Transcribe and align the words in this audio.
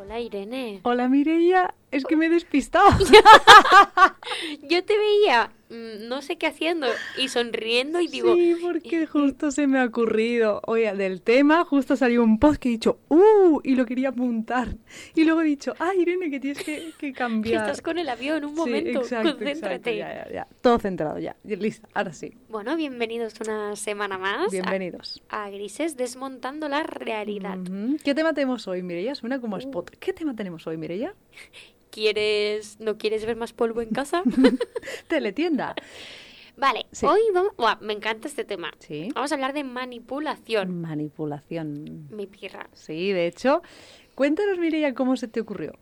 Hola 0.00 0.20
Irene. 0.20 0.78
Hola 0.84 1.08
Mireia, 1.08 1.74
es 1.90 2.04
que 2.04 2.16
me 2.16 2.26
he 2.26 2.28
despistado. 2.28 2.88
Yo 4.70 4.84
te 4.84 4.96
veía, 4.96 5.50
no 5.70 6.22
sé 6.22 6.36
qué 6.38 6.46
haciendo, 6.46 6.86
y 7.18 7.28
sonriendo 7.28 8.00
y 8.00 8.08
digo... 8.08 8.34
Sí, 8.34 8.56
porque 8.60 9.06
justo 9.06 9.50
se 9.50 9.66
me 9.66 9.78
ha 9.78 9.84
ocurrido. 9.84 10.62
Oye, 10.66 10.92
del 10.94 11.20
tema 11.20 11.64
justo 11.64 11.96
salió 11.96 12.22
un 12.22 12.38
post 12.38 12.60
que 12.60 12.68
he 12.68 12.72
dicho, 12.72 13.00
¡uh! 13.08 13.60
Y 13.62 13.74
lo 13.74 13.84
quería 13.84 14.10
apuntar. 14.10 14.76
Y 15.14 15.24
luego 15.24 15.42
he 15.42 15.44
dicho, 15.44 15.74
¡ah, 15.78 15.94
Irene, 15.94 16.30
que 16.30 16.40
tienes 16.40 16.64
que, 16.64 16.92
que 16.98 17.12
cambiar! 17.14 17.62
Estás 17.62 17.82
con 17.82 17.98
el 17.98 18.08
avión, 18.08 18.44
un 18.44 18.54
momento, 18.54 19.00
sí, 19.00 19.14
exacto, 19.14 19.36
concéntrate. 19.36 19.74
Exacto, 19.74 19.90
ya, 19.90 20.26
ya, 20.26 20.32
ya. 20.32 20.46
Todo 20.60 20.78
centrado 20.78 21.18
ya. 21.18 21.36
Listo, 21.44 21.88
ahora 21.94 22.12
sí. 22.12 22.32
Bueno, 22.48 22.76
bienvenidos 22.76 23.34
una 23.40 23.76
semana 23.76 24.16
más. 24.16 24.50
Bienvenidos. 24.50 25.22
A, 25.28 25.44
a 25.44 25.50
Grises 25.50 25.96
Desmontando 25.96 26.68
la 26.68 26.82
Realidad. 26.82 27.58
Uh 27.58 27.64
-huh. 27.64 28.02
¿Qué 28.02 28.14
tema 28.14 28.32
tenemos 28.32 28.66
hoy, 28.68 28.82
Mireia? 28.82 29.14
Suena 29.14 29.40
como 29.40 29.56
uh. 29.56 29.58
spot. 29.58 29.90
¿Qué 29.98 30.12
tema 30.12 30.34
tenemos 30.34 30.66
hoy, 30.66 30.76
Mireia? 30.76 31.14
¿Quieres, 31.98 32.78
no 32.78 32.96
quieres 32.96 33.26
ver 33.26 33.34
más 33.34 33.52
polvo 33.52 33.82
en 33.82 33.88
casa? 33.90 34.22
Teletienda. 35.08 35.74
Vale, 36.56 36.86
sí. 36.92 37.04
hoy 37.06 37.20
vamos. 37.34 37.56
Buah, 37.56 37.78
me 37.80 37.92
encanta 37.92 38.28
este 38.28 38.44
tema. 38.44 38.72
Sí. 38.78 39.08
Vamos 39.16 39.32
a 39.32 39.34
hablar 39.34 39.52
de 39.52 39.64
manipulación. 39.64 40.80
Manipulación. 40.80 42.06
Mi 42.14 42.28
pirra. 42.28 42.70
Sí, 42.72 43.10
de 43.10 43.26
hecho, 43.26 43.62
cuéntanos, 44.14 44.58
Mireia, 44.58 44.94
cómo 44.94 45.16
se 45.16 45.26
te 45.26 45.40
ocurrió. 45.40 45.72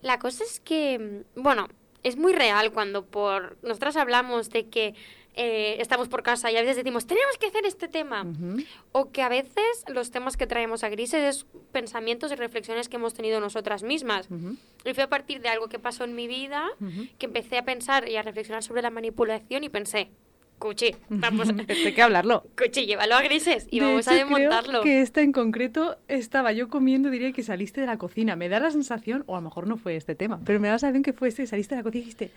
La 0.00 0.20
cosa 0.20 0.44
es 0.44 0.60
que, 0.60 1.24
bueno, 1.34 1.66
es 2.04 2.16
muy 2.16 2.34
real 2.34 2.72
cuando 2.72 3.04
por 3.04 3.56
nosotras 3.64 3.96
hablamos 3.96 4.50
de 4.50 4.68
que 4.68 4.94
eh, 5.40 5.80
estamos 5.80 6.08
por 6.08 6.22
casa 6.24 6.50
y 6.50 6.56
a 6.56 6.60
veces 6.62 6.76
decimos, 6.76 7.06
tenemos 7.06 7.38
que 7.38 7.46
hacer 7.46 7.64
este 7.64 7.86
tema. 7.86 8.22
Uh 8.24 8.26
-huh. 8.32 8.66
O 8.92 9.10
que 9.12 9.22
a 9.22 9.28
veces 9.28 9.84
los 9.86 10.10
temas 10.10 10.36
que 10.36 10.46
traemos 10.48 10.82
a 10.82 10.88
Grises 10.88 11.22
es 11.22 11.46
pensamientos 11.72 12.32
y 12.32 12.34
reflexiones 12.34 12.88
que 12.88 12.96
hemos 12.96 13.14
tenido 13.14 13.40
nosotras 13.40 13.84
mismas. 13.84 14.28
Uh 14.30 14.34
-huh. 14.34 14.56
Y 14.84 14.94
fue 14.94 15.04
a 15.04 15.08
partir 15.08 15.40
de 15.40 15.48
algo 15.48 15.68
que 15.68 15.78
pasó 15.78 16.02
en 16.04 16.14
mi 16.16 16.26
vida 16.26 16.64
Uh 16.80 16.84
-huh. 16.84 17.08
que 17.18 17.26
empecé 17.26 17.56
a 17.56 17.64
pensar 17.64 18.08
y 18.08 18.16
a 18.16 18.22
reflexionar 18.22 18.62
sobre 18.64 18.82
la 18.82 18.90
manipulación 18.90 19.62
y 19.62 19.68
pensé, 19.68 20.10
Cuchi, 20.58 20.96
vamos, 21.08 21.48
Hay 21.86 21.92
que 21.94 22.02
hablarlo. 22.02 22.44
Cuchi, 22.58 22.86
llévalo 22.86 23.14
a 23.14 23.22
Grises 23.22 23.68
y 23.70 23.78
de 23.78 23.86
vamos 23.86 24.00
hecho, 24.08 24.10
a 24.10 24.14
desmontarlo. 24.14 24.80
Creo 24.80 24.82
que 24.82 25.00
esta 25.02 25.20
en 25.22 25.30
concreto 25.30 25.98
estaba 26.08 26.50
yo 26.52 26.68
comiendo, 26.68 27.10
diría 27.10 27.30
que 27.32 27.44
saliste 27.44 27.80
de 27.80 27.86
la 27.86 27.96
cocina. 27.96 28.34
Me 28.34 28.48
da 28.48 28.58
la 28.58 28.72
sensación, 28.72 29.22
o 29.28 29.36
a 29.36 29.38
lo 29.38 29.42
mejor 29.42 29.68
no 29.68 29.76
fue 29.76 29.94
este 29.94 30.16
tema, 30.16 30.40
pero 30.44 30.58
me 30.58 30.66
da 30.66 30.74
la 30.74 30.78
sensación 30.80 31.04
que 31.04 31.12
fue 31.12 31.28
este, 31.28 31.46
saliste 31.46 31.76
de 31.76 31.80
la 31.80 31.84
cocina 31.84 32.00
y 32.00 32.04
dijiste 32.06 32.30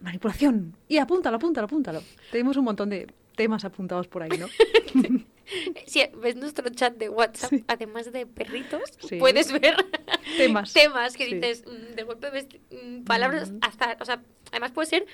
manipulación. 0.00 0.76
Y 0.88 0.98
apúntalo, 0.98 1.36
apúntalo, 1.36 1.66
apúntalo. 1.66 2.02
Tenemos 2.30 2.56
un 2.56 2.64
montón 2.64 2.90
de 2.90 3.06
temas 3.36 3.64
apuntados 3.64 4.08
por 4.08 4.22
ahí, 4.22 4.38
¿no? 4.38 4.46
Si 5.86 6.00
ves 6.22 6.36
nuestro 6.36 6.68
chat 6.70 6.96
de 6.96 7.08
WhatsApp, 7.08 7.50
Sí. 7.50 7.64
además 7.66 8.12
de 8.12 8.24
perritos, 8.24 8.82
Sí. 9.00 9.16
puedes 9.16 9.50
ver 9.50 9.74
Temas. 10.36 10.72
temas 10.74 11.16
que 11.16 11.24
Sí. 11.26 11.34
dices, 11.34 11.64
mm, 11.66 11.96
de 11.96 12.02
golpe 12.04 12.30
ves 12.30 12.46
mm, 12.70 13.02
palabras 13.02 13.48
Ujú. 13.50 13.58
hasta, 13.62 13.96
o 14.00 14.04
sea, 14.04 14.22
además 14.52 14.70
puede 14.70 14.86
ser 14.86 15.06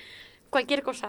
cualquier 0.51 0.83
cosa. 0.83 1.07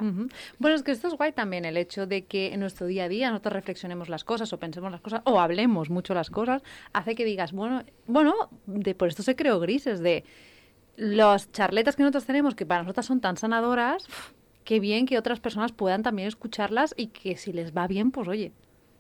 Bueno, 0.59 0.75
es 0.77 0.83
que 0.83 0.93
esto 0.93 1.09
es 1.09 1.15
guay 1.15 1.33
también, 1.33 1.67
el 1.67 1.77
hecho 1.77 2.07
de 2.07 2.25
que 2.25 2.55
en 2.55 2.61
nuestro 2.61 2.87
día 2.87 3.05
a 3.05 3.09
día 3.11 3.29
nosotros 3.31 3.53
reflexionemos 3.53 4.09
las 4.09 4.25
cosas 4.25 4.51
o 4.55 4.59
pensemos 4.59 4.91
las 4.91 5.03
cosas 5.03 5.21
o 5.25 5.39
hablemos 5.41 5.91
mucho 5.91 6.15
las 6.15 6.31
cosas, 6.31 6.63
hace 6.95 7.15
que 7.15 7.27
digas, 7.27 7.53
bueno, 7.53 7.85
bueno, 8.07 8.35
de, 8.65 8.95
por 8.95 9.09
esto 9.09 9.23
se 9.23 9.37
creó 9.37 9.61
grises, 9.61 10.01
de 10.01 10.25
las 10.99 11.51
charletas 11.53 11.95
que 11.97 12.03
nosotros 12.03 12.27
tenemos, 12.27 12.55
que 12.55 12.67
para 12.67 12.83
nosotras 12.83 13.07
son 13.07 13.21
tan 13.21 13.37
sanadoras, 13.37 14.07
qué 14.65 14.81
bien 14.81 15.07
que 15.07 15.17
otras 15.17 15.39
personas 15.41 15.73
puedan 15.73 16.03
también 16.03 16.27
escucharlas 16.29 16.93
y 16.97 17.07
que 17.09 17.37
si 17.37 17.53
les 17.53 17.73
va 17.75 17.87
bien, 17.87 18.11
pues 18.11 18.27
oye, 18.29 18.53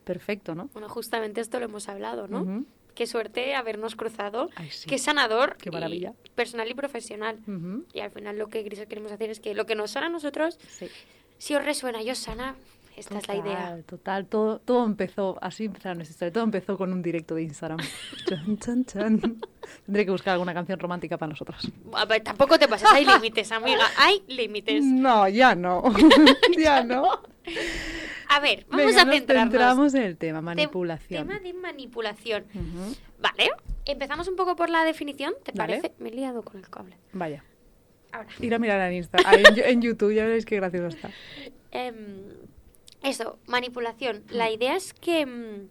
perfecto, 0.04 0.54
¿no? 0.54 0.70
Bueno, 0.72 0.88
justamente 0.88 1.40
esto 1.40 1.58
lo 1.58 1.64
hemos 1.66 1.88
hablado, 1.88 2.28
¿no? 2.28 2.64
Qué 2.94 3.06
suerte 3.06 3.54
habernos 3.54 3.94
cruzado, 3.96 4.48
Ay, 4.56 4.70
sí. 4.70 4.88
qué 4.88 4.98
sanador, 4.98 5.56
Qué 5.56 5.68
y 5.68 5.72
maravilla. 5.72 6.14
personal 6.34 6.68
y 6.70 6.74
profesional. 6.74 7.38
Y 7.92 8.00
al 8.00 8.10
final 8.10 8.38
lo 8.38 8.48
que 8.48 8.64
queremos 8.64 9.12
hacer 9.12 9.30
es 9.30 9.40
que 9.40 9.54
lo 9.54 9.66
que 9.66 9.74
nos 9.74 9.90
sana 9.92 10.06
a 10.06 10.10
nosotros, 10.10 10.58
Sí. 10.68 10.88
si 11.38 11.54
os 11.54 11.64
resuena 11.64 12.00
y 12.02 12.10
os 12.10 12.18
sana, 12.18 12.54
esta 12.98 13.18
es 13.18 13.28
la 13.28 13.36
idea. 13.36 13.78
Total, 13.86 14.26
todo, 14.26 14.58
todo 14.58 14.84
empezó, 14.84 15.38
así 15.40 15.64
empezaron 15.66 15.98
nuestra 15.98 16.12
historia, 16.12 16.32
todo 16.32 16.44
empezó 16.44 16.76
con 16.76 16.92
un 16.92 17.02
directo 17.02 17.34
de 17.34 17.42
Instagram. 17.42 17.78
Chan, 18.28 18.58
chan, 18.58 18.84
chan. 18.84 19.20
Tendré 19.86 20.04
que 20.04 20.10
buscar 20.10 20.32
alguna 20.34 20.54
canción 20.54 20.78
romántica 20.78 21.16
para 21.18 21.30
nosotras. 21.30 21.66
A 21.94 22.04
ver, 22.06 22.22
tampoco 22.22 22.58
te 22.58 22.68
pases, 22.68 22.88
hay 22.92 23.04
límites, 23.04 23.52
amiga, 23.52 23.84
hay 23.98 24.22
límites. 24.28 24.84
No, 24.84 25.28
ya 25.28 25.54
no. 25.54 25.82
ya 26.58 26.82
no. 26.84 27.04
A 28.30 28.40
ver, 28.40 28.66
vamos 28.68 28.86
Venga, 28.86 29.02
a 29.02 29.04
nos 29.06 29.14
centrarnos. 29.14 29.52
centramos 29.52 29.94
en 29.94 30.02
el 30.02 30.16
tema, 30.18 30.40
Tem- 30.40 30.44
manipulación. 30.44 31.26
tema 31.26 31.40
de 31.40 31.52
manipulación. 31.54 32.44
Vale, 33.20 33.50
empezamos 33.86 34.28
un 34.28 34.36
poco 34.36 34.54
por 34.56 34.68
la 34.70 34.84
definición, 34.84 35.32
¿te 35.44 35.52
parece? 35.52 35.92
Me 35.98 36.10
he 36.10 36.12
liado 36.12 36.42
con 36.42 36.58
el 36.58 36.68
cable. 36.68 36.96
Vaya. 37.12 37.44
Ahora. 38.12 38.28
Ir 38.40 38.54
a 38.54 38.58
mirar 38.58 38.80
en 38.90 38.96
Insta, 38.98 39.18
en, 39.32 39.58
en 39.58 39.82
YouTube, 39.82 40.14
ya 40.14 40.24
veréis 40.24 40.46
qué 40.46 40.56
gracioso 40.56 40.88
está. 40.88 41.10
Em, 41.70 42.22
eso, 43.02 43.38
manipulación. 43.46 44.24
La 44.30 44.50
idea 44.50 44.76
es 44.76 44.92
que 44.92 45.26
mm, 45.26 45.68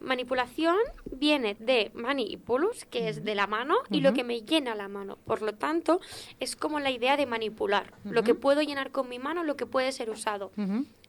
manipulación 0.00 0.76
viene 1.10 1.56
de 1.58 1.90
manipulus, 1.94 2.84
que 2.86 3.08
es 3.08 3.24
de 3.24 3.34
la 3.34 3.46
mano, 3.46 3.76
y 3.90 4.00
lo 4.00 4.12
que 4.12 4.24
me 4.24 4.42
llena 4.42 4.74
la 4.74 4.88
mano. 4.88 5.18
Por 5.24 5.42
lo 5.42 5.54
tanto, 5.54 6.00
es 6.40 6.56
como 6.56 6.80
la 6.80 6.90
idea 6.90 7.16
de 7.16 7.26
manipular. 7.26 7.94
Lo 8.04 8.22
que 8.22 8.34
puedo 8.34 8.62
llenar 8.62 8.90
con 8.90 9.08
mi 9.08 9.18
mano, 9.18 9.44
lo 9.44 9.56
que 9.56 9.66
puede 9.66 9.92
ser 9.92 10.10
usado. 10.10 10.52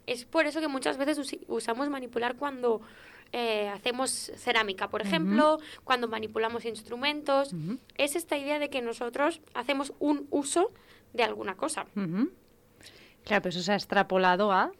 Es 0.05 0.25
por 0.25 0.45
eso 0.45 0.59
que 0.59 0.67
muchas 0.67 0.97
veces 0.97 1.19
usamos 1.47 1.89
manipular 1.89 2.35
cuando 2.35 2.81
eh, 3.31 3.69
hacemos 3.69 4.31
cerámica, 4.35 4.89
por 4.89 5.01
ejemplo, 5.01 5.59
cuando 5.83 6.07
manipulamos 6.07 6.65
instrumentos. 6.65 7.53
Es 7.97 8.15
esta 8.15 8.37
idea 8.37 8.59
de 8.59 8.69
que 8.69 8.81
nosotros 8.81 9.41
hacemos 9.53 9.93
un 9.99 10.27
uso 10.29 10.71
de 11.13 11.23
alguna 11.23 11.55
cosa. 11.55 11.85
Claro, 11.93 13.41
pero 13.41 13.49
eso 13.49 13.61
se 13.61 13.71
ha 13.71 13.75
extrapolado 13.75 14.51
a 14.51 14.71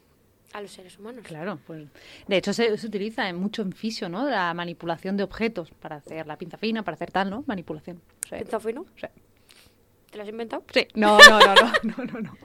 a 0.55 0.61
los 0.61 0.71
seres 0.71 0.97
humanos. 0.97 1.23
Claro, 1.25 1.59
pues 1.67 1.85
de 2.27 2.37
hecho 2.37 2.53
se, 2.53 2.77
se 2.77 2.87
utiliza 2.87 3.27
en 3.27 3.35
mucho 3.35 3.61
en 3.61 3.73
fisio, 3.73 4.07
¿no? 4.07 4.29
La 4.29 4.53
manipulación 4.53 5.17
de 5.17 5.23
objetos 5.23 5.71
para 5.71 5.97
hacer 5.97 6.25
la 6.27 6.37
pinza 6.37 6.57
fina, 6.57 6.83
para 6.83 6.95
hacer 6.95 7.11
tal, 7.11 7.29
¿no? 7.29 7.43
Manipulación. 7.45 8.01
Sí. 8.29 8.35
¿Pinza 8.37 8.59
fino? 8.61 8.85
Sí. 8.95 9.07
¿Te 10.09 10.17
lo 10.17 10.23
has 10.23 10.29
inventado? 10.29 10.63
Sí. 10.73 10.87
No, 10.95 11.17
no, 11.17 11.39
no, 11.39 11.55
no, 11.55 11.71
no, 11.83 12.05
no, 12.05 12.19
no. 12.21 12.37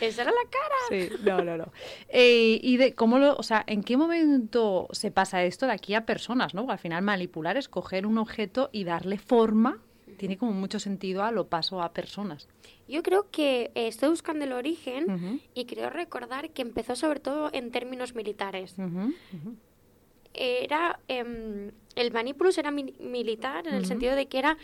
Esa 0.00 0.22
era 0.22 0.30
la 0.30 0.50
cara. 0.50 0.74
Sí, 0.88 1.10
no, 1.22 1.44
no, 1.44 1.58
no. 1.58 1.72
Eh, 2.08 2.58
y 2.62 2.78
de 2.78 2.94
cómo 2.94 3.18
lo, 3.18 3.36
o 3.36 3.42
sea, 3.42 3.62
¿en 3.66 3.82
qué 3.82 3.98
momento 3.98 4.88
se 4.92 5.10
pasa 5.10 5.44
esto 5.44 5.66
de 5.66 5.72
aquí 5.72 5.94
a 5.94 6.06
personas, 6.06 6.54
no? 6.54 6.70
Al 6.70 6.78
final 6.78 7.02
manipular 7.02 7.58
es 7.58 7.68
coger 7.68 8.06
un 8.06 8.16
objeto 8.16 8.70
y 8.72 8.84
darle 8.84 9.18
forma. 9.18 9.82
Tiene 10.20 10.38
como 10.38 10.52
mucho 10.52 10.78
sentido 10.78 11.22
a 11.24 11.30
lo 11.32 11.48
paso 11.48 11.82
a 11.82 11.92
personas. 11.92 12.46
Yo 12.88 13.02
creo 13.02 13.30
que 13.30 13.70
eh, 13.74 13.88
estoy 13.88 14.08
buscando 14.10 14.44
el 14.44 14.52
origen 14.52 15.06
y 15.54 15.64
creo 15.64 15.90
recordar 15.90 16.50
que 16.50 16.62
empezó 16.62 16.94
sobre 16.96 17.20
todo 17.20 17.50
en 17.52 17.70
términos 17.70 18.14
militares. 18.14 18.74
Era 20.32 21.00
em, 21.08 21.72
el 21.96 22.12
manipulus 22.12 22.56
era 22.58 22.70
mi- 22.70 22.94
militar 23.00 23.66
en 23.66 23.74
el 23.74 23.80
sentido 23.86 24.14
de 24.14 24.26
que 24.26 24.38
era 24.38 24.56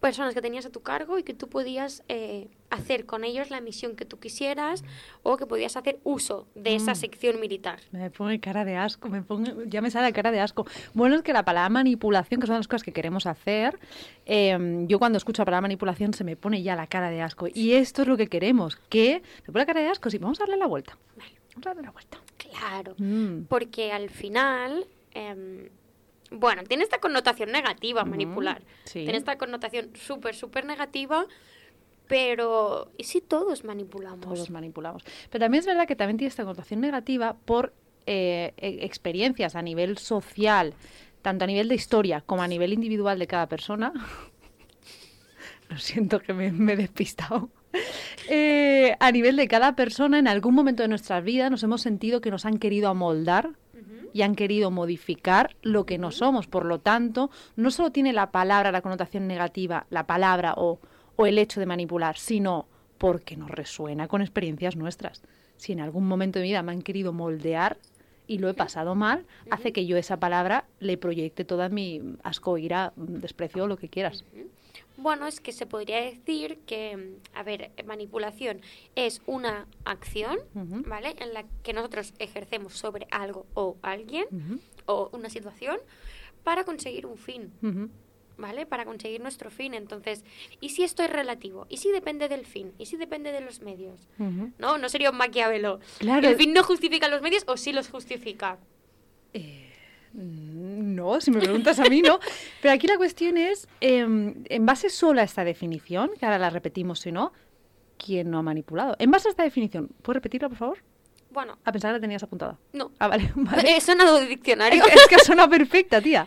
personas 0.00 0.34
que 0.34 0.42
tenías 0.42 0.66
a 0.66 0.70
tu 0.70 0.80
cargo 0.82 1.18
y 1.18 1.22
que 1.22 1.32
tú 1.34 1.48
podías 1.48 2.02
eh, 2.08 2.48
hacer 2.70 3.06
con 3.06 3.24
ellos 3.24 3.50
la 3.50 3.60
misión 3.60 3.96
que 3.96 4.04
tú 4.04 4.18
quisieras 4.18 4.84
o 5.22 5.36
que 5.36 5.46
podías 5.46 5.76
hacer 5.76 5.98
uso 6.04 6.46
de 6.54 6.74
esa 6.76 6.92
Mm. 6.92 6.96
sección 6.96 7.40
militar. 7.40 7.80
Me 7.92 8.10
pone 8.10 8.38
cara 8.40 8.64
de 8.64 8.76
asco, 8.76 9.08
me 9.08 9.22
pongo, 9.22 9.64
ya 9.64 9.80
me 9.80 9.90
sale 9.90 10.12
cara 10.12 10.30
de 10.30 10.40
asco. 10.40 10.66
Bueno, 10.94 11.16
es 11.16 11.22
que 11.22 11.32
la 11.32 11.44
palabra 11.44 11.68
manipulación, 11.70 12.40
que 12.40 12.46
son 12.46 12.56
las 12.56 12.68
cosas 12.68 12.82
que 12.82 12.92
queremos 12.92 13.26
hacer, 13.26 13.78
eh, 14.26 14.84
yo 14.86 14.98
cuando 14.98 15.16
escucho 15.18 15.42
la 15.42 15.46
palabra 15.46 15.62
manipulación 15.62 16.12
se 16.14 16.24
me 16.24 16.36
pone 16.36 16.62
ya 16.62 16.76
la 16.76 16.86
cara 16.86 17.10
de 17.10 17.22
asco. 17.22 17.46
Y 17.52 17.72
esto 17.72 18.02
es 18.02 18.08
lo 18.08 18.16
que 18.16 18.26
queremos, 18.28 18.76
que 18.88 19.22
me 19.46 19.52
pone 19.52 19.60
la 19.60 19.66
cara 19.66 19.80
de 19.80 19.88
asco, 19.88 20.10
sí, 20.10 20.18
vamos 20.18 20.38
a 20.40 20.44
darle 20.44 20.56
la 20.58 20.66
vuelta. 20.66 20.96
Vamos 21.16 21.66
a 21.66 21.70
darle 21.70 21.82
la 21.82 21.90
vuelta. 21.90 22.18
Claro. 22.36 22.94
Mm. 22.98 23.44
Porque 23.48 23.92
al 23.92 24.10
final, 24.10 24.86
em, 25.12 25.68
bueno, 26.30 26.64
tiene 26.64 26.82
esta 26.82 26.98
connotación 26.98 27.52
negativa 27.52 28.04
manipular. 28.04 28.62
sí. 28.84 29.04
Tiene 29.04 29.18
esta 29.18 29.38
connotación 29.38 29.90
súper, 29.94 30.34
súper 30.34 30.64
negativa, 30.64 31.26
pero 32.08 32.90
¿y 32.96 33.04
si 33.04 33.20
todos 33.20 33.64
manipulamos? 33.64 34.20
Todos 34.20 34.50
manipulamos. 34.50 35.02
Pero 35.30 35.44
también 35.44 35.60
es 35.60 35.66
verdad 35.66 35.86
que 35.86 35.96
también 35.96 36.16
tiene 36.16 36.28
esta 36.28 36.44
connotación 36.44 36.80
negativa 36.80 37.34
por 37.44 37.72
eh, 38.06 38.52
e- 38.56 38.84
experiencias 38.84 39.56
a 39.56 39.62
nivel 39.62 39.98
social, 39.98 40.74
tanto 41.22 41.44
a 41.44 41.46
nivel 41.46 41.68
de 41.68 41.74
historia 41.74 42.20
como 42.20 42.42
a 42.42 42.48
nivel 42.48 42.72
individual 42.72 43.18
de 43.18 43.26
cada 43.26 43.48
persona. 43.48 43.92
Lo 45.68 45.78
siento 45.78 46.20
que 46.20 46.32
me, 46.32 46.52
me 46.52 46.74
he 46.74 46.76
despistado. 46.76 47.50
Eh, 48.28 48.96
a 49.00 49.12
nivel 49.12 49.36
de 49.36 49.48
cada 49.48 49.76
persona, 49.76 50.18
en 50.18 50.28
algún 50.28 50.54
momento 50.54 50.82
de 50.82 50.88
nuestras 50.88 51.22
vidas 51.24 51.50
nos 51.50 51.62
hemos 51.62 51.82
sentido 51.82 52.20
que 52.20 52.30
nos 52.30 52.44
han 52.46 52.58
querido 52.58 52.88
amoldar. 52.88 53.50
Y 54.16 54.22
han 54.22 54.34
querido 54.34 54.70
modificar 54.70 55.54
lo 55.60 55.84
que 55.84 55.98
no 55.98 56.10
somos. 56.10 56.46
Por 56.46 56.64
lo 56.64 56.78
tanto, 56.78 57.30
no 57.54 57.70
solo 57.70 57.92
tiene 57.92 58.14
la 58.14 58.30
palabra 58.30 58.72
la 58.72 58.80
connotación 58.80 59.26
negativa, 59.26 59.86
la 59.90 60.06
palabra 60.06 60.54
o, 60.56 60.80
o 61.16 61.26
el 61.26 61.36
hecho 61.36 61.60
de 61.60 61.66
manipular, 61.66 62.16
sino 62.16 62.66
porque 62.96 63.36
nos 63.36 63.50
resuena 63.50 64.08
con 64.08 64.22
experiencias 64.22 64.74
nuestras. 64.74 65.20
Si 65.58 65.72
en 65.72 65.80
algún 65.80 66.08
momento 66.08 66.38
de 66.38 66.44
mi 66.44 66.48
vida 66.48 66.62
me 66.62 66.72
han 66.72 66.80
querido 66.80 67.12
moldear, 67.12 67.76
y 68.26 68.38
lo 68.38 68.48
he 68.48 68.54
pasado 68.54 68.94
mal, 68.94 69.26
hace 69.50 69.72
que 69.72 69.84
yo 69.84 69.98
esa 69.98 70.18
palabra 70.18 70.64
le 70.80 70.96
proyecte 70.96 71.44
toda 71.44 71.68
mi 71.68 72.00
asco, 72.22 72.56
ira, 72.56 72.94
desprecio, 72.96 73.66
lo 73.66 73.76
que 73.76 73.90
quieras. 73.90 74.24
Bueno, 74.96 75.26
es 75.26 75.40
que 75.40 75.52
se 75.52 75.66
podría 75.66 76.00
decir 76.00 76.58
que, 76.66 77.16
a 77.34 77.42
ver, 77.42 77.72
manipulación 77.84 78.60
es 78.94 79.22
una 79.26 79.66
acción. 79.84 80.38
¿vale? 80.54 81.14
En 81.18 81.34
la 81.34 81.44
que 81.62 81.72
nosotros 81.72 82.14
ejercemos 82.18 82.74
sobre 82.74 83.06
algo 83.10 83.46
o 83.54 83.76
alguien 83.82 84.26
o 84.86 85.10
una 85.12 85.28
situación 85.30 85.78
para 86.44 86.64
conseguir 86.64 87.06
un 87.06 87.18
fin. 87.18 87.52
¿vale? 88.38 88.66
Para 88.66 88.84
conseguir 88.84 89.20
nuestro 89.20 89.50
fin. 89.50 89.74
Entonces, 89.74 90.24
¿y 90.60 90.70
si 90.70 90.82
esto 90.84 91.02
es 91.02 91.10
relativo? 91.10 91.66
¿Y 91.68 91.78
si 91.78 91.90
depende 91.90 92.28
del 92.28 92.46
fin? 92.46 92.72
¿Y 92.78 92.86
si 92.86 92.96
depende 92.96 93.32
de 93.32 93.40
los 93.40 93.60
medios? 93.60 94.08
No, 94.58 94.78
no 94.78 94.88
sería 94.88 95.10
un 95.10 95.16
maquiavelo. 95.16 95.80
Claro. 95.98 96.28
¿El 96.28 96.36
fin 96.36 96.52
no 96.52 96.62
justifica 96.62 97.08
los 97.08 97.22
medios 97.22 97.44
o 97.46 97.56
sí 97.56 97.72
los 97.72 97.88
justifica? 97.88 98.58
Mm, 99.34 99.65
No, 100.16 101.20
si 101.20 101.30
me 101.30 101.40
preguntas 101.40 101.78
a 101.78 101.84
mí, 101.84 102.00
no. 102.02 102.18
Pero 102.62 102.72
aquí 102.74 102.86
la 102.86 102.96
cuestión 102.96 103.36
es, 103.36 103.68
em, 103.80 104.44
en 104.48 104.66
base 104.66 104.88
solo 104.90 105.20
a 105.20 105.24
esta 105.24 105.44
definición, 105.44 106.10
que 106.18 106.24
ahora 106.24 106.38
la 106.38 106.50
repetimos 106.50 107.00
si 107.00 107.12
no, 107.12 107.32
¿quién 107.98 108.30
no 108.30 108.38
ha 108.38 108.42
manipulado? 108.42 108.96
En 108.98 109.10
base 109.10 109.28
a 109.28 109.30
esta 109.30 109.42
definición, 109.42 109.88
¿puedes 110.02 110.16
repetirla, 110.16 110.48
por 110.48 110.58
favor? 110.58 110.78
Bueno, 111.30 111.58
A 111.64 111.72
pensar 111.72 111.90
que 111.90 111.94
la 111.94 112.00
tenías 112.00 112.22
apuntada. 112.22 112.58
no. 112.72 112.92
Ah, 112.98 113.08
vale, 113.08 113.30
vale. 113.36 113.76
He 113.76 113.80
sonado 113.80 114.18
de 114.20 114.26
diccionario. 114.26 114.82
Es 114.86 115.06
que 115.08 115.18
suena 115.18 115.46
perfecta, 115.48 116.00
tía. 116.00 116.26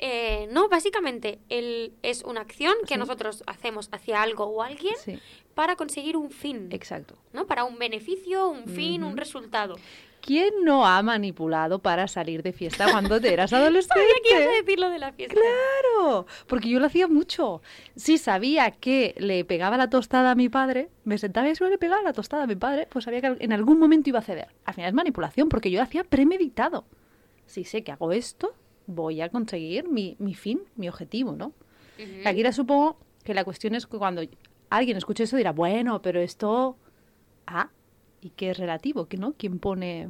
Eh, 0.00 0.48
no, 0.52 0.68
básicamente 0.68 1.40
el, 1.48 1.92
es 2.02 2.22
una 2.22 2.40
acción 2.40 2.72
que 2.86 2.94
Sí. 2.94 2.98
nosotros 3.00 3.42
hacemos 3.46 3.88
hacia 3.92 4.22
algo 4.22 4.44
o 4.44 4.62
alguien 4.62 4.94
Sí, 5.04 5.18
para 5.54 5.74
conseguir 5.74 6.16
un 6.16 6.30
fin, 6.30 6.68
exacto. 6.70 7.18
¿no? 7.32 7.46
Para 7.48 7.64
un 7.64 7.78
beneficio, 7.78 8.48
un 8.48 8.66
fin, 8.68 9.02
un 9.02 9.16
resultado. 9.16 9.74
¿Quién 10.20 10.52
no 10.64 10.86
ha 10.86 11.02
manipulado 11.02 11.78
para 11.78 12.06
salir 12.08 12.42
de 12.42 12.52
fiesta 12.52 12.90
cuando 12.90 13.20
te 13.20 13.32
eras 13.32 13.50
Sabía 13.50 13.66
que 13.70 13.70
ibas 13.78 13.90
a 13.90 13.94
adolescente? 13.94 14.62
decir 14.62 14.80
lo 14.80 14.90
de 14.90 14.98
la 14.98 15.12
fiesta. 15.12 15.34
Claro, 15.34 16.26
porque 16.46 16.68
yo 16.68 16.80
lo 16.80 16.86
hacía 16.86 17.06
mucho. 17.08 17.62
Si 17.96 18.18
sabía 18.18 18.70
que 18.72 19.14
le 19.18 19.44
pegaba 19.44 19.76
la 19.76 19.88
tostada 19.88 20.32
a 20.32 20.34
mi 20.34 20.48
padre, 20.48 20.90
me 21.04 21.16
sentaba 21.18 21.48
y 21.48 21.54
solo 21.54 21.70
le 21.70 21.78
pegaba 21.78 22.02
la 22.02 22.12
tostada 22.12 22.42
a 22.42 22.46
mi 22.46 22.56
padre, 22.56 22.86
pues 22.90 23.04
sabía 23.04 23.20
que 23.20 23.36
en 23.38 23.52
algún 23.52 23.78
momento 23.78 24.10
iba 24.10 24.18
a 24.18 24.22
ceder. 24.22 24.48
Al 24.64 24.74
final 24.74 24.88
es 24.88 24.94
manipulación, 24.94 25.48
porque 25.48 25.70
yo 25.70 25.78
lo 25.78 25.84
hacía 25.84 26.04
premeditado. 26.04 26.84
Si 27.46 27.64
sé 27.64 27.82
que 27.82 27.92
hago 27.92 28.12
esto, 28.12 28.54
voy 28.86 29.20
a 29.22 29.30
conseguir 29.30 29.88
mi, 29.88 30.16
mi 30.18 30.34
fin, 30.34 30.60
mi 30.76 30.88
objetivo, 30.88 31.32
¿no? 31.32 31.46
Ujú. 31.98 32.28
Aquí 32.28 32.42
ya 32.42 32.52
supongo 32.52 32.98
que 33.24 33.34
la 33.34 33.44
cuestión 33.44 33.74
es 33.74 33.86
que 33.86 33.96
cuando 33.98 34.22
alguien 34.70 34.96
escuche 34.96 35.24
eso 35.24 35.36
dirá, 35.36 35.52
bueno, 35.52 36.02
pero 36.02 36.20
esto... 36.20 36.76
Ah, 37.46 37.70
¿y 38.20 38.30
qué 38.30 38.50
es 38.50 38.58
relativo? 38.58 39.06
¿Qué 39.06 39.16
no? 39.16 39.32
¿Quién 39.32 39.58
pone 39.58 40.08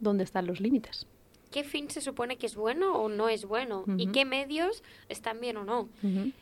dónde 0.00 0.24
están 0.24 0.46
los 0.46 0.60
límites? 0.60 1.06
¿Qué 1.50 1.62
fin 1.62 1.88
se 1.88 2.00
supone 2.00 2.36
que 2.36 2.46
es 2.46 2.56
bueno 2.56 2.94
o 2.96 3.08
no 3.08 3.28
es 3.28 3.44
bueno? 3.44 3.84
¿Y 3.96 4.08
qué 4.08 4.24
medios 4.24 4.82
están 5.08 5.40
bien 5.40 5.56
o 5.56 5.64
no? 5.64 5.88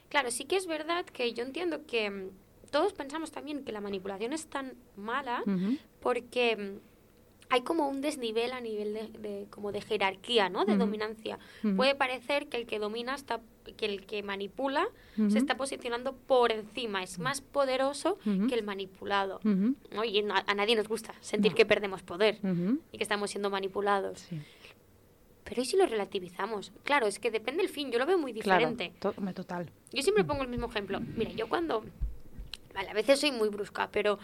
Claro, 0.08 0.30
sí 0.30 0.44
que 0.44 0.56
es 0.56 0.66
verdad 0.66 1.04
que 1.04 1.32
yo 1.34 1.44
entiendo 1.44 1.84
que 1.86 2.10
mm, 2.10 2.30
todos 2.70 2.94
pensamos 2.94 3.30
también 3.30 3.64
que 3.64 3.72
la 3.72 3.80
manipulación 3.82 4.32
es 4.32 4.46
tan 4.46 4.72
mala 4.96 5.42
porque 6.00 6.56
mm, 6.56 6.91
hay 7.54 7.60
como 7.60 7.86
un 7.88 8.00
desnivel 8.00 8.52
a 8.52 8.60
nivel 8.60 8.94
de, 8.94 9.08
de- 9.18 9.46
como 9.50 9.72
de 9.72 9.82
jerarquía, 9.82 10.48
¿no? 10.48 10.64
De 10.64 10.76
dominancia. 10.78 11.38
Puede 11.76 11.94
parecer 11.94 12.46
que 12.48 12.56
el 12.56 12.66
que 12.66 12.78
domina 12.78 13.14
está 13.14 13.40
que 13.76 13.84
el 13.86 14.06
que 14.06 14.22
manipula 14.22 14.88
se 15.28 15.36
está 15.38 15.56
posicionando 15.56 16.14
por 16.14 16.50
encima, 16.50 17.02
es 17.02 17.18
más 17.18 17.40
poderoso 17.42 18.18
que 18.48 18.54
el 18.54 18.62
manipulado. 18.64 19.36
Ujú. 19.44 19.74
¿no? 19.92 20.02
Y 20.04 20.18
a 20.20 20.54
nadie 20.54 20.74
nos 20.76 20.88
gusta 20.88 21.14
sentir 21.20 21.52
No. 21.52 21.56
que 21.56 21.66
perdemos 21.66 22.02
poder 22.02 22.38
y 22.90 22.96
que 22.96 23.02
estamos 23.04 23.30
siendo 23.30 23.50
manipulados. 23.50 24.20
Sí. 24.20 24.40
Pero 25.44 25.60
¿y 25.60 25.64
si 25.66 25.76
lo 25.76 25.84
relativizamos? 25.86 26.72
Claro, 26.84 27.06
es 27.06 27.18
que 27.18 27.30
depende 27.30 27.62
del 27.62 27.70
fin, 27.70 27.90
yo 27.92 27.98
lo 27.98 28.06
veo 28.06 28.16
muy 28.16 28.32
diferente. 28.32 28.92
Claro, 28.98 29.14
to- 29.14 29.20
me- 29.20 29.34
total. 29.34 29.70
Yo 29.92 30.00
siempre 30.02 30.24
pongo 30.24 30.42
el 30.42 30.48
mismo 30.48 30.68
ejemplo. 30.68 31.00
Mira, 31.00 31.32
yo 31.32 31.48
cuando... 31.48 31.84
Vale, 32.74 32.88
a 32.88 32.94
veces 32.94 33.20
soy 33.20 33.30
muy 33.32 33.50
brusca, 33.50 33.90
pero 33.92 34.18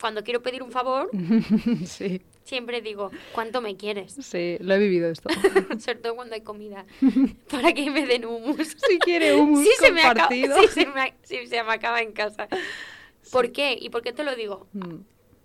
cuando 0.00 0.24
quiero 0.24 0.40
pedir 0.42 0.62
un 0.62 0.70
favor, 0.72 1.10
sí, 1.84 2.22
siempre 2.44 2.80
digo, 2.80 3.10
¿cuánto 3.32 3.60
me 3.60 3.76
quieres? 3.76 4.12
sí, 4.14 4.56
lo 4.60 4.74
he 4.74 4.78
vivido 4.78 5.08
esto. 5.10 5.28
Sobre 5.78 5.96
todo 5.96 6.14
cuando 6.14 6.34
hay 6.34 6.42
comida. 6.42 6.86
Para 7.50 7.72
que 7.72 7.90
me 7.90 8.06
den 8.06 8.24
humus. 8.26 8.76
si 8.88 8.98
quiere 9.00 9.34
un 9.34 9.62
Sí 9.62 9.70
se, 9.80 9.90
me 9.92 10.00
acaba, 10.02 10.28
compartido. 10.28 10.60
sí, 10.62 10.68
se 10.68 10.86
me, 10.86 11.14
sí 11.22 11.46
se 11.46 11.62
me 11.64 11.72
acaba 11.72 12.00
en 12.00 12.12
casa. 12.12 12.48
¿Por 13.32 13.52
qué? 13.52 13.76
¿Y 13.80 13.88
por 13.90 14.02
qué 14.02 14.12
te 14.12 14.22
lo 14.24 14.36
digo? 14.36 14.68
Mm, 14.72 14.96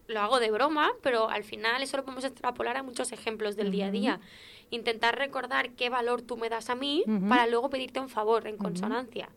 Lo 0.08 0.20
hago 0.22 0.40
de 0.40 0.52
broma, 0.52 0.92
pero 1.02 1.30
al 1.30 1.44
final 1.44 1.82
eso 1.82 1.98
lo 1.98 2.04
podemos 2.04 2.26
extrapolar 2.26 2.78
a 2.78 2.84
muchos 2.84 3.12
ejemplos 3.12 3.56
del 3.56 3.72
día 3.72 3.88
a 3.88 3.92
día. 3.92 4.20
Intentar 4.72 5.18
recordar 5.18 5.72
qué 5.72 5.90
valor 5.90 6.22
tú 6.22 6.38
me 6.38 6.50
das 6.50 6.70
a 6.70 6.76
mí 6.76 7.04
para 7.28 7.48
luego 7.48 7.70
pedirte 7.70 8.00
un 8.00 8.10
favor 8.10 8.48
en 8.48 8.58
consonancia. 8.58 9.30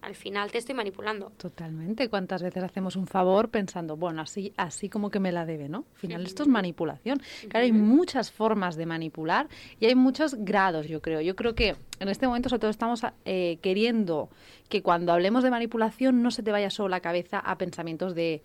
Al 0.00 0.14
final 0.14 0.50
te 0.50 0.58
estoy 0.58 0.74
manipulando. 0.74 1.32
Totalmente. 1.36 2.08
¿Cuántas 2.08 2.42
veces 2.42 2.62
hacemos 2.62 2.96
un 2.96 3.06
favor 3.06 3.50
pensando, 3.50 3.96
bueno, 3.96 4.22
así, 4.22 4.52
así 4.56 4.88
como 4.88 5.10
que 5.10 5.20
me 5.20 5.32
la 5.32 5.44
debe, 5.44 5.68
¿no? 5.68 5.84
Al 5.94 6.00
final 6.00 6.26
esto 6.26 6.42
es 6.42 6.48
manipulación. 6.48 7.20
Claro, 7.48 7.64
hay 7.64 7.72
muchas 7.72 8.30
formas 8.30 8.76
de 8.76 8.86
manipular 8.86 9.48
y 9.78 9.86
hay 9.86 9.94
muchos 9.94 10.34
grados, 10.34 10.88
yo 10.88 11.02
creo. 11.02 11.20
Yo 11.20 11.36
creo 11.36 11.54
que 11.54 11.76
en 11.98 12.08
este 12.08 12.26
momento 12.26 12.48
sobre 12.48 12.60
todo 12.60 12.70
estamos 12.70 13.02
eh, 13.24 13.58
queriendo 13.62 14.30
que 14.68 14.82
cuando 14.82 15.12
hablemos 15.12 15.42
de 15.42 15.50
manipulación 15.50 16.22
no 16.22 16.30
se 16.30 16.42
te 16.42 16.52
vaya 16.52 16.70
solo 16.70 16.88
la 16.88 17.00
cabeza 17.00 17.38
a 17.38 17.58
pensamientos 17.58 18.14
de 18.14 18.42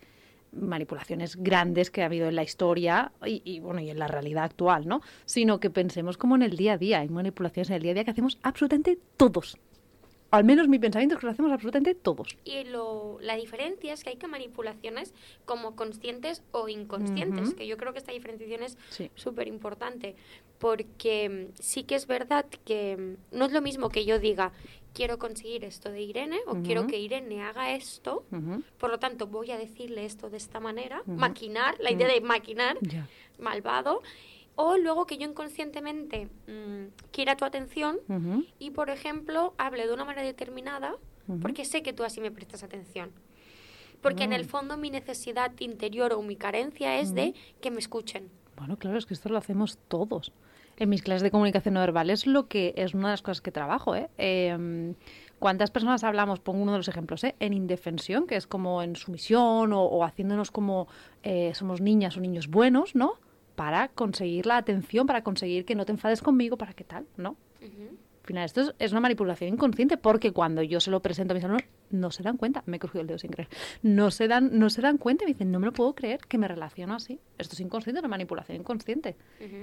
manipulaciones 0.56 1.36
grandes 1.36 1.90
que 1.90 2.02
ha 2.02 2.06
habido 2.06 2.28
en 2.28 2.34
la 2.36 2.42
historia 2.42 3.12
y, 3.24 3.42
y, 3.44 3.60
bueno 3.60 3.80
y 3.80 3.90
en 3.90 3.98
la 3.98 4.08
realidad 4.08 4.44
actual, 4.44 4.86
¿no? 4.88 5.00
Sino 5.24 5.60
que 5.60 5.70
pensemos 5.70 6.16
como 6.18 6.34
en 6.36 6.42
el 6.42 6.56
día 6.56 6.74
a 6.74 6.78
día. 6.78 7.00
Hay 7.00 7.08
manipulaciones 7.08 7.70
en 7.70 7.76
el 7.76 7.82
día 7.82 7.90
a 7.92 7.94
día 7.94 8.04
que 8.04 8.10
hacemos 8.10 8.38
absolutamente 8.42 8.98
todos. 9.16 9.58
Al 10.32 10.42
menos 10.42 10.66
mi 10.66 10.80
pensamiento 10.80 11.14
es 11.14 11.20
que 11.20 11.26
lo 11.26 11.32
hacemos 11.32 11.52
absolutamente 11.52 11.94
todos. 11.94 12.36
Y 12.44 12.64
lo, 12.64 13.18
la 13.20 13.36
diferencia 13.36 13.92
es 13.92 14.02
que 14.02 14.10
hay 14.10 14.16
que 14.16 14.26
manipulaciones 14.26 15.14
como 15.44 15.76
conscientes 15.76 16.42
o 16.50 16.68
inconscientes, 16.68 17.54
que 17.54 17.66
yo 17.68 17.76
creo 17.76 17.92
que 17.92 18.00
esta 18.00 18.10
diferenciación 18.12 18.64
es 18.64 18.76
Sí. 18.90 19.08
súper 19.14 19.46
importante, 19.46 20.16
porque 20.58 21.48
sí 21.60 21.84
que 21.84 21.94
es 21.94 22.06
verdad 22.06 22.44
que 22.64 22.96
mm, 23.32 23.36
no 23.38 23.44
es 23.44 23.52
lo 23.52 23.62
mismo 23.62 23.88
que 23.88 24.04
yo 24.04 24.18
diga, 24.18 24.52
quiero 24.96 25.18
conseguir 25.18 25.62
esto 25.64 25.90
de 25.90 26.00
Irene 26.00 26.38
o 26.46 26.62
quiero 26.62 26.86
que 26.86 26.98
Irene 26.98 27.42
haga 27.42 27.72
esto, 27.72 28.24
por 28.78 28.88
lo 28.90 28.98
tanto 28.98 29.26
voy 29.26 29.50
a 29.50 29.58
decirle 29.58 30.06
esto 30.06 30.30
de 30.30 30.38
esta 30.38 30.58
manera, 30.58 31.02
maquinar, 31.06 31.76
la 31.80 31.90
idea 31.90 32.08
de 32.08 32.20
maquinar, 32.22 32.78
malvado, 33.38 34.02
o 34.54 34.78
luego 34.78 35.06
que 35.06 35.18
yo 35.18 35.28
inconscientemente 35.28 36.28
mm, 36.46 37.10
quiera 37.12 37.36
tu 37.36 37.44
atención 37.44 37.98
y, 38.58 38.70
por 38.70 38.88
ejemplo, 38.88 39.52
hable 39.58 39.86
de 39.86 39.92
una 39.92 40.04
manera 40.06 40.26
determinada 40.26 40.96
porque 41.42 41.64
sé 41.66 41.82
que 41.82 41.92
tú 41.92 42.02
así 42.04 42.20
me 42.20 42.30
prestas 42.30 42.62
atención. 42.62 43.10
Porque 44.00 44.24
en 44.24 44.32
el 44.32 44.44
Mm. 44.44 44.48
fondo 44.48 44.76
mi 44.78 44.90
necesidad 44.90 45.52
interior 45.58 46.12
o 46.14 46.22
mi 46.22 46.36
carencia 46.36 46.98
es 47.00 47.12
de 47.14 47.34
que 47.60 47.70
me 47.70 47.80
escuchen. 47.80 48.30
Bueno, 48.56 48.78
claro, 48.78 48.96
es 48.96 49.04
que 49.04 49.12
esto 49.14 49.28
lo 49.28 49.36
hacemos 49.36 49.76
todos. 49.88 50.32
En 50.78 50.90
mis 50.90 51.02
clases 51.02 51.22
de 51.22 51.30
comunicación 51.30 51.74
no 51.74 51.80
verbal 51.80 52.10
es 52.10 52.26
lo 52.26 52.48
que 52.48 52.74
es 52.76 52.92
una 52.92 53.08
de 53.08 53.12
las 53.14 53.22
cosas 53.22 53.40
que 53.40 53.50
trabajo. 53.50 53.96
¿eh? 53.96 54.10
Em, 54.18 54.94
¿Cuántas 55.38 55.70
personas 55.70 56.04
hablamos? 56.04 56.40
Pongo 56.40 56.62
uno 56.62 56.72
de 56.72 56.78
los 56.78 56.88
ejemplos, 56.88 57.24
¿eh? 57.24 57.34
en 57.40 57.54
indefensión, 57.54 58.26
que 58.26 58.36
es 58.36 58.46
como 58.46 58.82
en 58.82 58.94
sumisión 58.96 59.72
o, 59.72 59.82
o 59.82 60.04
haciéndonos 60.04 60.50
como 60.50 60.88
eh, 61.22 61.52
somos 61.54 61.80
niñas 61.80 62.16
o 62.16 62.20
niños 62.20 62.48
buenos, 62.48 62.94
¿no? 62.94 63.14
Para 63.54 63.88
conseguir 63.88 64.44
la 64.44 64.58
atención, 64.58 65.06
para 65.06 65.22
conseguir 65.22 65.64
que 65.64 65.74
no 65.74 65.86
te 65.86 65.92
enfades 65.92 66.20
conmigo, 66.20 66.58
para 66.58 66.74
qué 66.74 66.84
tal, 66.84 67.06
¿no? 67.16 67.36
Al 68.26 68.28
final, 68.28 68.44
esto 68.44 68.60
es, 68.62 68.74
es 68.80 68.90
una 68.90 69.00
manipulación 69.00 69.54
inconsciente 69.54 69.96
porque 69.96 70.32
cuando 70.32 70.60
yo 70.60 70.80
se 70.80 70.90
lo 70.90 70.98
presento 70.98 71.32
a 71.32 71.36
mis 71.36 71.44
alumnos, 71.44 71.62
no 71.90 72.10
se 72.10 72.24
dan 72.24 72.36
cuenta. 72.36 72.64
Me 72.66 72.78
he 72.78 72.80
cogido 72.80 73.02
el 73.02 73.06
dedo 73.06 73.18
sin 73.20 73.30
creer. 73.30 73.48
No 73.82 74.10
se 74.10 74.26
dan, 74.26 74.58
no 74.58 74.68
se 74.68 74.80
dan 74.82 74.98
cuenta 74.98 75.22
y 75.22 75.26
me 75.28 75.32
dicen, 75.34 75.52
no 75.52 75.60
me 75.60 75.66
lo 75.66 75.72
puedo 75.72 75.94
creer 75.94 76.18
que 76.26 76.36
me 76.36 76.48
relaciono 76.48 76.96
así. 76.96 77.20
Esto 77.38 77.54
es 77.54 77.60
inconsciente, 77.60 78.00
una 78.00 78.08
manipulación 78.08 78.58
inconsciente. 78.58 79.14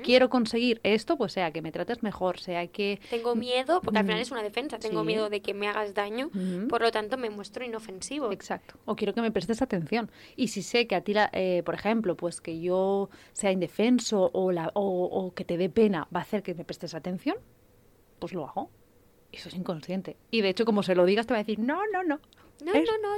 Quiero 0.02 0.30
conseguir 0.30 0.80
esto, 0.84 1.18
pues 1.18 1.34
sea 1.34 1.52
que 1.52 1.62
me 1.62 1.74
trates 1.74 2.04
mejor, 2.04 2.40
sea 2.40 2.66
que... 2.68 3.02
Tengo 3.10 3.36
miedo, 3.36 3.82
porque 3.82 3.98
al 4.00 4.06
Mm. 4.06 4.08
final 4.08 4.22
es 4.22 4.32
una 4.32 4.44
defensa, 4.44 4.80
tengo 4.80 5.02
Sí. 5.02 5.08
miedo 5.08 5.30
de 5.30 5.42
que 5.42 5.54
me 5.54 5.68
hagas 5.68 5.94
daño, 5.94 6.30
por 6.70 6.82
lo 6.84 6.90
tanto 6.92 7.18
me 7.18 7.30
muestro 7.30 7.66
inofensivo. 7.66 8.32
Exacto. 8.32 8.76
O 8.86 8.96
quiero 8.96 9.14
que 9.14 9.20
me 9.22 9.32
prestes 9.32 9.62
atención. 9.62 10.10
Y 10.38 10.48
si 10.48 10.62
sé 10.62 10.88
que 10.88 10.96
a 10.96 11.02
ti, 11.02 11.14
la- 11.14 11.30
eh, 11.34 11.64
por 11.66 11.76
ejemplo, 11.76 12.16
pues 12.16 12.40
que 12.40 12.62
yo 12.62 13.10
sea 13.34 13.52
indefenso 13.52 14.32
o, 14.34 14.54
la, 14.54 14.72
o, 14.74 15.04
o 15.04 15.34
que 15.34 15.44
te 15.44 15.58
dé 15.58 15.68
pena 15.70 16.08
va 16.16 16.20
a 16.22 16.24
hacer 16.24 16.44
que 16.44 16.54
me 16.56 16.64
prestes 16.64 16.94
atención, 16.96 17.36
pues 18.24 18.32
lo 18.34 18.48
hago. 18.48 18.70
Eso 19.34 19.50
es 19.50 19.56
inconsciente. 19.56 20.16
Y 20.32 20.40
de 20.42 20.48
hecho, 20.50 20.64
como 20.64 20.82
se 20.82 20.96
lo 20.96 21.06
digas, 21.06 21.28
te 21.28 21.34
va 21.34 21.40
a 21.40 21.44
decir, 21.44 21.60
no, 21.60 21.82
no, 21.92 22.04
no. 22.04 22.20
No, 22.64 22.72
Es- 22.74 22.86
no, 22.90 22.98
no. 23.00 23.16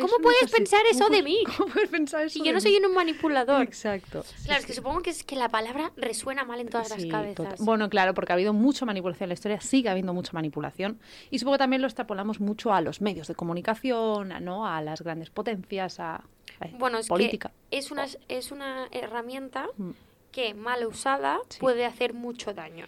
¿Cómo 0.00 0.14
puedes 0.22 0.50
pensar 0.50 0.80
¿Cómo 0.90 1.04
eso 1.04 1.08
de 1.10 1.22
mí? 1.22 1.44
¿Cómo 1.56 1.72
puedes 1.72 1.90
pensar 1.90 2.22
eso 2.22 2.32
Si 2.32 2.44
yo 2.44 2.50
no 2.52 2.56
mí? 2.56 2.60
soy 2.62 2.76
un 2.76 2.92
manipulador. 2.94 3.62
Exacto. 3.62 4.24
Sí, 4.24 4.34
Claro, 4.46 4.56
es 4.58 4.62
sí. 4.62 4.66
que 4.68 4.72
supongo 4.72 5.00
que 5.02 5.10
es 5.10 5.22
que 5.22 5.36
la 5.36 5.48
palabra 5.50 5.92
resuena 5.96 6.44
mal 6.44 6.58
en 6.58 6.68
todas 6.68 6.88
Sí, 6.88 6.94
las 7.02 7.10
cabezas. 7.10 7.36
total. 7.36 7.56
Bueno, 7.60 7.88
claro, 7.90 8.12
porque 8.14 8.32
ha 8.32 8.34
habido 8.34 8.52
mucha 8.52 8.84
manipulación 8.86 9.24
en 9.26 9.28
la 9.28 9.34
historia, 9.34 9.60
sigue 9.60 9.88
habiendo 9.90 10.12
mucha 10.14 10.32
manipulación. 10.32 10.98
Y 11.30 11.38
supongo 11.38 11.54
que 11.56 11.58
también 11.60 11.82
lo 11.82 11.86
extrapolamos 11.88 12.40
mucho 12.40 12.72
a 12.72 12.80
los 12.80 13.00
medios 13.00 13.28
de 13.28 13.34
comunicación, 13.36 14.32
a, 14.32 14.40
¿no? 14.40 14.66
a 14.66 14.80
las 14.80 15.02
grandes 15.02 15.30
potencias, 15.30 16.00
a, 16.00 16.16
a 16.16 16.66
Bueno, 16.78 16.98
es 16.98 17.06
política. 17.06 17.52
que 17.70 17.78
es 17.78 17.90
una, 17.92 18.06
es 18.28 18.50
una 18.50 18.88
herramienta 18.90 19.68
Mm. 19.76 19.90
que 20.32 20.54
mal 20.54 20.86
usada 20.86 21.38
puede 21.60 21.84
hacer 21.84 22.14
mucho 22.14 22.54
daño. 22.54 22.86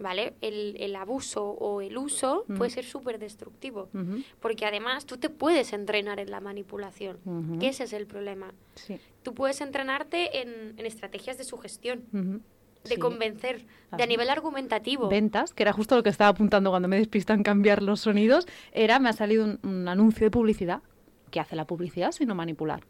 ¿Vale? 0.00 0.34
El, 0.40 0.76
el 0.78 0.96
abuso 0.96 1.44
o 1.44 1.80
el 1.80 1.96
uso 1.96 2.44
puede 2.56 2.70
ser 2.70 2.84
súper 2.84 3.18
destructivo. 3.18 3.88
Porque 4.40 4.66
además 4.66 5.06
tú 5.06 5.16
te 5.16 5.30
puedes 5.30 5.72
entrenar 5.72 6.20
en 6.20 6.30
la 6.30 6.40
manipulación. 6.40 7.18
Que 7.60 7.68
ese 7.68 7.84
es 7.84 7.92
el 7.92 8.06
problema. 8.06 8.52
Sí. 8.74 8.98
Tú 9.22 9.34
puedes 9.34 9.60
entrenarte 9.60 10.42
en, 10.42 10.74
en 10.78 10.86
estrategias 10.86 11.38
de 11.38 11.44
sugestión, 11.44 12.04
de 12.12 12.94
sí. 12.94 12.96
convencer, 12.98 13.64
de 13.96 14.02
a 14.02 14.06
nivel 14.06 14.30
argumentativo. 14.30 15.08
Ventas, 15.08 15.52
que 15.52 15.62
era 15.64 15.72
justo 15.72 15.96
lo 15.96 16.02
que 16.02 16.10
estaba 16.10 16.30
apuntando 16.30 16.70
cuando 16.70 16.88
me 16.88 16.96
despistan 16.98 17.42
cambiar 17.42 17.82
los 17.82 18.00
sonidos, 18.00 18.46
era, 18.72 18.98
me 19.00 19.08
ha 19.08 19.12
salido 19.12 19.44
un, 19.44 19.58
un 19.64 19.88
anuncio 19.88 20.24
de 20.26 20.30
publicidad. 20.30 20.82
que 21.30 21.40
hace 21.40 21.56
la 21.56 21.66
publicidad 21.66 22.12
sino 22.12 22.34
manipular? 22.34 22.84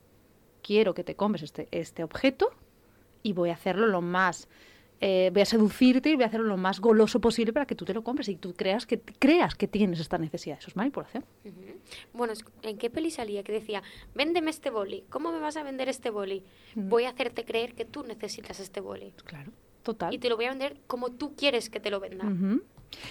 Quiero 0.62 0.94
que 0.94 1.04
te 1.04 1.14
compres 1.16 1.42
este, 1.44 1.68
este 1.70 2.02
objeto 2.04 2.50
y 3.22 3.32
voy 3.32 3.50
a 3.50 3.54
hacerlo 3.54 3.86
lo 3.86 4.02
más... 4.02 4.48
eh, 5.00 5.30
voy 5.32 5.42
a 5.42 5.46
seducirte 5.46 6.10
y 6.10 6.14
voy 6.14 6.24
a 6.24 6.26
hacerlo 6.28 6.46
lo 6.46 6.56
más 6.56 6.80
goloso 6.80 7.20
posible 7.20 7.52
para 7.52 7.66
que 7.66 7.74
tú 7.74 7.84
te 7.84 7.92
lo 7.92 8.02
compres 8.02 8.28
y 8.28 8.36
tú 8.36 8.54
creas 8.54 8.86
que, 8.86 9.00
creas 9.00 9.54
que 9.54 9.68
tienes 9.68 10.00
esta 10.00 10.18
necesidad. 10.18 10.58
Eso 10.58 10.68
es 10.68 10.76
manipulación. 10.76 11.24
Bueno, 12.12 12.32
¿en 12.62 12.78
qué 12.78 12.90
peli 12.90 13.10
salía 13.10 13.42
que 13.42 13.52
decía, 13.52 13.82
véndeme 14.14 14.50
este 14.50 14.70
boli? 14.70 15.04
¿Cómo 15.10 15.32
me 15.32 15.38
vas 15.38 15.56
a 15.56 15.62
vender 15.62 15.88
este 15.88 16.10
boli? 16.10 16.44
Voy 16.74 17.04
a 17.04 17.10
hacerte 17.10 17.44
creer 17.44 17.74
que 17.74 17.84
tú 17.84 18.04
necesitas 18.04 18.58
este 18.60 18.80
boli. 18.80 19.12
Claro, 19.24 19.52
total. 19.82 20.14
Y 20.14 20.18
te 20.18 20.28
lo 20.28 20.36
voy 20.36 20.46
a 20.46 20.50
vender 20.50 20.80
como 20.86 21.10
tú 21.10 21.34
quieres 21.36 21.68
que 21.68 21.80
te 21.80 21.90
lo 21.90 22.00
venda. 22.00 22.24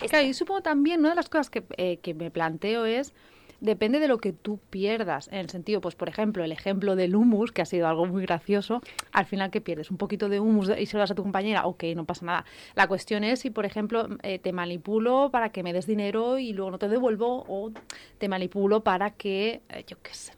Claro, 0.10 0.28
y 0.28 0.34
supongo 0.34 0.62
también, 0.62 1.02
una 1.02 1.10
de 1.10 1.16
las 1.16 1.30
cosas 1.30 1.50
que, 1.50 1.64
eh, 1.78 1.98
que 1.98 2.14
me 2.14 2.32
planteo 2.32 2.86
es, 2.86 3.14
depende 3.60 4.00
de 4.00 4.08
lo 4.08 4.18
que 4.18 4.34
tú 4.34 4.60
pierdas, 4.70 5.28
en 5.30 5.40
el 5.40 5.50
sentido, 5.50 5.82
pues 5.82 5.96
por 5.96 6.10
ejemplo, 6.10 6.44
el 6.44 6.52
ejemplo 6.52 6.96
del 6.96 7.16
humus, 7.16 7.52
que 7.52 7.62
ha 7.62 7.66
sido 7.66 7.88
algo 7.88 8.06
muy 8.06 8.24
gracioso, 8.24 8.82
al 9.12 9.26
final 9.26 9.52
que 9.52 9.62
pierdes 9.62 9.92
un 9.92 9.98
poquito 9.98 10.30
de 10.30 10.40
humus 10.40 10.72
y 10.78 10.86
se 10.86 10.98
lo 10.98 11.02
das 11.02 11.12
a 11.12 11.16
tu 11.16 11.24
compañera, 11.24 11.66
ok, 11.66 11.84
no 11.96 12.06
pasa 12.06 12.26
nada. 12.26 12.46
La 12.76 12.88
cuestión 12.88 13.24
es 13.24 13.40
si, 13.40 13.50
por 13.50 13.66
ejemplo, 13.66 14.08
eh, 14.24 14.40
te 14.40 14.54
manipulo 14.54 15.30
para 15.32 15.50
que 15.50 15.64
me 15.64 15.74
des 15.74 15.88
dinero 15.88 16.38
y 16.38 16.54
luego 16.54 16.72
no 16.72 16.80
te 16.80 16.90
devuelvo, 16.90 17.46
o 17.48 17.72
te 18.18 18.28
manipulo 18.28 18.84
para 18.84 19.12
que, 19.12 19.62
eh, 19.70 19.84
yo 19.88 19.98
qué 20.02 20.14
sé, 20.14 20.34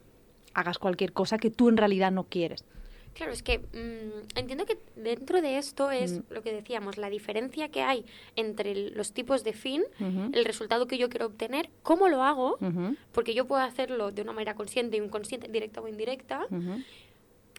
hagas 0.53 0.79
cualquier 0.79 1.13
cosa 1.13 1.37
que 1.37 1.49
tú 1.49 1.69
en 1.69 1.77
realidad 1.77 2.11
no 2.11 2.23
quieres. 2.25 2.65
Claro, 3.17 3.31
es 3.31 3.41
que 3.41 3.57
mm, 3.57 4.37
entiendo 4.37 4.65
que 4.67 4.77
dentro 4.95 5.41
de 5.41 5.57
esto 5.57 5.89
es 5.89 6.19
Mm. 6.19 6.21
lo 6.29 6.43
que 6.43 6.53
decíamos, 6.53 6.97
la 6.97 7.09
diferencia 7.09 7.67
que 7.69 7.81
hay 7.81 8.05
entre 8.35 8.71
el- 8.71 8.93
los 8.93 9.11
tipos 9.11 9.43
de 9.43 9.53
fin, 9.53 9.83
el 10.33 10.45
resultado 10.45 10.85
que 10.85 10.99
yo 10.99 11.09
quiero 11.09 11.25
obtener, 11.25 11.71
cómo 11.81 12.09
lo 12.09 12.21
hago, 12.21 12.57
porque 13.13 13.33
yo 13.33 13.45
puedo 13.47 13.61
hacerlo 13.63 14.11
de 14.11 14.21
una 14.21 14.33
manera 14.33 14.53
consciente, 14.53 14.97
inconsciente, 14.97 15.47
directa 15.47 15.81
o 15.81 15.87
indirecta, 15.87 16.45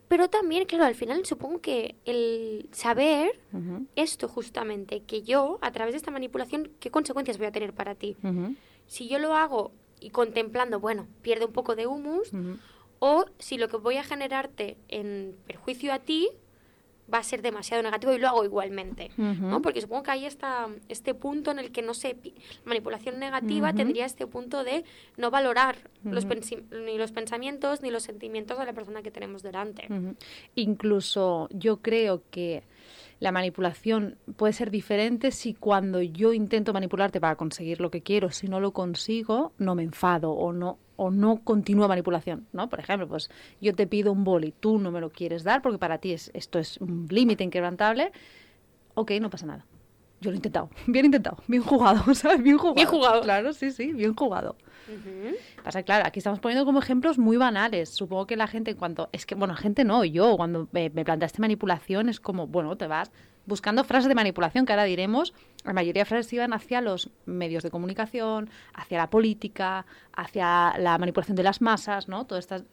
pero 0.06 0.30
también, 0.30 0.64
claro, 0.64 0.84
al 0.84 0.94
final 0.94 1.26
supongo 1.26 1.60
que 1.60 1.96
el 2.04 2.68
saber 2.72 3.38
esto 3.96 4.28
justamente, 4.28 5.00
que 5.00 5.22
yo, 5.22 5.58
a 5.60 5.72
través 5.72 5.92
de 5.92 5.96
esta 5.98 6.12
manipulación, 6.12 6.70
¿qué 6.78 6.90
consecuencias 6.90 7.36
voy 7.36 7.48
a 7.48 7.52
tener 7.52 7.72
para 7.74 7.96
ti? 7.96 8.16
Si 8.86 9.08
yo 9.08 9.18
lo 9.18 9.34
hago 9.34 9.72
y 10.00 10.10
contemplando, 10.10 10.78
bueno, 10.78 11.08
pierde 11.22 11.44
un 11.46 11.52
poco 11.52 11.74
de 11.74 11.88
humus. 11.88 12.30
O 12.98 13.26
si 13.38 13.58
lo 13.58 13.68
que 13.68 13.76
voy 13.76 13.96
a 13.96 14.04
generarte 14.04 14.76
en 14.88 15.36
perjuicio 15.46 15.92
a 15.92 15.98
ti 15.98 16.28
va 17.12 17.18
a 17.18 17.22
ser 17.22 17.40
demasiado 17.42 17.82
negativo 17.82 18.12
y 18.12 18.18
lo 18.18 18.28
hago 18.28 18.44
igualmente. 18.44 19.10
¿no? 19.16 19.62
Porque 19.62 19.80
supongo 19.80 20.02
que 20.02 20.10
hay 20.10 20.26
esta, 20.26 20.68
este 20.88 21.14
punto 21.14 21.50
en 21.50 21.58
el 21.58 21.72
que 21.72 21.80
no 21.82 21.94
sé, 21.94 22.16
manipulación 22.64 23.18
negativa 23.18 23.72
tendría 23.72 24.04
este 24.04 24.26
punto 24.26 24.62
de 24.62 24.84
no 25.16 25.30
valorar 25.30 25.76
ni 26.04 26.12
los 26.98 27.12
pensamientos 27.12 27.82
ni 27.82 27.90
los 27.90 28.02
sentimientos 28.02 28.58
de 28.58 28.66
la 28.66 28.72
persona 28.72 29.02
que 29.02 29.10
tenemos 29.10 29.42
delante. 29.42 29.88
Incluso 30.54 31.48
yo 31.50 31.78
creo 31.78 32.22
que 32.30 32.62
la 33.20 33.32
manipulación 33.32 34.16
puede 34.36 34.52
ser 34.52 34.70
diferente 34.70 35.30
si 35.30 35.54
cuando 35.54 36.00
yo 36.02 36.32
intento 36.32 36.72
manipularte 36.72 37.20
para 37.20 37.36
conseguir 37.36 37.80
lo 37.80 37.90
que 37.90 38.02
quiero, 38.02 38.30
si 38.30 38.48
no 38.48 38.60
lo 38.60 38.72
consigo, 38.72 39.52
no 39.58 39.74
me 39.74 39.82
enfado 39.82 40.32
o 40.32 40.52
no 40.52 40.78
o 41.00 41.12
no 41.12 41.44
continúa 41.44 41.86
manipulación, 41.86 42.48
¿no? 42.52 42.68
Por 42.68 42.80
ejemplo, 42.80 43.06
pues 43.06 43.30
yo 43.60 43.72
te 43.72 43.86
pido 43.86 44.10
un 44.10 44.24
boli, 44.24 44.52
tú 44.58 44.80
no 44.80 44.90
me 44.90 45.00
lo 45.00 45.10
quieres 45.10 45.44
dar 45.44 45.62
porque 45.62 45.78
para 45.78 45.98
ti 45.98 46.12
es, 46.12 46.28
esto 46.34 46.58
es 46.58 46.78
un 46.78 47.06
límite 47.08 47.44
inquebrantable, 47.44 48.10
ok, 48.94 49.12
no 49.20 49.30
pasa 49.30 49.46
nada. 49.46 49.64
Yo 50.20 50.30
lo 50.30 50.34
he 50.34 50.36
intentado, 50.36 50.68
bien 50.86 51.04
intentado, 51.06 51.38
bien 51.46 51.62
jugado, 51.62 52.02
¿sabes? 52.14 52.42
Bien 52.42 52.58
jugado. 52.58 52.74
Bien 52.74 52.88
jugado. 52.88 53.22
Claro, 53.22 53.52
sí, 53.52 53.70
sí, 53.70 53.92
bien 53.92 54.14
jugado. 54.14 54.56
Pasa, 55.62 55.82
claro, 55.82 56.06
aquí 56.06 56.18
estamos 56.18 56.40
poniendo 56.40 56.64
como 56.64 56.78
ejemplos 56.78 57.18
muy 57.18 57.36
banales. 57.36 57.90
Supongo 57.90 58.26
que 58.26 58.36
la 58.36 58.46
gente 58.46 58.70
en 58.72 58.76
cuanto... 58.78 59.10
Es 59.12 59.26
que, 59.26 59.34
bueno, 59.34 59.54
gente 59.54 59.84
no, 59.84 60.04
yo 60.04 60.36
cuando 60.36 60.66
me, 60.72 60.88
me 60.90 61.04
planteaste 61.04 61.40
manipulación 61.40 62.08
es 62.08 62.20
como, 62.20 62.46
bueno, 62.46 62.76
te 62.76 62.86
vas 62.86 63.12
buscando 63.44 63.84
frases 63.84 64.08
de 64.08 64.14
manipulación 64.14 64.64
que 64.66 64.72
ahora 64.72 64.84
diremos. 64.84 65.34
La 65.64 65.72
mayoría 65.74 66.02
de 66.02 66.06
frases 66.06 66.32
iban 66.32 66.52
hacia 66.52 66.80
los 66.80 67.10
medios 67.26 67.62
de 67.62 67.70
comunicación, 67.70 68.48
hacia 68.74 68.98
la 68.98 69.10
política, 69.10 69.84
hacia 70.14 70.74
la 70.78 70.96
manipulación 70.98 71.36
de 71.36 71.42
las 71.42 71.60
masas, 71.60 72.08
¿no? 72.08 72.26
Todos 72.26 72.40
estos 72.40 72.64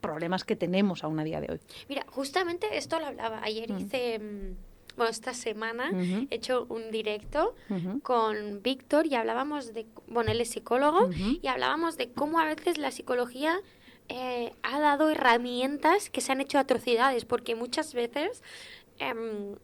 problemas 0.00 0.44
que 0.44 0.56
tenemos 0.56 1.02
aún 1.04 1.18
a 1.20 1.24
día 1.24 1.40
de 1.40 1.52
hoy. 1.52 1.60
Mira, 1.88 2.04
justamente 2.08 2.76
esto 2.76 2.98
lo 2.98 3.06
hablaba. 3.06 3.40
Ayer 3.42 3.70
Mm. 3.72 3.78
hice, 3.78 4.18
mm, 4.18 4.56
bueno, 4.96 5.10
esta 5.10 5.34
semana 5.34 5.90
he 6.30 6.34
hecho 6.34 6.66
un 6.68 6.90
directo 6.90 7.54
con 8.02 8.62
Víctor 8.62 9.06
y 9.06 9.14
hablábamos 9.14 9.74
de, 9.74 9.86
bueno, 10.06 10.30
él 10.32 10.40
es 10.40 10.50
psicólogo 10.50 11.10
y 11.42 11.46
hablábamos 11.48 11.96
de 11.96 12.10
cómo 12.12 12.38
a 12.40 12.44
veces 12.44 12.78
la 12.78 12.90
psicología 12.90 13.60
eh, 14.08 14.52
ha 14.62 14.78
dado 14.80 15.10
herramientas 15.10 16.10
que 16.10 16.20
se 16.20 16.30
han 16.32 16.40
hecho 16.40 16.58
atrocidades, 16.58 17.24
porque 17.24 17.54
muchas 17.54 17.94
veces 17.94 18.42
em, 18.98 19.56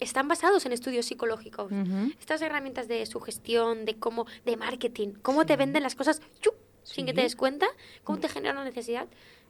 están 0.00 0.28
basados 0.28 0.66
en 0.66 0.72
estudios 0.72 1.06
psicológicos. 1.06 1.72
Estas 2.20 2.42
herramientas 2.42 2.88
de 2.88 3.04
sugestión, 3.06 3.84
de 3.86 3.96
cómo, 3.96 4.26
de 4.44 4.56
marketing, 4.56 5.14
cómo 5.22 5.46
te 5.46 5.56
venden 5.56 5.82
las 5.82 5.94
cosas 5.94 6.20
¡chup! 6.40 6.54
sin 6.82 7.06
que 7.06 7.12
te 7.14 7.22
des 7.22 7.34
cuenta, 7.34 7.66
cómo 8.04 8.18
te 8.18 8.28
genera 8.28 8.52
una 8.52 8.64
necesidad. 8.64 9.08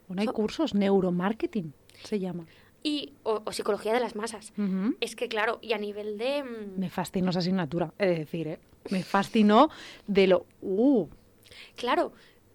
Bueno, 0.08 0.20
hay 0.22 0.26
So- 0.28 0.32
cursos, 0.32 0.74
neuromarketing 0.74 1.74
se 2.04 2.18
llama. 2.20 2.46
Y, 2.88 3.14
o, 3.24 3.42
o 3.44 3.50
psicología 3.52 3.92
de 3.92 3.98
las 4.00 4.14
masas. 4.14 4.52
Es 5.00 5.16
que, 5.16 5.26
claro, 5.28 5.58
y 5.60 5.72
a 5.72 5.78
nivel 5.78 6.18
de... 6.18 6.44
mm, 6.44 6.78
Me 6.78 6.88
fascinó 6.88 7.30
esa 7.30 7.40
asignatura, 7.40 7.92
es 7.98 8.16
decir, 8.18 8.46
¿eh? 8.46 8.58
Me 8.90 9.02
fascinó 9.02 9.70
de 10.06 10.26
lo... 10.28 10.46
Uh, 10.62 11.08
Claro, 11.74 12.12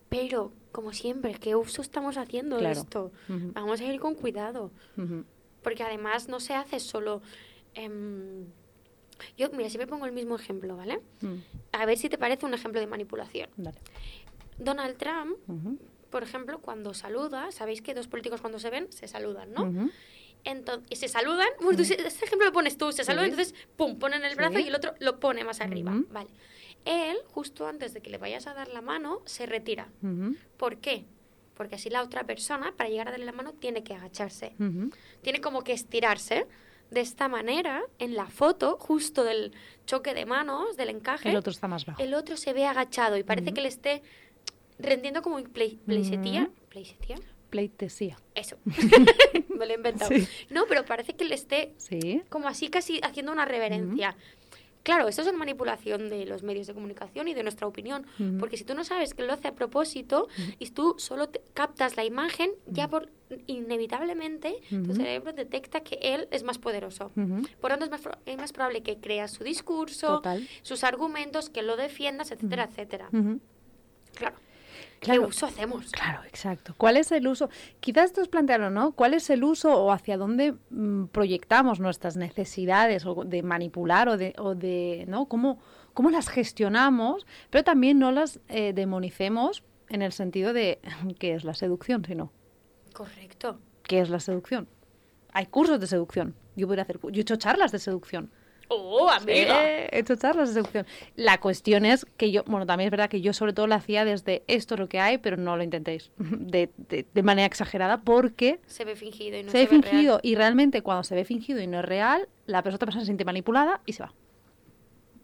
pero 0.07 0.53
como 0.71 0.93
siempre, 0.93 1.33
¿qué 1.33 1.55
uso 1.55 1.81
estamos 1.81 2.15
haciendo 2.17 2.55
de 2.55 2.61
Claro. 2.61 2.79
esto? 2.81 3.11
Vamos 3.27 3.81
a 3.81 3.83
ir 3.85 3.99
con 3.99 4.15
cuidado, 4.15 4.71
porque 5.63 5.83
además 5.83 6.29
no 6.29 6.39
se 6.39 6.53
hace 6.53 6.79
solo... 6.79 7.21
em, 7.73 8.45
yo, 9.37 9.49
mira, 9.51 9.69
siempre 9.69 9.87
pongo 9.87 10.05
el 10.05 10.13
mismo 10.13 10.35
ejemplo, 10.35 10.75
¿vale? 10.77 10.99
Mm, 11.21 11.35
A 11.73 11.85
ver 11.85 11.97
si 11.97 12.07
te 12.09 12.17
parece 12.17 12.45
un 12.45 12.53
ejemplo 12.53 12.79
de 12.79 12.87
manipulación. 12.87 13.49
Dale. 13.57 13.77
Donald 14.57 14.95
Trump, 14.97 15.37
por 16.09 16.23
ejemplo, 16.23 16.59
cuando 16.59 16.93
saluda, 16.93 17.51
sabéis 17.51 17.81
que 17.81 17.93
dos 17.93 18.07
políticos 18.07 18.41
cuando 18.41 18.59
se 18.59 18.69
ven 18.69 18.87
se 18.91 19.07
saludan, 19.07 19.53
¿no? 19.53 19.89
Entonces, 20.43 20.87
y 20.89 20.95
se 20.95 21.07
saludan, 21.07 21.47
bueno, 21.61 21.81
este 21.81 21.95
ejemplo 22.25 22.45
lo 22.47 22.53
pones 22.53 22.77
tú, 22.77 22.91
se 22.91 23.03
saludan, 23.03 23.27
Sí. 23.27 23.31
entonces, 23.31 23.55
pum, 23.75 23.99
ponen 23.99 24.23
el 24.25 24.35
brazo 24.35 24.57
Sí. 24.57 24.63
y 24.63 24.67
el 24.67 24.75
otro 24.75 24.93
lo 24.99 25.19
pone 25.19 25.43
más 25.43 25.61
arriba, 25.61 25.93
vale. 26.09 26.29
Él, 26.85 27.17
justo 27.27 27.67
antes 27.67 27.93
de 27.93 28.01
que 28.01 28.09
le 28.09 28.17
vayas 28.17 28.47
a 28.47 28.53
dar 28.55 28.67
la 28.69 28.81
mano, 28.81 29.21
se 29.25 29.45
retira. 29.45 29.89
¿Por 30.57 30.77
qué? 30.77 31.05
Porque 31.53 31.75
así 31.75 31.89
la 31.91 32.01
otra 32.01 32.23
persona, 32.23 32.73
para 32.75 32.89
llegar 32.89 33.07
a 33.09 33.11
darle 33.11 33.25
la 33.27 33.33
mano, 33.33 33.53
tiene 33.53 33.83
que 33.83 33.93
agacharse. 33.93 34.55
Tiene 35.21 35.41
como 35.41 35.63
que 35.63 35.73
estirarse. 35.73 36.47
De 36.89 36.99
esta 36.99 37.29
manera, 37.29 37.83
en 37.99 38.15
la 38.15 38.25
foto, 38.27 38.75
justo 38.77 39.23
del 39.23 39.53
choque 39.85 40.13
de 40.13 40.25
manos, 40.25 40.75
del 40.75 40.89
encaje, 40.89 41.29
El 41.29 41.37
otro 41.37 41.51
está 41.51 41.69
más 41.69 41.85
bajo. 41.85 42.01
el 42.03 42.13
otro 42.13 42.35
se 42.35 42.51
ve 42.51 42.65
agachado 42.65 43.15
y 43.15 43.23
parece 43.23 43.53
que 43.53 43.61
le 43.61 43.69
esté 43.69 44.03
rendiendo 44.77 45.21
como 45.21 45.41
play, 45.43 45.79
playsetía. 45.85 46.49
Pleitesía. 47.51 48.17
Eso. 48.33 48.57
Me 49.49 49.65
lo 49.67 49.71
he 49.71 49.75
inventado. 49.75 50.09
Sí. 50.15 50.27
No, 50.49 50.65
pero 50.67 50.83
parece 50.85 51.13
que 51.13 51.25
le 51.25 51.35
esté 51.35 51.73
Sí. 51.77 52.23
como 52.29 52.47
así 52.47 52.69
casi 52.69 52.99
haciendo 53.03 53.31
una 53.31 53.45
reverencia. 53.45 54.15
Claro, 54.83 55.07
esto 55.07 55.21
es 55.21 55.27
una 55.27 55.37
manipulación 55.37 56.09
de 56.09 56.25
los 56.25 56.41
medios 56.41 56.65
de 56.65 56.73
comunicación 56.73 57.27
y 57.27 57.35
de 57.35 57.43
nuestra 57.43 57.67
opinión, 57.67 58.03
porque 58.39 58.57
si 58.57 58.63
tú 58.63 58.73
no 58.73 58.83
sabes 58.83 59.13
que 59.13 59.21
lo 59.21 59.31
hace 59.31 59.47
a 59.49 59.53
propósito 59.53 60.27
y 60.57 60.71
tú 60.71 60.95
solo 60.97 61.29
te- 61.29 61.39
captas 61.53 61.97
la 61.97 62.03
imagen, 62.03 62.49
ya 62.65 62.87
por 62.87 63.11
inevitablemente 63.45 64.55
tu 64.69 64.95
cerebro 64.95 65.33
detecta 65.33 65.81
que 65.81 65.99
él 66.01 66.27
es 66.31 66.41
más 66.41 66.57
poderoso. 66.57 67.11
Por 67.59 67.69
tanto, 67.69 67.85
es 67.85 67.91
más, 67.91 68.01
es 68.25 68.37
más 68.37 68.51
probable 68.53 68.81
que 68.81 68.97
creas 68.97 69.29
su 69.29 69.43
discurso, 69.43 70.07
Total. 70.15 70.47
sus 70.63 70.83
argumentos, 70.83 71.51
que 71.51 71.61
lo 71.61 71.77
defiendas, 71.77 72.31
etcétera, 72.31 72.63
etcétera. 72.63 73.09
Claro. 74.15 74.35
Claro. 75.01 75.21
¿Qué 75.21 75.27
uso 75.29 75.47
hacemos? 75.47 75.91
Claro, 75.91 76.23
exacto. 76.25 76.75
¿Cuál 76.77 76.95
es 76.95 77.11
el 77.11 77.27
uso? 77.27 77.49
Quizás 77.79 78.13
te 78.13 78.21
os 78.21 78.27
plantearon, 78.27 78.71
¿no? 78.75 78.91
¿Cuál 78.91 79.15
es 79.15 79.31
el 79.31 79.43
uso 79.43 79.75
o 79.75 79.91
hacia 79.91 80.15
dónde 80.15 80.53
mm, 80.69 81.05
proyectamos 81.05 81.79
nuestras 81.79 82.17
necesidades 82.17 83.03
o 83.07 83.25
de 83.25 83.41
manipular 83.41 84.07
o 84.09 84.17
de, 84.17 84.35
o 84.37 84.53
de 84.53 85.05
¿no? 85.07 85.25
¿Cómo, 85.25 85.57
¿Cómo 85.95 86.11
las 86.11 86.29
gestionamos? 86.29 87.25
Pero 87.49 87.63
también 87.63 87.97
no 87.97 88.11
las 88.11 88.39
eh, 88.47 88.73
demonicemos 88.73 89.63
en 89.89 90.03
el 90.03 90.11
sentido 90.11 90.53
de 90.53 90.79
qué 91.19 91.33
es 91.33 91.45
la 91.45 91.55
seducción, 91.55 92.05
sino 92.05 92.31
Correcto. 92.93 93.59
qué 93.81 94.01
es 94.01 94.09
la 94.11 94.19
seducción. 94.19 94.67
Hay 95.33 95.47
cursos 95.47 95.79
de 95.79 95.87
seducción. 95.87 96.35
Yo 96.55 96.67
podría 96.67 96.83
hacer, 96.83 96.99
yo 97.01 97.09
he 97.09 97.21
hecho 97.21 97.37
charlas 97.37 97.71
de 97.71 97.79
seducción. 97.79 98.29
¡Oh, 98.73 99.09
amiga! 99.09 99.63
Eh, 99.69 99.89
he 99.91 99.99
hecho 99.99 100.15
charlas 100.15 100.49
de 100.49 100.53
seducción. 100.61 100.85
La 101.17 101.39
cuestión 101.41 101.83
es 101.85 102.05
que 102.17 102.31
yo, 102.31 102.43
bueno, 102.45 102.65
también 102.65 102.87
es 102.87 102.91
verdad 102.91 103.09
que 103.09 103.19
yo 103.19 103.33
sobre 103.33 103.51
todo 103.51 103.67
lo 103.67 103.75
hacía 103.75 104.05
desde 104.05 104.43
esto 104.47 104.75
es 104.75 104.79
lo 104.79 104.87
que 104.87 104.99
hay, 104.99 105.17
pero 105.17 105.35
no 105.35 105.57
lo 105.57 105.63
intentéis 105.63 106.09
de, 106.17 106.69
de- 106.77 107.05
de 107.13 107.23
manera 107.23 107.45
exagerada 107.47 107.99
porque 108.01 108.59
Se 108.67 108.85
ve 108.85 108.95
fingido 108.95 109.37
y 109.37 109.43
no 109.43 109.51
se 109.51 109.57
se, 109.57 109.57
ve 109.57 109.63
ve 109.77 109.81
fingido 109.83 110.13
real. 110.15 110.21
y 110.23 110.35
realmente 110.35 110.81
cuando 110.81 111.03
se 111.03 111.15
ve 111.15 111.25
fingido 111.25 111.59
y 111.61 111.67
no 111.67 111.79
es 111.79 111.85
real, 111.85 112.29
la 112.45 112.63
persona, 112.63 112.75
otra 112.77 112.85
persona 112.85 113.01
se 113.01 113.07
siente 113.07 113.25
manipulada 113.25 113.81
y 113.85 113.93
se 113.93 114.03
va. 114.03 114.13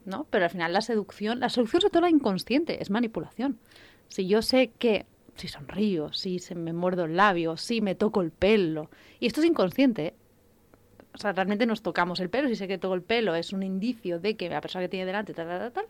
¿No? 0.06 0.26
Pero 0.30 0.46
al 0.46 0.52
final 0.52 0.72
la 0.74 0.82
seducción, 0.82 1.40
la 1.40 1.50
seducción 1.50 1.82
sobre 1.82 1.92
todo 1.92 2.02
la 2.02 2.10
inconsciente, 2.10 2.82
es 2.82 2.90
manipulación. 2.90 3.60
Si 4.10 4.26
yo 4.28 4.42
sé 4.42 4.72
que 4.80 5.06
si 5.36 5.48
sonrío, 5.50 6.14
si 6.14 6.40
se 6.40 6.56
me 6.56 6.74
muerdo 6.74 7.06
el 7.06 7.16
labio, 7.18 7.58
si 7.58 7.82
me 7.82 7.94
toco 7.94 8.22
el 8.22 8.32
pelo, 8.32 8.90
y 9.20 9.28
esto 9.28 9.42
es 9.42 9.48
inconsciente, 9.48 10.08
¿eh? 10.08 10.14
O 11.18 11.20
sea, 11.20 11.34
realmente 11.34 11.66
nos 11.66 11.82
tocamos 11.82 12.20
el 12.20 12.30
pelo, 12.30 12.48
si 12.48 12.56
sé 12.56 12.68
que 12.68 12.78
toco 12.78 12.94
el 12.94 13.02
pelo 13.02 13.34
es 13.36 13.52
un 13.52 13.64
indicio 13.64 14.20
de 14.20 14.38
que 14.38 14.50
la 14.50 14.62
persona 14.62 14.84
que 14.86 14.90
tiene 14.90 15.06
delante, 15.08 15.34
tal, 15.34 15.48
tal, 15.48 15.72
tal. 15.72 15.86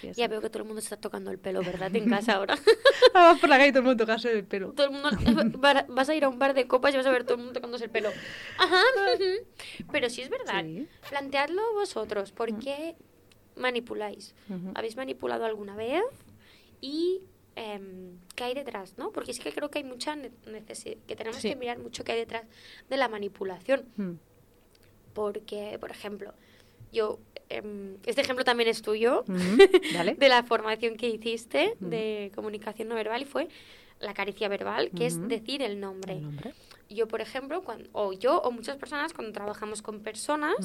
Sí, 0.00 0.08
es- 0.08 0.16
Ya 0.16 0.26
veo 0.28 0.40
que 0.40 0.48
todo 0.50 0.62
el 0.62 0.66
mundo 0.66 0.80
se 0.80 0.86
está 0.86 0.96
tocando 0.96 1.30
el 1.30 1.38
pelo, 1.38 1.60
¿verdad? 1.60 1.94
En 1.94 2.08
casa 2.08 2.32
ahora. 2.36 2.54
Ah, 3.14 3.32
vas 3.32 3.38
por 3.38 3.48
la 3.48 3.58
calle 3.58 3.70
todo 3.70 3.80
el 3.80 3.84
mundo 3.86 4.04
tocase 4.04 4.32
el 4.32 4.44
pelo. 4.44 4.72
todo 4.72 4.86
el 4.88 4.92
mundo 4.92 5.10
va- 5.64 5.84
vas 5.88 6.08
a 6.08 6.14
ir 6.14 6.24
a 6.24 6.28
un 6.28 6.38
bar 6.38 6.54
de 6.54 6.66
copas 6.66 6.92
y 6.92 6.96
vas 6.96 7.06
a 7.06 7.10
ver 7.10 7.22
todo 7.24 7.34
el 7.34 7.38
mundo 7.38 7.52
tocándose 7.52 7.84
el 7.84 7.90
pelo. 7.90 8.10
Ajá. 8.58 8.80
ujú. 9.14 9.86
Pero 9.92 10.10
sí 10.10 10.22
es 10.22 10.30
verdad. 10.30 10.62
Sí. 10.64 10.88
Planteadlo 11.08 11.62
vosotros. 11.74 12.32
¿Por 12.32 12.58
qué 12.58 12.96
manipuláis? 13.56 14.34
¿Habéis 14.74 14.96
manipulado 14.96 15.44
alguna 15.44 15.76
vez? 15.76 16.02
Y 16.80 17.20
em, 17.56 18.18
qué 18.34 18.44
hay 18.44 18.54
detrás, 18.54 18.96
¿no? 18.98 19.10
Porque 19.12 19.32
sí 19.34 19.40
que 19.42 19.52
creo 19.52 19.70
que 19.70 19.78
hay 19.78 19.84
mucha 19.84 20.16
necesidad, 20.16 20.96
que 21.06 21.16
tenemos 21.16 21.40
Sí. 21.40 21.50
que 21.50 21.56
mirar 21.56 21.78
mucho 21.78 22.04
qué 22.04 22.12
hay 22.12 22.18
detrás 22.18 22.44
de 22.88 22.96
la 22.96 23.08
manipulación. 23.08 23.84
Mm. 23.96 24.12
Porque, 25.14 25.76
por 25.78 25.90
ejemplo, 25.90 26.32
yo, 26.92 27.18
em, 27.48 27.96
este 28.06 28.22
ejemplo 28.22 28.44
también 28.44 28.68
es 28.68 28.82
tuyo, 28.82 29.24
de 30.18 30.28
la 30.28 30.42
formación 30.44 30.96
que 30.96 31.08
hiciste 31.08 31.76
de 31.80 32.32
comunicación 32.34 32.88
no 32.88 32.94
verbal 32.94 33.22
y 33.22 33.24
fue 33.26 33.48
la 34.00 34.14
caricia 34.14 34.48
verbal, 34.48 34.90
que 34.90 35.06
es 35.06 35.28
decir 35.28 35.62
el 35.62 35.78
nombre. 35.80 36.14
El 36.14 36.22
nombre. 36.22 36.54
Yo, 36.90 37.08
por 37.08 37.20
ejemplo, 37.22 37.62
cuando, 37.62 37.88
o 37.92 38.12
yo 38.12 38.38
o 38.42 38.50
muchas 38.50 38.76
personas 38.76 39.12
cuando 39.14 39.32
trabajamos 39.32 39.80
con 39.80 40.00
personas. 40.00 40.56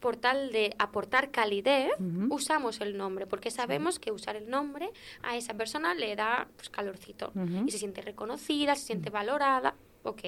Por 0.00 0.16
tal 0.16 0.52
de 0.52 0.74
aportar 0.78 1.30
calidez, 1.30 1.90
usamos 2.30 2.80
el 2.80 2.96
nombre, 2.96 3.26
porque 3.26 3.50
sabemos 3.50 3.98
que 3.98 4.12
usar 4.12 4.36
el 4.36 4.48
nombre 4.48 4.90
a 5.22 5.36
esa 5.36 5.54
persona 5.54 5.94
le 5.94 6.14
da 6.14 6.48
pues, 6.56 6.70
calorcito 6.70 7.32
y 7.66 7.70
se 7.70 7.78
siente 7.78 8.00
reconocida, 8.02 8.74
se 8.74 8.86
siente 8.86 9.10
valorada. 9.10 9.74
Ok. 10.04 10.22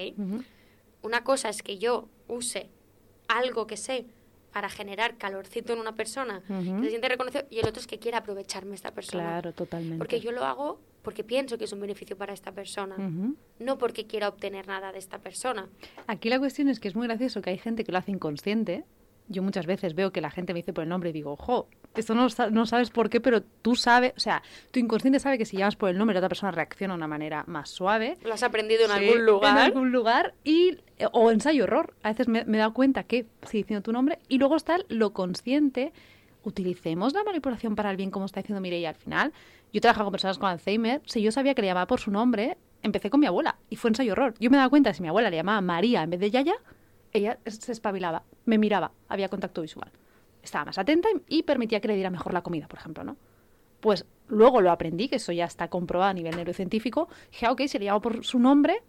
Una 1.03 1.23
cosa 1.23 1.49
es 1.49 1.63
que 1.63 1.77
yo 1.77 2.07
use 2.27 2.69
algo 3.27 3.65
que 3.65 3.77
sé 3.77 4.05
para 4.51 4.69
generar 4.69 5.17
calorcito 5.17 5.73
en 5.73 5.79
una 5.79 5.95
persona 5.95 6.43
que 6.47 6.83
se 6.83 6.89
siente 6.89 7.07
reconocido 7.07 7.45
y 7.49 7.59
el 7.59 7.67
otro 7.67 7.79
es 7.79 7.87
que 7.87 7.99
quiera 7.99 8.19
aprovecharme 8.19 8.75
esta 8.75 8.91
persona. 8.91 9.23
Claro, 9.23 9.53
totalmente. 9.53 9.97
Porque 9.97 10.19
yo 10.19 10.31
lo 10.31 10.43
hago 10.43 10.79
porque 11.01 11.23
pienso 11.23 11.57
que 11.57 11.63
es 11.63 11.73
un 11.73 11.79
beneficio 11.79 12.17
para 12.17 12.33
esta 12.33 12.51
persona, 12.51 12.95
no 13.59 13.77
porque 13.77 14.05
quiera 14.05 14.27
obtener 14.27 14.67
nada 14.67 14.91
de 14.91 14.99
esta 14.99 15.19
persona. 15.19 15.69
Aquí 16.07 16.29
la 16.29 16.37
cuestión 16.37 16.67
es 16.67 16.79
que 16.79 16.89
es 16.89 16.95
muy 16.95 17.07
gracioso 17.07 17.41
que 17.41 17.49
hay 17.49 17.57
gente 17.57 17.83
que 17.83 17.91
lo 17.91 17.97
hace 17.97 18.11
inconsciente. 18.11 18.83
Yo 19.27 19.41
muchas 19.43 19.65
veces 19.65 19.95
veo 19.95 20.11
que 20.11 20.19
la 20.21 20.29
gente 20.31 20.53
me 20.53 20.59
dice 20.59 20.73
por 20.73 20.83
el 20.83 20.89
nombre 20.89 21.09
y 21.11 21.13
digo, 21.13 21.31
ojo, 21.31 21.67
esto 21.95 22.13
no, 22.15 22.27
no 22.51 22.65
sabes 22.65 22.89
por 22.89 23.09
qué, 23.09 23.21
pero 23.21 23.41
tú 23.41 23.75
sabes, 23.75 24.13
o 24.17 24.19
sea, 24.19 24.41
tu 24.71 24.79
inconsciente 24.79 25.19
sabe 25.19 25.37
que 25.37 25.45
si 25.45 25.57
llamas 25.57 25.75
por 25.75 25.89
el 25.89 25.97
nombre 25.97 26.13
la 26.13 26.19
otra 26.19 26.29
persona 26.29 26.51
reacciona 26.51 26.93
de 26.93 26.97
una 26.97 27.07
manera 27.07 27.43
más 27.47 27.69
suave. 27.69 28.17
Lo 28.23 28.33
has 28.33 28.43
aprendido 28.43 28.83
en 28.85 28.91
Sí, 28.91 28.93
algún 29.09 29.25
lugar. 29.25 29.51
En 29.57 29.63
algún 29.63 29.91
lugar 29.91 30.33
y, 30.43 30.77
eh, 30.97 31.07
o 31.13 31.31
ensayo 31.31 31.63
error. 31.63 31.93
A 32.03 32.09
veces 32.09 32.27
me, 32.27 32.43
me 32.45 32.57
he 32.57 32.59
dado 32.59 32.73
cuenta 32.73 33.03
que 33.03 33.25
estoy 33.41 33.61
diciendo 33.61 33.83
tu 33.83 33.91
nombre 33.93 34.19
y 34.27 34.37
luego 34.37 34.55
está 34.57 34.77
lo 34.89 35.13
consciente. 35.13 35.93
Utilicemos 36.43 37.13
la 37.13 37.23
manipulación 37.23 37.75
para 37.75 37.91
el 37.91 37.97
bien, 37.97 38.09
como 38.11 38.25
está 38.25 38.41
diciendo 38.41 38.61
Mireia 38.61 38.89
al 38.89 38.95
final. 38.95 39.31
Yo 39.71 39.77
he 39.77 39.81
trabajado 39.81 40.05
con 40.05 40.11
personas 40.13 40.37
con 40.39 40.49
Alzheimer. 40.49 41.01
Si 41.05 41.21
yo 41.21 41.31
sabía 41.31 41.53
que 41.53 41.61
le 41.61 41.67
llamaba 41.67 41.87
por 41.87 41.99
su 41.99 42.09
nombre, 42.11 42.57
empecé 42.81 43.09
con 43.09 43.19
mi 43.19 43.27
abuela 43.27 43.57
y 43.69 43.75
fue 43.75 43.89
ensayo 43.91 44.13
error. 44.13 44.33
Yo 44.39 44.49
me 44.49 44.57
daba 44.57 44.69
cuenta 44.69 44.89
que 44.89 44.95
si 44.95 45.01
mi 45.03 45.07
abuela 45.07 45.29
le 45.29 45.37
llamaba 45.37 45.61
María 45.61 46.01
en 46.03 46.09
vez 46.09 46.19
de 46.19 46.31
Yaya, 46.31 46.55
ella 47.13 47.39
se 47.45 47.71
espabilaba, 47.71 48.23
me 48.45 48.57
miraba, 48.57 48.91
había 49.07 49.29
contacto 49.29 49.61
visual. 49.61 49.91
Estaba 50.41 50.65
más 50.65 50.77
atenta 50.77 51.09
y, 51.27 51.43
permitía 51.43 51.79
que 51.79 51.87
le 51.87 51.95
diera 51.95 52.09
mejor 52.09 52.33
la 52.33 52.41
comida, 52.41 52.67
por 52.67 52.79
ejemplo, 52.79 53.03
¿no? 53.03 53.17
Pues 53.79 54.05
luego 54.27 54.61
lo 54.61 54.71
aprendí, 54.71 55.07
que 55.07 55.15
eso 55.17 55.31
ya 55.31 55.45
está 55.45 55.69
comprobado 55.69 56.11
a 56.11 56.13
nivel 56.13 56.35
neurocientífico. 56.35 57.09
Dije, 57.31 57.45
ah, 57.45 57.51
ok, 57.51 57.61
si 57.67 57.79
le 57.79 57.85
llamo 57.85 58.01
por 58.01 58.23
su 58.23 58.39
nombre, 58.39 58.81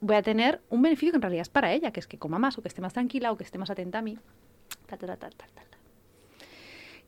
voy 0.00 0.16
a 0.16 0.22
tener 0.22 0.60
un 0.70 0.82
beneficio 0.82 1.12
que 1.12 1.16
en 1.16 1.22
realidad 1.22 1.42
es 1.42 1.48
para 1.48 1.72
ella, 1.72 1.90
que 1.90 2.00
es 2.00 2.06
que 2.06 2.18
coma 2.18 2.38
más 2.38 2.58
o 2.58 2.62
que 2.62 2.68
esté 2.68 2.80
más 2.80 2.92
tranquila 2.92 3.32
o 3.32 3.36
que 3.36 3.44
esté 3.44 3.58
más 3.58 3.70
atenta 3.70 3.98
a 3.98 4.02
mí. 4.02 4.18
Tal, 4.86 4.98
tal, 4.98 5.18
tal, 5.18 5.34
tal, 5.34 5.50
tal. 5.50 5.64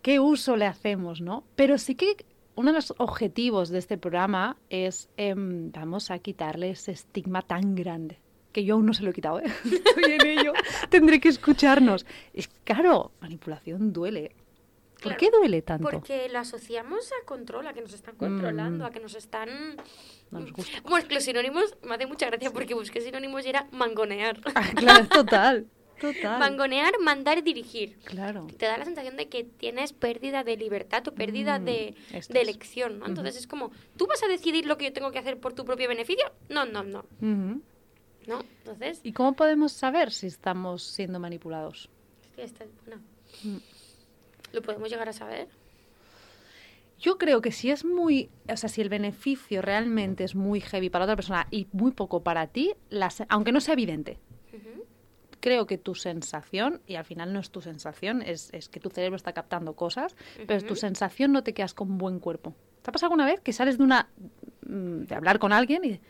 ¿Qué 0.03 0.21
uso 0.21 0.57
le 0.57 0.67
hacemos, 0.67 1.21
no? 1.21 1.45
Pero 1.57 1.79
sí 1.79 1.95
que 1.95 2.25
uno 2.55 2.71
de 2.71 2.77
los 2.77 2.95
objetivos 2.99 3.69
de 3.69 3.79
este 3.79 3.99
programa 3.99 4.57
es, 4.71 5.11
em, 5.17 5.71
vamos 5.73 6.11
a 6.11 6.19
quitarle 6.19 6.71
ese 6.71 6.93
estigma 6.93 7.43
tan 7.43 7.75
grande. 7.75 8.19
Que 8.57 8.65
yo 8.65 8.73
aún 8.73 8.87
no 8.87 8.95
se 8.95 9.03
lo 9.03 9.11
he 9.11 9.13
quitado, 9.13 9.39
¿eh? 9.41 9.45
Estoy 9.65 10.13
en 10.13 10.27
ello. 10.27 10.55
Tendré 10.89 11.21
que 11.21 11.29
escucharnos. 11.29 12.07
Es 12.33 12.49
claro, 12.65 13.13
manipulación 13.21 13.93
duele. 13.93 14.35
¿Por 14.95 15.03
Claro, 15.03 15.17
qué 15.19 15.31
duele 15.31 15.61
tanto? 15.61 15.83
Porque 15.91 16.31
lo 16.31 16.39
asociamos 16.39 17.13
a 17.13 17.27
control, 17.27 17.67
a 17.67 17.75
que 17.75 17.83
nos 17.83 17.93
están 17.93 18.17
controlando, 18.17 18.85
Mm. 18.85 18.87
a 18.87 18.91
que 18.93 19.01
nos 19.01 19.15
están... 19.15 19.77
No 20.31 20.41
nos 20.41 20.55
gusta. 20.55 20.81
Bueno, 20.85 20.97
es 20.97 21.05
que 21.05 21.15
los 21.17 21.25
sinónimos 21.25 21.77
me 21.83 21.97
hace 21.97 22.07
mucha 22.07 22.25
gracia 22.31 22.51
porque 22.51 22.73
busqué 22.73 23.03
sinónimos 23.03 23.45
y 23.45 23.51
era 23.51 23.69
mangonear. 23.73 24.41
Ah, 24.55 24.65
claro, 24.75 25.07
total. 25.13 25.67
Total. 26.01 26.39
Mangonear, 26.41 26.95
mandar 27.01 27.43
dirigir. 27.45 27.99
Claro. 28.05 28.47
Te 28.57 28.65
da 28.65 28.79
la 28.79 28.87
sensación 28.87 29.19
de 29.19 29.29
que 29.29 29.45
tienes 29.45 29.93
pérdida 29.93 30.45
de 30.45 30.57
libertad 30.57 31.07
o 31.09 31.15
pérdida 31.15 31.59
Mm, 31.59 31.65
de, 31.67 31.95
de 32.31 32.41
elección, 32.41 32.99
¿no? 33.01 33.07
Entonces 33.07 33.37
es 33.37 33.47
como, 33.47 33.71
¿tú 33.99 34.07
vas 34.07 34.23
a 34.23 34.29
decidir 34.29 34.65
lo 34.65 34.79
que 34.79 34.87
yo 34.87 34.93
tengo 34.95 35.11
que 35.13 35.19
hacer 35.19 35.39
por 35.39 35.53
tu 35.53 35.67
propio 35.67 35.89
beneficio? 35.89 36.25
No, 36.49 36.65
no, 36.65 36.83
no. 36.85 37.05
Ujú. 37.21 37.61
¿No? 38.27 38.41
Entonces, 38.41 39.01
¿Y 39.03 39.13
cómo 39.13 39.35
podemos 39.35 39.73
saber 39.73 40.11
si 40.11 40.27
estamos 40.27 40.83
siendo 40.83 41.21
manipulados? 41.21 41.89
hostia, 42.37 42.45
esta 42.45 42.65
es 42.65 42.71
buena. 42.85 43.01
Mm. 43.45 43.57
¿Lo 44.53 44.63
podemos 44.63 44.91
llegar 44.91 45.09
a 45.09 45.13
saber? 45.13 45.49
Yo 46.99 47.19
creo 47.19 47.43
que 47.43 47.53
si 47.53 47.71
es 47.71 47.85
muy, 47.85 48.31
o 48.49 48.57
sea, 48.57 48.69
si 48.69 48.81
el 48.81 48.89
beneficio 48.89 49.61
realmente 49.61 50.25
es 50.25 50.35
muy 50.35 50.61
heavy 50.61 50.89
para 50.89 51.05
otra 51.05 51.17
persona 51.17 51.47
y 51.51 51.67
muy 51.73 51.93
poco 51.93 52.23
para 52.23 52.47
ti, 52.47 52.73
aunque 53.29 53.53
no 53.53 53.61
sea 53.61 53.75
evidente, 53.75 54.19
creo 55.41 55.67
que 55.67 55.77
tu 55.77 55.95
sensación, 55.95 56.81
y 56.87 56.95
al 56.95 57.05
final 57.05 57.33
no 57.33 57.39
es 57.39 57.51
tu 57.51 57.61
sensación, 57.61 58.23
es, 58.23 58.49
es 58.53 58.69
que 58.69 58.81
tu 58.81 58.89
cerebro 58.89 59.17
está 59.17 59.33
captando 59.33 59.75
cosas, 59.75 60.17
pero 60.47 60.63
tu 60.63 60.75
sensación 60.75 61.33
no 61.33 61.43
te 61.43 61.53
quedas 61.53 61.75
con 61.75 61.99
buen 61.99 62.19
cuerpo. 62.19 62.55
¿Te 62.83 62.91
ha 62.91 62.93
pasado 62.93 63.13
alguna 63.13 63.27
vez 63.27 63.41
que 63.41 63.53
sales 63.53 63.77
de 63.79 63.85
una 63.85 64.09
mm, 64.67 65.03
de 65.03 65.15
hablar 65.15 65.39
con 65.39 65.53
alguien 65.53 65.85
y 65.85 66.01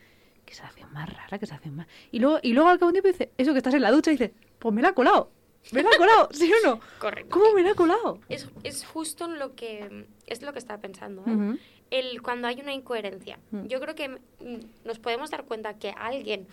qué 0.47 0.55
sensación 0.55 0.91
más 0.95 1.13
rara, 1.13 1.39
qué 1.39 1.47
sensación 1.47 1.77
más... 1.77 1.87
Y 2.11 2.21
luego, 2.21 2.39
y 2.43 2.53
luego 2.55 2.71
al 2.71 2.79
cabo 2.79 2.91
de 2.93 2.99
un 2.99 3.03
tiempo 3.03 3.19
dice, 3.19 3.33
eso 3.37 3.53
que 3.53 3.59
estás 3.59 3.75
en 3.75 3.83
la 3.83 3.91
ducha, 3.91 4.11
y 4.11 4.15
dice, 4.15 4.33
pues 4.59 4.75
me 4.75 4.81
la 4.81 4.89
ha 4.89 4.95
colado, 4.95 5.31
me 5.73 5.83
la 5.83 5.91
ha 5.91 5.99
colado, 5.99 6.29
¿sí 6.33 6.51
o 6.65 6.67
no? 6.69 6.81
Correcto. 6.99 7.31
¿Cómo 7.39 7.53
me 7.53 7.63
la 7.63 7.73
ha 7.73 7.75
colado? 7.75 8.21
Es, 8.29 8.49
es 8.63 8.87
justo 8.87 9.29
lo 9.29 9.55
que 9.55 10.07
es 10.27 10.41
lo 10.43 10.53
que 10.53 10.59
estaba 10.61 10.81
pensando. 10.81 11.23
¿eh? 11.27 11.59
El, 11.91 12.23
cuando 12.23 12.49
hay 12.49 12.61
una 12.61 12.73
incoherencia. 12.73 13.39
Mm. 13.51 13.67
Yo 13.67 13.81
creo 13.81 13.95
que 13.95 14.09
mm, 14.09 14.19
nos 14.85 14.99
podemos 14.99 15.31
dar 15.31 15.45
cuenta 15.45 15.75
que 15.75 15.91
alguien 15.91 16.47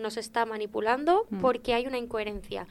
nos 0.00 0.16
está 0.18 0.44
manipulando 0.46 1.26
Mm. 1.30 1.40
porque 1.40 1.72
hay 1.74 1.86
una 1.86 1.96
incoherencia 1.98 2.66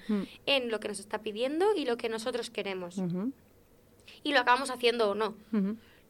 en 0.46 0.70
lo 0.70 0.80
que 0.80 0.88
nos 0.88 1.00
está 1.00 1.18
pidiendo 1.20 1.76
y 1.76 1.86
lo 1.86 1.98
que 1.98 2.10
nosotros 2.10 2.50
queremos. 2.52 3.02
Y 4.24 4.34
lo 4.34 4.40
acabamos 4.40 4.70
haciendo 4.70 5.10
o 5.12 5.16
no. 5.16 5.36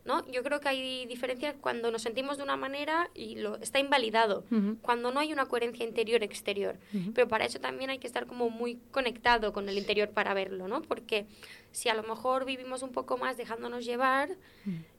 ¿No? 0.05 0.25
Yo 0.31 0.43
creo 0.43 0.59
que 0.59 0.69
hay 0.69 1.05
diferencias 1.05 1.55
cuando 1.59 1.91
nos 1.91 2.01
sentimos 2.01 2.37
de 2.37 2.43
una 2.43 2.57
manera 2.57 3.09
y 3.13 3.35
lo 3.35 3.57
está 3.57 3.79
invalidado, 3.79 4.45
cuando 4.81 5.11
no 5.11 5.19
hay 5.19 5.31
una 5.33 5.45
coherencia 5.45 5.85
interior-exterior. 5.85 6.77
Pero 7.13 7.27
para 7.27 7.45
eso 7.45 7.59
también 7.59 7.89
hay 7.89 7.99
que 7.99 8.07
estar 8.07 8.25
como 8.25 8.49
muy 8.49 8.79
conectado 8.91 9.53
con 9.53 9.69
el 9.69 9.77
interior 9.77 10.09
para 10.09 10.33
verlo, 10.33 10.67
¿no? 10.67 10.81
Porque 10.81 11.25
si 11.71 11.89
a 11.89 11.93
lo 11.93 12.03
mejor 12.03 12.45
vivimos 12.45 12.83
un 12.83 12.91
poco 12.91 13.17
más 13.17 13.37
dejándonos 13.37 13.85
llevar, 13.85 14.37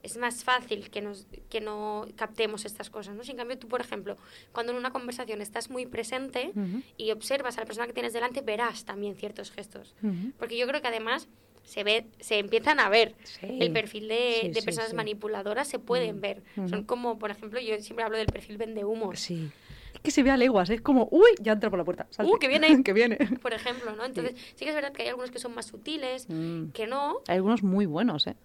es 0.03 0.17
más 0.17 0.45
fácil 0.45 0.91
que, 0.91 1.03
nos, 1.03 1.27
que 1.51 1.61
no 1.61 2.07
captemos 2.17 2.65
estas 2.65 2.89
cosas, 2.89 3.15
¿no? 3.15 3.25
Si 3.25 3.33
en 3.33 3.37
cambio 3.37 3.59
tú, 3.59 3.69
por 3.69 3.81
ejemplo, 3.81 4.17
cuando 4.53 4.73
en 4.73 4.79
una 4.79 4.91
conversación 4.91 5.43
estás 5.43 5.71
muy 5.71 5.87
presente 5.87 6.53
y 6.97 7.11
observas 7.11 7.59
a 7.59 7.61
la 7.61 7.67
persona 7.67 7.87
que 7.87 7.93
tienes 7.93 8.13
delante, 8.13 8.41
verás 8.41 8.85
también 8.85 9.17
ciertos 9.17 9.51
gestos. 9.51 9.95
Porque 10.39 10.57
yo 10.57 10.67
creo 10.67 10.81
que 10.81 10.89
además 10.89 11.29
se 11.65 11.85
ve, 11.85 12.07
se 12.21 12.39
empiezan 12.39 12.81
a 12.81 12.89
ver 12.89 13.15
Sí. 13.25 13.59
el 13.61 13.73
perfil 13.73 14.09
de, 14.09 14.39
Sí, 14.43 14.49
de 14.49 14.61
sí, 14.61 14.65
personas 14.67 14.91
sí. 14.91 14.97
manipuladoras 14.97 15.69
se 15.69 15.79
pueden 15.79 16.17
Mm. 16.17 16.21
ver. 16.21 16.43
Son 16.69 16.85
como, 16.85 17.19
por 17.19 17.31
ejemplo, 17.31 17.61
yo 17.61 17.79
siempre 17.81 18.05
hablo 18.05 18.19
del 18.19 18.27
perfil 18.27 18.57
vende 18.59 18.85
humos. 18.85 19.21
Sí. 19.21 19.51
Es 19.95 20.01
que 20.01 20.11
se 20.11 20.23
ve 20.23 20.31
a 20.31 20.37
leguas, 20.37 20.71
es 20.71 20.81
como, 20.81 21.07
uy, 21.11 21.31
ya 21.41 21.53
entra 21.53 21.71
por 21.71 21.79
la 21.79 21.85
puerta. 21.85 22.07
salte". 22.11 22.33
¡Uh, 22.33 22.39
que 22.39 22.49
viene! 22.49 22.67
que 22.85 22.93
viene. 22.93 23.17
Por 23.41 23.53
ejemplo, 23.53 23.95
¿no? 23.95 24.05
Entonces, 24.05 24.35
sí 24.55 24.65
que 24.65 24.71
es 24.71 24.75
verdad 24.75 24.93
que 24.93 25.03
hay 25.03 25.09
algunos 25.09 25.31
que 25.31 25.39
son 25.39 25.55
más 25.55 25.67
sutiles, 25.67 26.29
Mm. 26.29 26.71
que 26.73 26.87
no. 26.87 27.21
Hay 27.29 27.37
algunos 27.37 27.63
muy 27.63 27.87
buenos, 27.87 28.27
¿eh? 28.27 28.37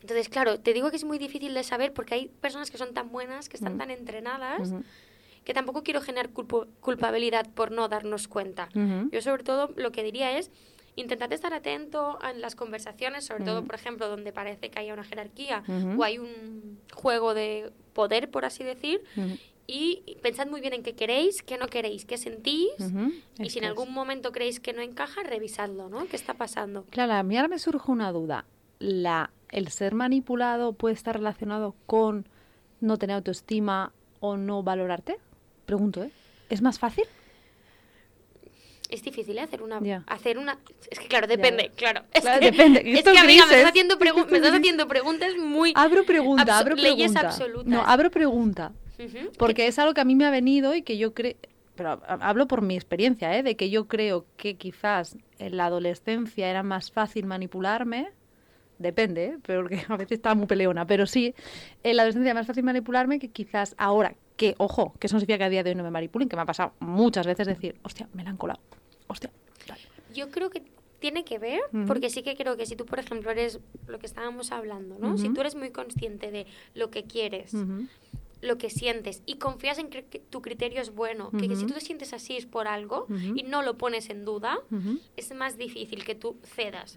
Entonces, 0.00 0.28
claro, 0.28 0.60
te 0.60 0.72
digo 0.72 0.90
que 0.90 0.96
es 0.96 1.04
muy 1.04 1.18
difícil 1.18 1.54
de 1.54 1.62
saber 1.64 1.92
porque 1.92 2.14
hay 2.14 2.28
personas 2.28 2.70
que 2.70 2.78
son 2.78 2.94
tan 2.94 3.10
buenas, 3.10 3.48
que 3.48 3.56
están 3.56 3.74
Mm. 3.74 3.78
tan 3.78 3.90
entrenadas, 3.90 4.72
que 5.44 5.54
tampoco 5.54 5.82
quiero 5.82 6.00
generar 6.00 6.30
culpabilidad 6.30 7.48
por 7.54 7.70
no 7.70 7.88
darnos 7.88 8.28
cuenta. 8.28 8.68
Yo 9.10 9.20
sobre 9.22 9.42
todo 9.44 9.72
lo 9.76 9.92
que 9.92 10.02
diría 10.02 10.38
es 10.38 10.50
intentad 10.96 11.32
estar 11.32 11.52
atento 11.54 12.18
a 12.22 12.32
las 12.32 12.54
conversaciones, 12.56 13.24
sobre 13.26 13.44
todo, 13.44 13.64
por 13.64 13.74
ejemplo, 13.74 14.08
donde 14.08 14.32
parece 14.32 14.70
que 14.70 14.78
haya 14.78 14.94
una 14.94 15.04
jerarquía 15.04 15.62
o 15.96 16.02
hay 16.02 16.18
un 16.18 16.80
juego 16.92 17.34
de 17.34 17.70
poder, 17.92 18.30
por 18.30 18.44
así 18.44 18.64
decir, 18.64 19.02
y 19.66 20.16
pensad 20.22 20.46
muy 20.46 20.60
bien 20.60 20.72
en 20.72 20.82
qué 20.82 20.94
queréis, 20.94 21.42
qué 21.42 21.58
no 21.58 21.66
queréis, 21.66 22.04
qué 22.04 22.16
sentís, 22.16 22.70
y 23.38 23.50
si 23.50 23.58
en 23.58 23.66
algún 23.66 23.92
momento 23.92 24.32
creéis 24.32 24.58
que 24.58 24.72
no 24.72 24.80
encaja, 24.82 25.22
revisadlo, 25.22 25.88
¿no? 25.88 26.06
¿Qué 26.06 26.16
está 26.16 26.34
pasando? 26.34 26.84
Claro, 26.90 27.12
a 27.12 27.22
mí 27.22 27.36
ahora 27.36 27.48
me 27.48 27.58
surge 27.58 27.90
una 27.90 28.10
duda. 28.12 28.46
La, 28.78 29.30
¿El 29.50 29.68
ser 29.68 29.94
manipulado 29.94 30.72
puede 30.72 30.94
estar 30.94 31.16
relacionado 31.16 31.74
con 31.86 32.28
no 32.80 32.98
tener 32.98 33.16
autoestima 33.16 33.92
o 34.20 34.36
no 34.36 34.62
valorarte? 34.62 35.18
Pregunto, 35.64 36.04
¿eh? 36.04 36.10
¿Es 36.48 36.62
más 36.62 36.78
fácil? 36.78 37.04
Es 38.90 39.02
difícil 39.02 39.36
¿eh? 39.38 39.42
hacer 39.42 39.62
una 39.62 39.80
hacer 40.06 40.38
una 40.38 40.58
es 40.90 40.98
que 40.98 41.08
claro, 41.08 41.26
depende, 41.26 41.70
claro. 41.76 42.02
Es 42.12 42.22
Claro, 42.22 42.40
que, 42.40 42.50
depende. 42.50 42.80
Es 42.92 43.02
que 43.04 43.18
amiga, 43.18 43.46
me 43.46 43.54
estás 43.56 43.70
haciendo 43.70 43.96
me 43.98 44.36
estás 44.36 44.54
haciendo 44.54 44.86
preguntas 44.88 45.36
muy 45.36 45.72
Abro 45.74 46.04
pregunta, 46.04 46.58
abro 46.58 46.76
leyes 46.76 47.14
absolutas. 47.16 47.66
No, 47.66 47.82
abro 47.84 48.10
pregunta. 48.10 48.72
Porque 49.38 49.66
es 49.66 49.78
algo 49.78 49.92
que 49.94 50.00
a 50.00 50.04
mí 50.04 50.14
me 50.14 50.24
ha 50.24 50.30
venido 50.30 50.74
y 50.74 50.82
que 50.82 50.96
yo 50.96 51.12
creo, 51.12 51.34
pero 51.74 51.90
ha- 51.90 52.18
hablo 52.28 52.46
por 52.46 52.62
mi 52.62 52.74
experiencia, 52.76 53.36
¿eh? 53.36 53.42
de 53.42 53.54
que 53.56 53.68
yo 53.68 53.86
creo 53.88 54.24
que 54.38 54.54
quizás 54.54 55.16
en 55.38 55.56
la 55.58 55.66
adolescencia 55.66 56.48
era 56.48 56.62
más 56.62 56.90
fácil 56.90 57.26
manipularme, 57.26 58.08
depende, 58.78 59.24
¿eh? 59.26 59.38
porque 59.44 59.82
a 59.88 59.96
veces 59.96 60.12
estaba 60.18 60.34
muy 60.34 60.46
peleona, 60.46 60.86
pero 60.86 61.06
sí, 61.06 61.34
en 61.82 61.96
la 61.96 62.02
adolescencia 62.02 62.30
era 62.30 62.40
más 62.40 62.46
fácil 62.46 62.64
manipularme 62.64 63.18
que 63.18 63.28
quizás 63.28 63.74
ahora, 63.76 64.14
que 64.36 64.54
ojo, 64.58 64.94
que 64.98 65.06
eso 65.06 65.16
no 65.16 65.20
significa 65.20 65.38
que 65.38 65.44
a 65.44 65.50
día 65.50 65.62
de 65.62 65.70
hoy 65.70 65.76
no 65.76 65.82
me 65.82 65.90
manipulen, 65.90 66.28
que 66.28 66.36
me 66.36 66.42
ha 66.42 66.46
pasado 66.46 66.72
muchas 66.80 67.26
veces 67.26 67.46
decir, 67.46 67.76
hostia, 67.82 68.08
me 68.12 68.22
la 68.22 68.30
han 68.30 68.36
colado, 68.36 68.60
hostia, 69.06 69.30
tal. 69.66 69.78
Yo 70.14 70.30
creo 70.30 70.50
que 70.50 70.62
tiene 70.98 71.24
que 71.24 71.38
ver, 71.38 71.60
porque 71.86 72.10
sí 72.10 72.22
que 72.22 72.36
creo 72.36 72.56
que 72.56 72.66
si 72.66 72.74
tú, 72.74 72.86
por 72.86 72.98
ejemplo, 72.98 73.30
eres 73.30 73.60
lo 73.86 73.98
que 73.98 74.06
estábamos 74.06 74.50
hablando, 74.50 74.98
¿no? 74.98 75.18
Si 75.18 75.28
tú 75.28 75.40
eres 75.40 75.54
muy 75.54 75.70
consciente 75.70 76.30
de 76.30 76.46
lo 76.74 76.90
que 76.90 77.04
quieres, 77.04 77.54
lo 78.42 78.58
que 78.58 78.70
sientes 78.70 79.22
y 79.26 79.36
confías 79.36 79.78
en 79.78 79.88
que 79.88 80.02
tu 80.02 80.42
criterio 80.42 80.80
es 80.80 80.94
bueno, 80.94 81.30
que, 81.30 81.48
que 81.48 81.56
si 81.56 81.66
tú 81.66 81.74
te 81.74 81.80
sientes 81.80 82.12
así 82.12 82.36
es 82.36 82.46
por 82.46 82.66
algo 82.66 83.06
y 83.34 83.42
no 83.42 83.62
lo 83.62 83.76
pones 83.76 84.10
en 84.10 84.24
duda, 84.24 84.58
es 85.16 85.34
más 85.34 85.56
difícil 85.56 86.04
que 86.04 86.14
tú 86.14 86.36
cedas. 86.42 86.96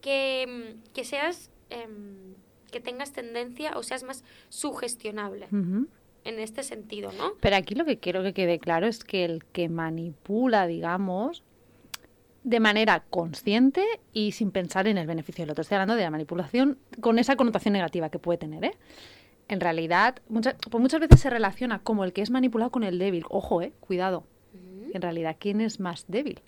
Que, 0.00 0.76
que 0.92 1.04
seas, 1.04 1.50
em, 1.70 2.34
que 2.70 2.80
tengas 2.80 3.12
tendencia 3.12 3.76
o 3.76 3.82
seas 3.82 4.02
más 4.02 4.22
sugestionable. 4.50 5.48
En 6.24 6.38
este 6.38 6.62
sentido, 6.62 7.12
¿no? 7.12 7.32
Pero 7.40 7.56
aquí 7.56 7.74
lo 7.74 7.84
que 7.84 7.98
quiero 7.98 8.22
que 8.22 8.32
quede 8.32 8.58
claro 8.58 8.86
es 8.86 9.04
que 9.04 9.24
el 9.24 9.44
que 9.44 9.68
manipula, 9.68 10.66
digamos, 10.66 11.44
de 12.42 12.60
manera 12.60 13.04
consciente 13.10 13.84
y 14.12 14.32
sin 14.32 14.50
pensar 14.50 14.86
en 14.86 14.98
el 14.98 15.06
beneficio 15.06 15.42
del 15.42 15.50
otro. 15.50 15.62
Estoy 15.62 15.76
hablando 15.76 15.96
de 15.96 16.02
la 16.02 16.10
manipulación 16.10 16.78
con 17.00 17.18
esa 17.18 17.36
connotación 17.36 17.72
negativa 17.72 18.10
que 18.10 18.18
puede 18.18 18.38
tener, 18.38 18.64
¿eh? 18.64 18.74
En 19.48 19.60
realidad, 19.60 20.16
muchas, 20.28 20.56
pues 20.70 20.80
muchas 20.80 21.00
veces 21.00 21.20
se 21.20 21.28
relaciona 21.28 21.78
como 21.78 22.04
el 22.04 22.12
que 22.12 22.22
es 22.22 22.30
manipulado 22.30 22.70
con 22.70 22.82
el 22.82 22.98
débil. 22.98 23.24
Ojo, 23.28 23.60
¿eh? 23.62 23.72
Cuidado. 23.80 24.24
En 24.92 25.02
realidad, 25.02 25.36
¿quién 25.38 25.60
es 25.60 25.80
más 25.80 26.04
débil? 26.06 26.40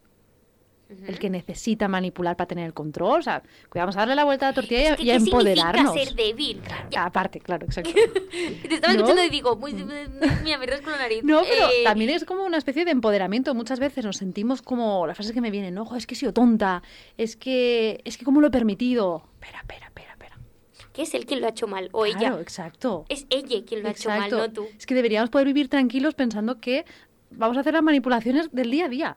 El 0.88 1.18
que 1.18 1.30
necesita 1.30 1.88
manipular 1.88 2.36
para 2.36 2.46
tener 2.46 2.64
el 2.66 2.72
control. 2.72 3.18
O 3.18 3.22
sea, 3.22 3.42
vamos 3.74 3.96
a 3.96 4.00
darle 4.00 4.14
la 4.14 4.22
vuelta 4.24 4.46
a 4.46 4.50
la 4.50 4.54
tortilla 4.54 4.80
y 4.82 4.86
a- 4.86 4.90
Es 4.92 4.96
que, 4.96 5.02
y 5.04 5.10
a 5.10 5.16
¿qué 5.18 5.24
empoderarnos. 5.24 5.92
significa 5.92 6.10
ser 6.10 6.16
débil? 6.16 6.60
Ya, 6.90 7.04
Aparte, 7.06 7.40
claro, 7.40 7.66
exacto. 7.66 7.90
Te 8.68 8.74
estaba 8.74 8.92
¿No? 8.94 9.00
escuchando 9.00 9.24
y 9.24 9.28
digo, 9.30 9.56
muy, 9.56 9.72
mira, 10.44 10.58
me 10.58 10.66
rasco 10.66 10.90
la 10.90 10.98
nariz. 10.98 11.24
No, 11.24 11.42
pero 11.42 11.66
Eh, 11.68 11.82
también 11.84 12.10
es 12.10 12.24
como 12.24 12.44
una 12.44 12.56
especie 12.58 12.84
de 12.84 12.92
empoderamiento. 12.92 13.52
Muchas 13.54 13.80
veces 13.80 14.04
nos 14.04 14.16
sentimos 14.18 14.62
como 14.62 15.06
las 15.08 15.16
frases 15.16 15.32
que 15.34 15.40
me 15.40 15.50
vienen, 15.50 15.76
ojo, 15.78 15.96
es 15.96 16.06
que 16.06 16.14
he 16.14 16.16
sido 16.16 16.32
tonta, 16.32 16.82
es 17.18 17.36
que, 17.36 18.00
es 18.04 18.16
que 18.16 18.24
cómo 18.24 18.40
lo 18.40 18.46
he 18.46 18.50
permitido. 18.50 19.24
Espera, 19.40 19.58
espera, 19.60 19.86
espera, 19.86 20.12
espera. 20.12 20.38
Que 20.92 21.02
es 21.02 21.14
él 21.14 21.26
quien 21.26 21.40
lo 21.40 21.46
ha 21.46 21.50
hecho 21.50 21.66
mal, 21.66 21.88
o 21.92 22.04
Claro, 22.04 22.18
ella. 22.36 22.40
exacto. 22.40 23.06
Es 23.08 23.26
ella 23.30 23.64
quien 23.66 23.82
lo 23.82 23.88
ha 23.88 23.90
hecho 23.90 24.08
mal, 24.08 24.30
no 24.30 24.52
tú. 24.52 24.66
Es 24.78 24.86
que 24.86 24.94
deberíamos 24.94 25.30
poder 25.30 25.46
vivir 25.48 25.68
tranquilos 25.68 26.14
pensando 26.14 26.60
que 26.60 26.84
vamos 27.32 27.56
a 27.56 27.60
hacer 27.60 27.74
las 27.74 27.82
manipulaciones 27.82 28.50
del 28.52 28.70
día 28.70 28.84
a 28.86 28.88
día. 28.88 29.16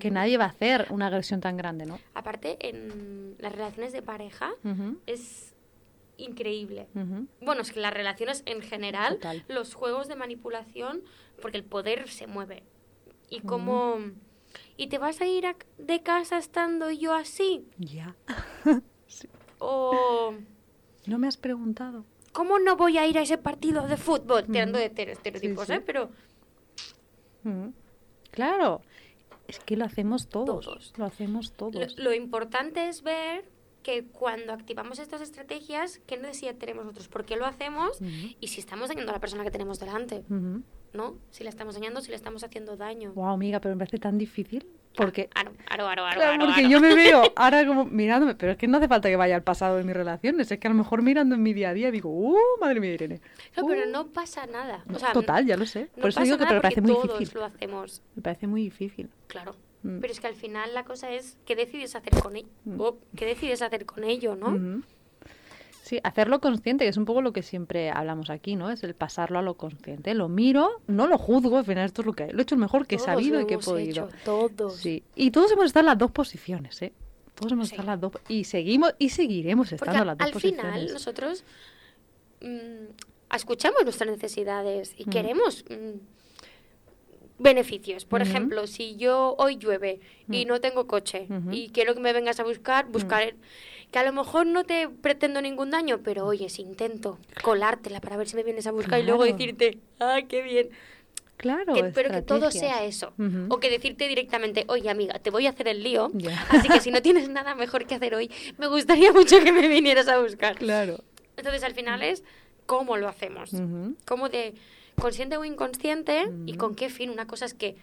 Que 0.00 0.10
nadie 0.10 0.36
va 0.36 0.44
a 0.44 0.48
hacer 0.48 0.86
una 0.90 1.06
agresión 1.06 1.40
tan 1.40 1.56
grande, 1.56 1.86
¿no? 1.86 1.98
Aparte, 2.14 2.56
en 2.68 3.36
las 3.38 3.52
relaciones 3.52 3.92
de 3.92 4.02
pareja 4.02 4.52
es 5.06 5.54
increíble. 6.16 6.88
Bueno, 7.40 7.62
es 7.62 7.72
que 7.72 7.80
las 7.80 7.92
relaciones 7.94 8.42
en 8.46 8.62
general, 8.62 9.14
Total. 9.16 9.44
los 9.48 9.74
juegos 9.74 10.08
de 10.08 10.16
manipulación, 10.16 11.02
porque 11.40 11.58
el 11.58 11.64
poder 11.64 12.08
se 12.08 12.26
mueve. 12.26 12.62
Y 13.30 13.40
como... 13.40 13.98
¿Y 14.78 14.86
te 14.88 14.98
vas 14.98 15.20
a 15.20 15.26
ir 15.26 15.46
a- 15.46 15.56
de 15.78 16.02
casa 16.02 16.38
estando 16.38 16.90
yo 16.90 17.14
así? 17.14 17.66
Ya. 17.78 18.14
¿O 19.58 20.34
No 21.06 21.18
me 21.18 21.28
has 21.28 21.36
preguntado. 21.36 22.04
cómo 22.32 22.58
no 22.58 22.76
voy 22.76 22.96
a 22.98 23.06
ir 23.06 23.18
a 23.18 23.22
ese 23.22 23.36
partido 23.38 23.86
de 23.86 23.96
fútbol? 23.96 24.44
Tirando 24.46 24.78
de 24.78 24.88
ter- 24.90 25.10
estereotipos, 25.10 25.66
Sí, 25.66 25.72
sí. 25.74 25.78
¿eh? 25.78 25.82
Pero. 25.84 26.10
Claro. 28.30 28.82
Es 29.48 29.60
que 29.60 29.76
lo 29.76 29.84
hacemos 29.84 30.28
todos. 30.28 30.64
Todos. 30.64 30.92
Lo 30.96 31.04
hacemos 31.04 31.50
lo, 31.50 31.70
todos. 31.70 31.98
lo 31.98 32.12
importante 32.14 32.88
es 32.88 33.02
ver 33.02 33.55
que 33.86 34.04
cuando 34.04 34.52
activamos 34.52 34.98
estas 34.98 35.20
estrategias, 35.20 36.00
¿qué 36.08 36.16
necesidad 36.16 36.56
tenemos 36.56 36.84
nosotros? 36.84 37.06
¿Por 37.06 37.24
qué 37.24 37.36
lo 37.36 37.46
hacemos? 37.46 37.98
Y 38.40 38.48
si 38.48 38.58
estamos 38.58 38.88
dañando 38.88 39.12
a 39.12 39.14
la 39.14 39.20
persona 39.20 39.44
que 39.44 39.52
tenemos 39.52 39.78
delante. 39.78 40.24
¿no? 40.92 41.14
Si 41.30 41.44
la 41.44 41.50
estamos 41.50 41.74
dañando, 41.74 42.00
si 42.00 42.08
le 42.10 42.16
estamos 42.16 42.42
haciendo 42.42 42.76
daño. 42.76 43.12
Wow, 43.12 43.26
amiga, 43.34 43.60
pero 43.60 43.74
me 43.76 43.78
parece 43.78 43.98
tan 43.98 44.18
difícil. 44.18 44.66
Porque, 44.96 45.28
Aro, 45.34 45.52
aro, 45.68 45.86
aro, 45.88 46.04
aro, 46.06 46.16
claro, 46.16 46.32
aro, 46.32 46.46
porque 46.46 46.68
yo 46.70 46.80
me 46.80 46.94
veo 46.94 47.22
ahora 47.36 47.66
como 47.66 47.84
mirándome, 47.84 48.34
pero 48.34 48.52
es 48.52 48.58
que 48.58 48.66
no 48.66 48.78
hace 48.78 48.88
falta 48.88 49.08
que 49.10 49.16
vaya 49.16 49.36
al 49.36 49.42
pasado 49.42 49.76
de 49.76 49.84
mis 49.84 49.94
relaciones, 49.94 50.50
es 50.50 50.58
que 50.58 50.66
a 50.66 50.70
lo 50.70 50.76
mejor 50.76 51.02
mirando 51.02 51.34
en 51.34 51.42
mi 51.42 51.52
día 51.52 51.68
a 51.68 51.74
día 51.74 51.90
digo, 51.90 52.08
uh, 52.10 52.36
madre 52.60 52.80
mía, 52.80 52.94
Irene. 52.94 53.20
Claro, 53.52 53.68
pero 53.68 53.86
Uh". 53.86 53.92
no 53.92 54.06
pasa 54.08 54.46
nada. 54.46 54.82
O 54.88 54.92
No, 54.92 54.98
sea, 54.98 55.12
Total, 55.12 55.44
ya 55.46 55.56
lo 55.58 55.66
sé. 55.66 55.90
no 55.96 56.00
Por 56.00 56.08
eso 56.10 56.22
digo 56.22 56.38
que 56.38 56.46
me 56.46 56.60
parece 56.62 56.80
muy 56.80 56.94
todos 56.94 57.18
difícil. 57.18 57.38
lo 57.40 57.44
hacemos, 57.44 58.02
Me 58.16 58.22
parece 58.22 58.46
muy 58.46 58.62
difícil. 58.62 59.10
claro. 59.28 59.54
Mm. 59.86 60.00
Pero 60.00 60.12
es 60.12 60.20
que 60.20 60.26
al 60.26 60.34
final 60.34 60.74
la 60.74 60.84
cosa 60.84 61.10
es 61.12 61.36
qué 61.46 61.54
decides 61.56 61.94
hacer 61.94 62.12
con 62.22 62.36
ello. 62.36 62.48
Mm. 62.64 62.80
¿Qué 63.16 63.26
decides 63.26 63.62
hacer 63.62 63.86
con 63.86 64.04
ello, 64.04 64.34
no? 64.36 64.82
Sí, 65.82 66.00
hacerlo 66.02 66.40
consciente, 66.40 66.84
que 66.84 66.88
es 66.88 66.96
un 66.96 67.04
poco 67.04 67.22
lo 67.22 67.32
que 67.32 67.44
siempre 67.44 67.90
hablamos 67.90 68.28
aquí, 68.28 68.56
¿no? 68.56 68.70
Es 68.72 68.82
el 68.82 68.94
pasarlo 68.94 69.38
a 69.38 69.42
lo 69.42 69.54
consciente. 69.56 70.14
Lo 70.14 70.28
miro, 70.28 70.82
no 70.88 71.06
lo 71.06 71.16
juzgo, 71.16 71.58
al 71.58 71.64
final 71.64 71.84
esto 71.84 72.02
es 72.02 72.06
lo 72.06 72.12
que 72.12 72.32
lo 72.32 72.40
he 72.40 72.42
hecho 72.42 72.56
el 72.56 72.60
mejor 72.60 72.88
que 72.88 72.96
he 72.96 72.98
sabido 72.98 73.40
y 73.40 73.46
que 73.46 73.54
he 73.54 73.58
podido. 73.58 74.08
hecho, 74.08 74.16
todos. 74.24 74.76
Sí. 74.78 75.04
Y 75.14 75.30
todos 75.30 75.52
hemos 75.52 75.66
estado 75.66 75.82
en 75.82 75.86
las 75.86 75.98
dos 75.98 76.10
posiciones, 76.10 76.82
¿eh? 76.82 76.92
Todos 77.36 77.52
hemos 77.52 77.68
Sí. 77.68 77.74
estado 77.76 77.86
en 77.88 77.92
las 77.92 78.00
dos 78.00 78.20
y 78.28 78.42
seguimos 78.44 78.94
y 78.98 79.10
seguiremos 79.10 79.68
Porque 79.68 79.74
estando 79.76 80.00
en 80.00 80.06
las 80.08 80.18
dos 80.18 80.26
al 80.26 80.32
posiciones. 80.32 80.72
final 80.74 80.92
nosotros 80.92 81.44
mm, 82.40 83.34
escuchamos 83.36 83.84
nuestras 83.84 84.10
necesidades 84.10 84.92
y 84.98 85.04
Mm. 85.06 85.10
queremos 85.10 85.64
beneficios. 87.38 88.04
Por 88.04 88.22
ejemplo, 88.22 88.66
si 88.66 88.96
yo 88.96 89.34
hoy 89.38 89.56
llueve 89.56 90.00
y 90.30 90.44
Mm. 90.44 90.48
no 90.48 90.60
tengo 90.60 90.86
coche 90.86 91.26
y 91.52 91.68
quiero 91.70 91.94
que 91.94 92.00
me 92.00 92.12
vengas 92.12 92.40
a 92.40 92.44
buscar, 92.44 92.86
buscar 92.88 93.34
que 93.90 93.98
a 93.98 94.04
lo 94.04 94.12
mejor 94.12 94.46
no 94.46 94.64
te 94.64 94.88
pretendo 94.88 95.40
ningún 95.42 95.70
daño, 95.70 96.00
pero 96.02 96.26
oye, 96.26 96.48
si 96.48 96.62
intento 96.62 97.18
colártela 97.42 98.00
para 98.00 98.16
ver 98.16 98.28
si 98.28 98.36
me 98.36 98.42
vienes 98.42 98.66
a 98.66 98.72
buscar 98.72 99.00
y 99.00 99.04
luego 99.04 99.24
decirte, 99.24 99.78
ah, 100.00 100.20
qué 100.28 100.42
bien. 100.42 100.70
Claro, 101.36 101.74
Que- 101.74 101.84
pero 101.84 102.10
que 102.10 102.22
todo 102.22 102.50
sea 102.50 102.84
eso. 102.84 103.12
O 103.50 103.60
que 103.60 103.68
decirte 103.70 104.08
directamente, 104.08 104.64
oye 104.68 104.88
amiga, 104.88 105.18
te 105.18 105.28
voy 105.30 105.46
a 105.46 105.50
hacer 105.50 105.68
el 105.68 105.82
lío, 105.82 106.10
así 106.48 106.68
que 106.68 106.80
si 106.80 106.90
no 106.90 107.02
tienes 107.02 107.28
nada 107.28 107.54
mejor 107.54 107.86
que 107.86 107.94
hacer 107.94 108.14
hoy, 108.14 108.30
me 108.56 108.66
gustaría 108.68 109.12
mucho 109.12 109.38
que 109.44 109.52
me 109.52 109.68
vinieras 109.68 110.08
a 110.08 110.18
buscar. 110.18 110.56
Claro. 110.56 110.98
Entonces 111.36 111.62
al 111.62 111.74
final 111.74 112.02
es 112.02 112.24
cómo 112.64 112.96
lo 112.96 113.06
hacemos. 113.08 113.50
Cómo 114.06 114.30
de 114.30 114.54
consciente 115.00 115.36
o 115.36 115.44
inconsciente 115.44 116.24
y 116.46 116.54
con 116.56 116.74
qué 116.74 116.88
fin. 116.90 117.10
Una 117.10 117.26
cosa 117.26 117.44
es 117.44 117.54
que 117.54 117.76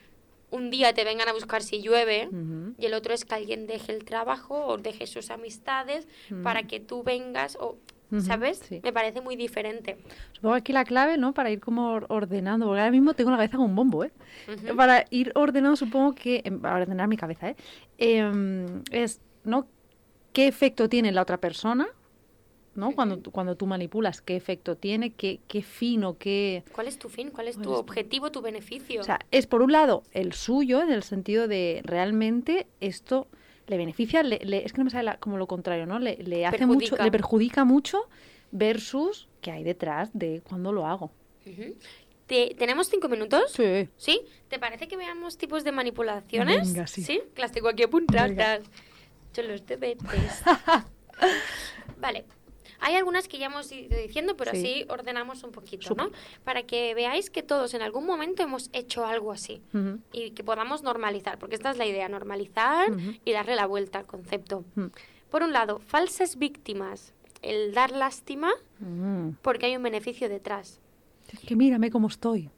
un 0.51 0.69
día 0.69 0.93
te 0.93 1.03
vengan 1.03 1.27
a 1.29 1.33
buscar 1.33 1.63
si 1.63 1.81
llueve 1.81 2.29
y 2.77 2.85
el 2.85 2.93
otro 2.93 3.13
es 3.13 3.25
que 3.25 3.33
alguien 3.35 3.65
deje 3.67 3.91
el 3.93 4.03
trabajo 4.05 4.65
o 4.67 4.77
deje 4.77 5.07
sus 5.07 5.31
amistades 5.31 6.07
para 6.43 6.63
que 6.63 6.79
tú 6.79 7.03
vengas 7.03 7.57
o... 7.59 7.77
¿Sabes? 8.21 8.59
sí. 8.69 8.79
Me 8.83 8.93
parece 8.93 9.21
muy 9.21 9.35
diferente. 9.35 9.97
Supongo 10.33 10.53
que 10.53 10.59
aquí 10.59 10.71
la 10.73 10.85
clave, 10.85 11.17
¿no? 11.17 11.33
Para 11.33 11.49
ir 11.49 11.59
como 11.59 11.93
or- 11.93 12.05
ordenando, 12.09 12.67
porque 12.67 12.81
ahora 12.81 12.91
mismo 12.91 13.15
tengo 13.15 13.31
la 13.31 13.37
cabeza 13.37 13.57
como 13.57 13.69
un 13.69 13.75
bombo, 13.75 14.03
¿eh? 14.03 14.11
Para 14.77 15.05
ir 15.09 15.31
ordenando, 15.33 15.75
supongo 15.75 16.13
que, 16.13 16.43
em, 16.45 16.59
para 16.61 16.75
ordenar 16.83 17.07
mi 17.07 17.17
cabeza, 17.17 17.49
¿eh? 17.49 17.55
Em, 17.97 18.83
es, 18.91 19.19
¿no? 19.43 19.65
¿Qué 20.31 20.45
efecto 20.47 20.87
tiene 20.89 21.09
en 21.09 21.15
la 21.15 21.23
otra 21.23 21.37
persona? 21.37 21.87
¿No? 22.75 22.91
Cuando, 22.93 23.21
cuando 23.31 23.55
tú 23.55 23.67
manipulas, 23.67 24.21
¿qué 24.21 24.35
efecto 24.35 24.75
tiene? 24.75 25.11
¿Qué, 25.13 25.39
qué 25.47 25.61
fin 25.61 26.03
o 26.03 26.17
qué...? 26.17 26.63
¿Cuál 26.73 26.87
es 26.87 26.97
tu 26.97 27.07
fin? 27.07 27.29
¿Cuál 27.29 27.47
es 27.47 27.55
¿Cuál 27.55 27.65
tu 27.67 27.73
objetivo, 27.73 28.31
tu 28.31 28.41
beneficio? 28.41 29.01
O 29.01 29.03
sea, 29.03 29.19
es 29.29 29.45
por 29.45 29.61
un 29.61 29.71
lado 29.71 30.01
el 30.11 30.33
suyo, 30.33 30.81
en 30.81 30.91
el 30.91 31.03
sentido 31.03 31.47
de 31.47 31.81
realmente 31.83 32.65
esto 32.79 33.27
le 33.67 33.77
beneficia, 33.77 34.23
le- 34.23 34.39
le- 34.43 34.65
es 34.65 34.73
que 34.73 34.79
no 34.79 34.85
me 34.85 34.89
sale 34.89 35.03
la- 35.03 35.17
como 35.17 35.37
lo 35.37 35.45
contrario, 35.45 35.85
¿no? 35.85 35.99
Le, 35.99 36.17
le 36.17 36.45
hace 36.47 36.65
mucho, 36.65 36.79
Perjudica. 36.79 37.03
le 37.05 37.11
perjudica 37.11 37.63
mucho 37.63 38.09
versus 38.51 39.27
qué 39.41 39.51
hay 39.51 39.63
detrás 39.63 40.09
de 40.13 40.41
cuando 40.43 40.71
lo 40.71 40.87
hago. 40.87 41.11
Te- 42.25 42.55
¿Tenemos 42.57 42.89
cinco 42.89 43.07
minutos? 43.07 43.51
Sí. 43.51 43.87
¿Sí? 43.97 44.21
¿Te 44.47 44.57
parece 44.57 44.87
que 44.87 44.97
veamos 44.97 45.37
tipos 45.37 45.63
de 45.63 45.71
manipulaciones? 45.71 46.73
Venga, 46.73 46.87
sí. 46.87 47.03
Que 47.05 47.41
las 47.41 47.51
tengo 47.51 47.67
aquí 47.69 47.83
apuntadas. 47.83 48.61
Son 49.33 49.47
los 49.47 49.65
deberes. 49.65 50.01
vale. 51.99 52.25
Hay 52.85 52.95
algunas 52.95 53.27
que 53.27 53.37
ya 53.37 53.45
hemos 53.47 53.71
ido 53.71 53.97
diciendo, 53.97 54.35
pero 54.35 54.51
Sí. 54.51 54.57
así 54.57 54.85
ordenamos 54.89 55.43
un 55.43 55.51
poquito. 55.51 55.95
¿no? 55.95 56.11
Para 56.43 56.63
que 56.63 56.93
veáis 56.93 57.29
que 57.29 57.41
todos 57.41 57.73
en 57.73 57.81
algún 57.81 58.05
momento 58.05 58.43
hemos 58.43 58.69
hecho 58.73 59.05
algo 59.05 59.31
así. 59.31 59.61
Y 60.11 60.31
que 60.31 60.43
podamos 60.43 60.83
normalizar, 60.83 61.39
porque 61.39 61.55
esta 61.55 61.71
es 61.71 61.77
la 61.77 61.85
idea, 61.85 62.09
normalizar 62.09 62.89
y 63.23 63.31
darle 63.31 63.55
la 63.55 63.65
vuelta 63.65 63.99
al 63.99 64.05
concepto. 64.05 64.65
Por 65.29 65.43
un 65.43 65.53
lado, 65.53 65.79
falsas 65.79 66.37
víctimas. 66.37 67.13
El 67.41 67.73
dar 67.73 67.91
lástima 67.91 68.51
porque 69.41 69.65
hay 69.67 69.75
un 69.77 69.83
beneficio 69.83 70.29
detrás. 70.29 70.79
Es 71.31 71.39
que 71.39 71.55
mírame 71.55 71.89
cómo 71.89 72.07
estoy. 72.09 72.49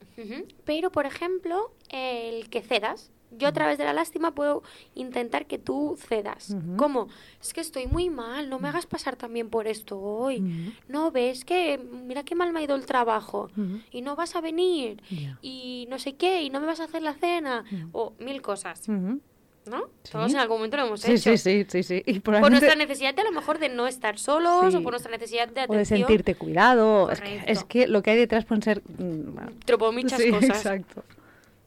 Pero, 0.64 0.90
por 0.90 1.06
ejemplo, 1.06 1.72
el 1.88 2.48
que 2.50 2.62
cedas. 2.62 3.10
Yo 3.32 3.48
a 3.48 3.52
través 3.52 3.76
de 3.76 3.84
la 3.84 3.92
lástima 3.92 4.34
puedo 4.34 4.62
intentar 4.94 5.46
que 5.46 5.58
tú 5.58 5.96
cedas. 5.98 6.56
¿Cómo? 6.76 7.08
Es 7.40 7.52
que 7.52 7.60
estoy 7.60 7.86
muy 7.86 8.08
mal, 8.08 8.48
no 8.48 8.58
me 8.58 8.68
hagas 8.68 8.86
pasar 8.86 9.16
también 9.16 9.50
por 9.50 9.66
esto 9.66 9.98
hoy. 10.00 10.72
No, 10.88 11.10
ves 11.10 11.44
que 11.44 11.78
mira 11.78 12.22
qué 12.24 12.34
mal 12.34 12.52
me 12.52 12.60
ha 12.60 12.62
ido 12.62 12.76
el 12.76 12.86
trabajo 12.86 13.50
y 13.90 14.02
no 14.02 14.16
vas 14.16 14.36
a 14.36 14.40
venir 14.40 15.02
y 15.42 15.86
no 15.90 15.98
sé 15.98 16.14
qué 16.14 16.42
y 16.42 16.50
no 16.50 16.60
me 16.60 16.66
vas 16.66 16.80
a 16.80 16.84
hacer 16.84 17.02
la 17.02 17.14
cena 17.14 17.64
o 17.92 18.12
mil 18.20 18.40
cosas. 18.42 18.88
¿no? 18.88 19.80
Sí. 20.04 20.12
Todos 20.12 20.32
en 20.32 20.38
algún 20.38 20.58
momento 20.58 20.76
lo 20.76 20.86
hemos 20.86 21.00
Sí, 21.00 21.10
hecho. 21.14 21.36
sí, 21.36 21.64
sí, 21.68 21.82
sí. 21.82 22.02
Y 22.06 22.20
Por 22.20 22.38
nuestra 22.50 22.76
necesidad 22.76 23.12
de 23.14 23.22
a 23.22 23.24
lo 23.24 23.32
mejor 23.32 23.58
de 23.58 23.68
no 23.68 23.88
estar 23.88 24.16
solos 24.16 24.72
o 24.74 24.80
por 24.82 24.92
nuestra 24.92 25.10
necesidad 25.10 25.48
de 25.48 25.62
o 25.62 25.64
atención. 25.64 25.78
de 25.78 25.84
sentirte 26.06 26.36
cuidado. 26.36 27.10
Es 27.10 27.20
que, 27.20 27.26
Correcto. 27.30 27.52
es 27.52 27.64
que 27.64 27.88
lo 27.88 28.00
que 28.02 28.10
hay 28.12 28.16
detrás 28.18 28.44
pueden 28.44 28.62
ser... 28.62 28.82
mm, 28.86 29.34
bueno, 29.34 29.50
Tropo 29.64 29.90
muchas 29.92 30.20
sí, 30.22 30.30
cosas. 30.30 30.50
exacto. 30.50 31.02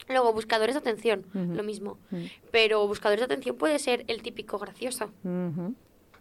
Luego, 0.09 0.33
buscadores 0.33 0.75
de 0.75 0.79
atención, 0.79 1.25
lo 1.33 1.63
mismo. 1.63 1.97
Pero 2.51 2.87
buscadores 2.87 3.21
de 3.21 3.25
atención 3.25 3.55
puede 3.55 3.79
ser 3.79 4.03
el 4.07 4.21
típico 4.21 4.57
gracioso. 4.57 5.11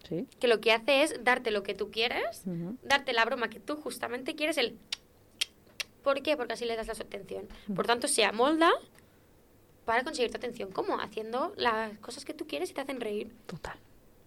Sí. 0.08 0.26
que 0.40 0.48
lo 0.48 0.60
que 0.60 0.72
hace 0.72 1.02
es 1.02 1.22
darte 1.22 1.50
lo 1.50 1.62
que 1.62 1.74
tú 1.74 1.90
quieres, 1.90 2.42
darte 2.82 3.12
la 3.12 3.24
broma 3.24 3.50
que 3.50 3.60
tú 3.60 3.76
justamente 3.76 4.34
quieres, 4.34 4.56
el... 4.56 4.78
¿Por 6.02 6.22
qué? 6.22 6.36
Porque 6.36 6.54
así 6.54 6.64
le 6.64 6.76
das 6.76 6.86
la 6.86 6.92
atención. 6.94 7.46
Por 7.74 7.86
tanto, 7.86 8.08
se 8.08 8.24
amolda 8.24 8.70
para 9.84 10.04
conseguir 10.04 10.30
tu 10.30 10.36
atención. 10.36 10.70
¿Cómo? 10.70 11.00
Haciendo 11.00 11.52
las 11.56 11.98
cosas 11.98 12.24
que 12.24 12.32
tú 12.32 12.46
quieres 12.46 12.70
y 12.70 12.74
te 12.74 12.80
hacen 12.80 13.00
reír. 13.00 13.34
Total. 13.46 13.76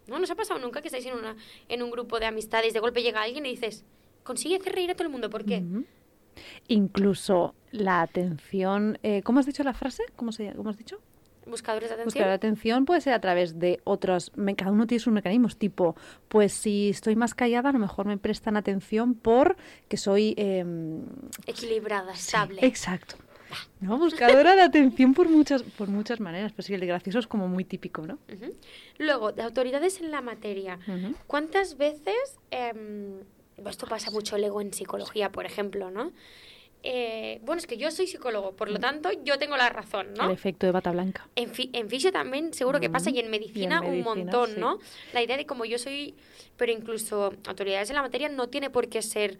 ¿No? 0.08 0.18
¿No 0.18 0.24
os 0.24 0.32
ha 0.32 0.36
pasado 0.36 0.60
nunca 0.60 0.82
que 0.82 0.88
estáis 0.90 1.06
en, 1.06 1.14
una, 1.14 1.36
en 1.70 1.82
un 1.82 1.90
grupo 1.90 2.20
de 2.20 2.26
amistades, 2.26 2.74
de 2.74 2.80
golpe 2.80 3.02
llega 3.02 3.22
alguien 3.22 3.46
y 3.46 3.52
dices, 3.52 3.84
consigue 4.24 4.58
hacer 4.58 4.74
reír 4.74 4.92
a 4.92 4.94
todo 4.96 5.04
el 5.04 5.12
mundo? 5.12 5.30
¿Por 5.30 5.46
qué? 5.46 5.64
Incluso 6.68 7.56
la 7.72 8.02
atención... 8.02 8.98
eh, 9.04 9.22
¿Cómo 9.24 9.40
has 9.40 9.46
dicho 9.46 9.64
la 9.64 9.74
frase? 9.74 10.04
¿Cómo, 10.16 10.32
se, 10.32 10.52
cómo 10.54 10.70
has 10.70 10.78
dicho? 10.78 11.00
Buscadores 11.48 11.90
de 11.90 11.96
Buscar 11.96 12.06
atención. 12.24 12.28
la 12.30 12.34
atención 12.36 12.86
puede 12.86 13.02
ser 13.02 13.14
a 13.14 13.20
través 13.20 13.58
de 13.58 13.80
otros, 13.84 14.32
me- 14.36 14.56
cada 14.56 14.72
uno 14.72 14.86
tiene 14.86 15.00
sus 15.00 15.12
mecanismos, 15.12 15.58
tipo, 15.58 15.96
pues 16.28 16.54
si 16.54 16.90
estoy 16.90 17.16
más 17.16 17.34
callada, 17.34 17.70
a 17.70 17.74
lo 17.74 17.80
mejor 17.80 18.06
me 18.06 18.18
prestan 18.18 18.58
atención 18.58 19.16
por 19.16 19.58
que 19.90 19.98
soy... 19.98 20.36
em, 20.38 21.02
Equilibrada, 21.48 22.14
sí, 22.16 22.22
estable. 22.28 22.66
exacto. 22.66 23.16
¿No? 23.82 23.98
Buscadora 23.98 24.56
de 24.56 24.62
atención 24.62 25.14
por 25.14 25.28
muchas, 25.28 25.64
por 25.64 25.90
muchas 25.90 26.22
maneras, 26.22 26.54
pero 26.56 26.66
sí, 26.66 26.74
el 26.74 26.80
de 26.80 26.86
gracioso 26.86 27.20
es 27.20 27.28
como 27.28 27.50
muy 27.50 27.66
típico, 27.66 28.06
¿no? 28.08 28.18
Luego, 28.98 29.34
de 29.34 29.42
autoridades 29.42 30.00
en 30.00 30.10
la 30.12 30.22
materia. 30.22 30.80
¿Cuántas 31.28 31.76
veces, 31.78 32.40
em, 32.52 33.16
esto 33.70 33.88
pasa 33.88 34.12
mucho 34.12 34.38
luego 34.38 34.62
en 34.62 34.74
psicología, 34.74 35.32
por 35.32 35.46
ejemplo, 35.46 35.92
¿no? 35.92 36.12
Eh, 36.84 37.40
bueno, 37.44 37.60
es 37.60 37.68
que 37.68 37.78
yo 37.78 37.92
soy 37.92 38.08
psicólogo, 38.08 38.54
por 38.54 38.68
lo 38.68 38.80
tanto, 38.80 39.12
yo 39.24 39.38
tengo 39.38 39.56
la 39.56 39.70
razón, 39.70 40.08
El 40.14 40.18
¿no? 40.18 40.32
efecto 40.32 40.66
de 40.66 40.72
bata 40.72 40.92
blanca. 40.92 41.28
En, 41.36 41.52
fi- 41.54 41.70
en 41.74 41.88
fisio 41.90 42.12
también 42.12 42.54
seguro 42.56 42.80
que 42.80 42.90
pasa 42.90 43.12
y 43.12 43.20
en 43.20 43.30
medicina, 43.30 43.82
un 43.82 43.92
medicina, 43.92 44.16
montón, 44.16 44.50
sí. 44.56 44.60
¿no? 44.60 44.80
La 45.14 45.22
idea 45.22 45.38
de 45.38 45.46
como 45.46 45.64
yo 45.66 45.78
soy, 45.78 46.16
pero 46.58 46.72
incluso 46.72 47.34
autoridades 47.46 47.90
en 47.92 47.98
la 47.98 48.02
materia 48.02 48.30
no 48.30 48.50
tiene 48.50 48.72
por 48.72 48.90
qué 48.90 49.04
ser, 49.04 49.38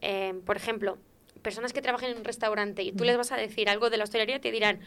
eh, 0.00 0.34
por 0.44 0.56
ejemplo, 0.56 0.98
personas 1.42 1.72
que 1.72 1.80
trabajan 1.80 2.10
en 2.10 2.18
un 2.18 2.24
restaurante 2.24 2.82
y 2.82 2.90
tú 2.90 3.04
les 3.04 3.16
vas 3.16 3.30
a 3.30 3.36
decir 3.36 3.68
algo 3.70 3.88
de 3.88 3.96
la 3.96 4.02
hostelería 4.04 4.40
te 4.40 4.50
dirán, 4.50 4.80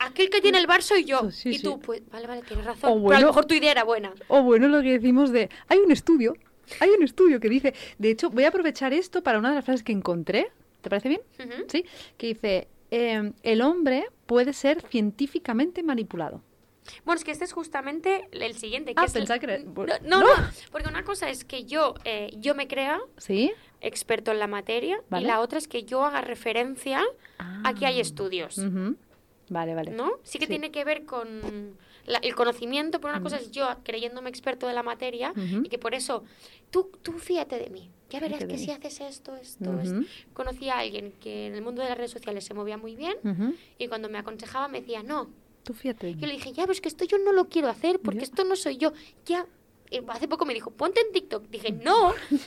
aquel 0.00 0.28
que 0.28 0.42
tiene 0.42 0.58
el 0.58 0.66
bar 0.66 0.82
soy 0.82 1.04
yo. 1.06 1.30
Sí, 1.30 1.48
y 1.48 1.54
sí. 1.58 1.62
tú, 1.64 1.80
pues, 1.80 2.02
vale, 2.10 2.26
vale, 2.26 2.42
tienes 2.42 2.66
razón. 2.66 2.90
O 2.90 2.94
pero 2.94 2.98
a 2.98 3.00
bueno- 3.00 3.20
lo 3.20 3.26
mejor 3.28 3.46
tu 3.46 3.54
idea 3.54 3.70
era 3.72 3.84
buena. 3.84 4.12
O 4.28 4.42
bueno, 4.42 4.68
lo 4.68 4.82
que 4.82 4.92
decimos 4.98 5.32
de, 5.32 5.48
hay 5.68 5.78
un 5.78 5.90
estudio, 5.90 6.34
hay 6.80 6.90
un 6.90 7.02
estudio 7.02 7.40
que 7.40 7.48
dice, 7.48 7.74
de 7.98 8.10
hecho, 8.10 8.30
voy 8.30 8.44
a 8.44 8.48
aprovechar 8.48 8.92
esto 8.92 9.22
para 9.22 9.38
una 9.38 9.50
de 9.50 9.56
las 9.56 9.64
frases 9.64 9.82
que 9.82 9.92
encontré, 9.92 10.50
¿te 10.80 10.90
parece 10.90 11.08
bien? 11.08 11.20
Sí, 11.68 11.84
que 12.16 12.26
dice, 12.28 12.68
em, 12.90 13.32
el 13.42 13.62
hombre 13.62 14.06
puede 14.26 14.52
ser 14.52 14.82
científicamente 14.90 15.82
manipulado. 15.82 16.42
Bueno, 17.04 17.18
es 17.18 17.24
que 17.24 17.32
este 17.32 17.44
es 17.44 17.52
justamente 17.52 18.28
el 18.32 18.54
siguiente. 18.54 18.94
Que 18.94 19.00
Ah, 19.02 19.04
es 19.04 19.14
el- 19.14 19.28
que 19.40 19.64
No, 20.04 20.20
no, 20.20 20.26
porque 20.72 20.88
una 20.88 21.04
cosa 21.04 21.28
es 21.28 21.44
que 21.44 21.64
yo, 21.64 21.92
eh, 22.04 22.30
yo 22.38 22.54
me 22.54 22.66
crea 22.66 22.98
¿Sí? 23.18 23.52
experto 23.82 24.30
en 24.32 24.38
la 24.38 24.46
materia 24.46 24.98
Vale. 25.10 25.24
y 25.24 25.26
la 25.26 25.40
otra 25.40 25.58
es 25.58 25.68
que 25.68 25.84
yo 25.84 26.02
haga 26.06 26.22
referencia 26.22 27.02
a 27.38 27.74
que 27.74 27.84
hay 27.84 27.98
Ah. 27.98 28.02
estudios. 28.02 28.58
Vale, 29.50 29.74
vale. 29.74 29.90
¿no? 29.90 30.12
Sí 30.22 30.38
que 30.38 30.46
tiene 30.46 30.70
que 30.70 30.84
ver 30.84 31.04
con 31.04 31.76
la- 32.08 32.18
el 32.18 32.34
conocimiento, 32.34 33.00
pero 33.00 33.12
una 33.14 33.22
cosa 33.22 33.36
es 33.36 33.50
yo 33.50 33.68
creyéndome 33.84 34.28
experto 34.30 34.66
de 34.66 34.74
la 34.74 34.82
materia 34.82 35.32
y 35.62 35.68
que 35.68 35.78
por 35.78 35.94
eso 35.94 36.24
tú, 36.70 36.90
tú 37.02 37.12
fíate 37.12 37.58
de 37.58 37.70
mí. 37.70 37.90
Ya 38.10 38.20
verás 38.20 38.38
Fíjate 38.38 38.54
que 38.54 38.58
si 38.58 38.70
haces 38.70 39.00
esto, 39.02 39.36
esto, 39.36 39.78
esto. 39.80 40.00
Conocí 40.32 40.70
a 40.70 40.78
alguien 40.78 41.12
que 41.20 41.46
en 41.46 41.54
el 41.54 41.62
mundo 41.62 41.82
de 41.82 41.88
las 41.90 41.98
redes 41.98 42.10
sociales 42.10 42.42
se 42.44 42.54
movía 42.54 42.78
muy 42.78 42.96
bien 42.96 43.16
y 43.78 43.86
cuando 43.88 44.08
me 44.08 44.18
aconsejaba 44.18 44.66
me 44.68 44.80
decía, 44.80 45.02
no, 45.02 45.28
Tú 45.64 45.74
fíjate. 45.74 46.14
yo 46.14 46.26
le 46.26 46.32
dije, 46.32 46.52
ya, 46.52 46.62
pero 46.62 46.72
es 46.72 46.80
que 46.80 46.88
esto 46.88 47.04
yo 47.04 47.18
no 47.18 47.32
lo 47.32 47.48
quiero 47.50 47.68
hacer 47.68 48.00
porque 48.00 48.20
Ya. 48.20 48.24
esto 48.24 48.44
no 48.44 48.56
soy 48.56 48.78
yo. 48.78 48.92
Ya. 49.26 49.46
Eh, 49.90 50.02
Hace 50.08 50.28
poco 50.28 50.44
me 50.44 50.54
dijo, 50.54 50.70
ponte 50.70 51.00
en 51.00 51.12
TikTok. 51.12 51.48
Dije, 51.48 51.72
no. 51.72 52.12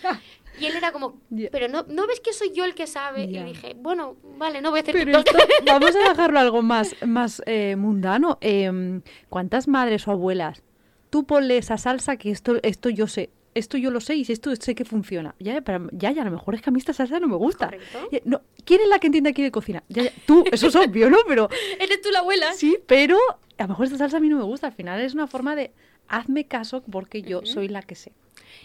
Y 0.59 0.65
él 0.65 0.75
era 0.75 0.91
como, 0.91 1.17
pero 1.49 1.69
no, 1.69 1.85
¿no 1.87 2.05
ves 2.07 2.19
que 2.19 2.33
soy 2.33 2.51
yo 2.53 2.65
el 2.65 2.75
que 2.75 2.85
sabe? 2.85 3.23
Y 3.23 3.41
dije, 3.41 3.73
bueno, 3.79 4.17
vale, 4.37 4.59
no 4.61 4.69
voy 4.69 4.79
a 4.79 4.81
hacer 4.81 4.93
Pero 4.93 5.23
TikTok. 5.23 5.39
esto, 5.39 5.63
vamos 5.65 5.95
a 5.95 6.09
dejarlo 6.09 6.39
algo 6.39 6.61
más, 6.61 6.93
más 7.07 7.41
eh, 7.45 7.77
mundano. 7.77 8.37
Em, 8.41 9.01
¿Cuántas 9.29 9.69
madres 9.69 10.05
o 10.09 10.11
abuelas? 10.11 10.61
Tú 11.09 11.23
ponle 11.25 11.57
esa 11.57 11.77
salsa 11.77 12.17
que 12.17 12.31
esto, 12.31 12.57
esto 12.63 12.89
yo 12.89 13.07
sé. 13.07 13.29
Esto 13.55 13.77
yo 13.77 13.91
lo 13.91 14.01
sé 14.01 14.15
y 14.15 14.25
esto 14.29 14.53
sé 14.57 14.75
que 14.75 14.83
funciona. 14.83 15.35
Ya, 15.39 15.61
pero 15.61 15.87
ya, 15.93 16.11
ya, 16.11 16.21
a 16.21 16.25
lo 16.25 16.31
mejor 16.31 16.53
es 16.55 16.61
que 16.61 16.69
a 16.69 16.73
mí 16.73 16.79
esta 16.79 16.93
salsa 16.93 17.21
no 17.21 17.29
me 17.29 17.37
gusta. 17.37 17.71
Ya, 18.11 18.19
No, 18.25 18.41
¿Quién 18.65 18.81
es 18.81 18.89
la 18.89 18.99
que 18.99 19.07
entiende 19.07 19.29
aquí 19.29 19.41
de 19.41 19.51
cocina? 19.51 19.83
Ya, 19.87 20.03
ya, 20.03 20.11
Tú, 20.25 20.43
eso 20.51 20.67
es 20.67 20.75
obvio, 20.75 21.09
¿no? 21.09 21.19
Pero 21.29 21.47
Eres 21.79 22.01
tú 22.01 22.11
la 22.11 22.19
abuela. 22.19 22.51
sí, 22.53 22.77
pero 22.87 23.17
a 23.57 23.63
lo 23.63 23.69
mejor 23.69 23.85
esta 23.85 23.97
salsa 23.97 24.17
a 24.17 24.19
mí 24.19 24.27
no 24.27 24.35
me 24.37 24.43
gusta. 24.43 24.67
Al 24.67 24.73
final 24.73 24.99
es 24.99 25.13
una 25.13 25.27
forma 25.27 25.55
de 25.55 25.71
hazme 26.19 26.45
caso 26.45 26.81
porque 26.91 27.21
yo 27.21 27.45
soy 27.45 27.67
la 27.67 27.81
que 27.81 27.95
sé. 27.95 28.11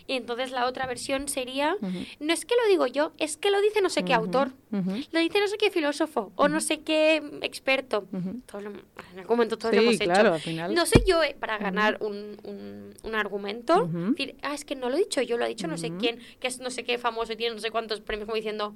Y 0.08 0.14
entonces 0.14 0.50
la 0.50 0.66
otra 0.66 0.86
versión 0.86 1.28
sería, 1.28 1.76
no 2.20 2.32
es 2.32 2.44
que 2.44 2.54
lo 2.60 2.68
digo 2.68 2.86
yo, 2.88 3.12
es 3.18 3.36
que 3.36 3.50
lo 3.52 3.60
dice 3.60 3.80
no 3.82 3.88
sé 3.88 4.04
qué 4.04 4.14
autor. 4.14 4.50
Lo 4.72 5.20
dice 5.20 5.38
no 5.40 5.46
sé 5.48 5.56
qué 5.58 5.70
filósofo 5.70 6.32
o 6.36 6.48
no 6.48 6.60
sé 6.60 6.80
qué 6.80 7.16
experto. 7.42 8.06
Ujú. 8.12 8.40
Todos 8.46 8.64
lo- 8.64 8.70
en 8.70 9.18
algún 9.20 9.36
momento 9.36 9.56
todos 9.56 9.70
Sí, 9.70 9.76
lo 9.76 9.82
hemos 9.82 9.98
claro, 9.98 10.20
hecho. 10.28 10.34
al 10.34 10.40
final. 10.40 10.74
No 10.74 10.86
soy 10.86 11.02
yo 11.06 11.22
eh, 11.22 11.36
para 11.38 11.58
ganar 11.58 11.98
un, 12.00 12.36
un- 12.42 12.94
un 13.04 13.14
argumento. 13.14 13.88
Decir, 13.92 14.34
ah, 14.42 14.54
es 14.54 14.64
que 14.64 14.74
no 14.74 14.88
lo 14.90 14.96
he 14.96 14.98
dicho 14.98 15.22
yo, 15.22 15.36
lo 15.38 15.44
ha 15.44 15.48
dicho 15.48 15.68
no 15.68 15.78
sé 15.78 15.92
quién, 15.98 16.18
que 16.40 16.48
es 16.48 16.58
no 16.58 16.70
sé 16.70 16.82
qué 16.84 16.98
famoso 16.98 17.32
y 17.32 17.36
tiene 17.36 17.54
no 17.54 17.60
sé 17.60 17.70
cuántos 17.70 18.00
premios, 18.00 18.26
como 18.26 18.36
diciendo, 18.36 18.74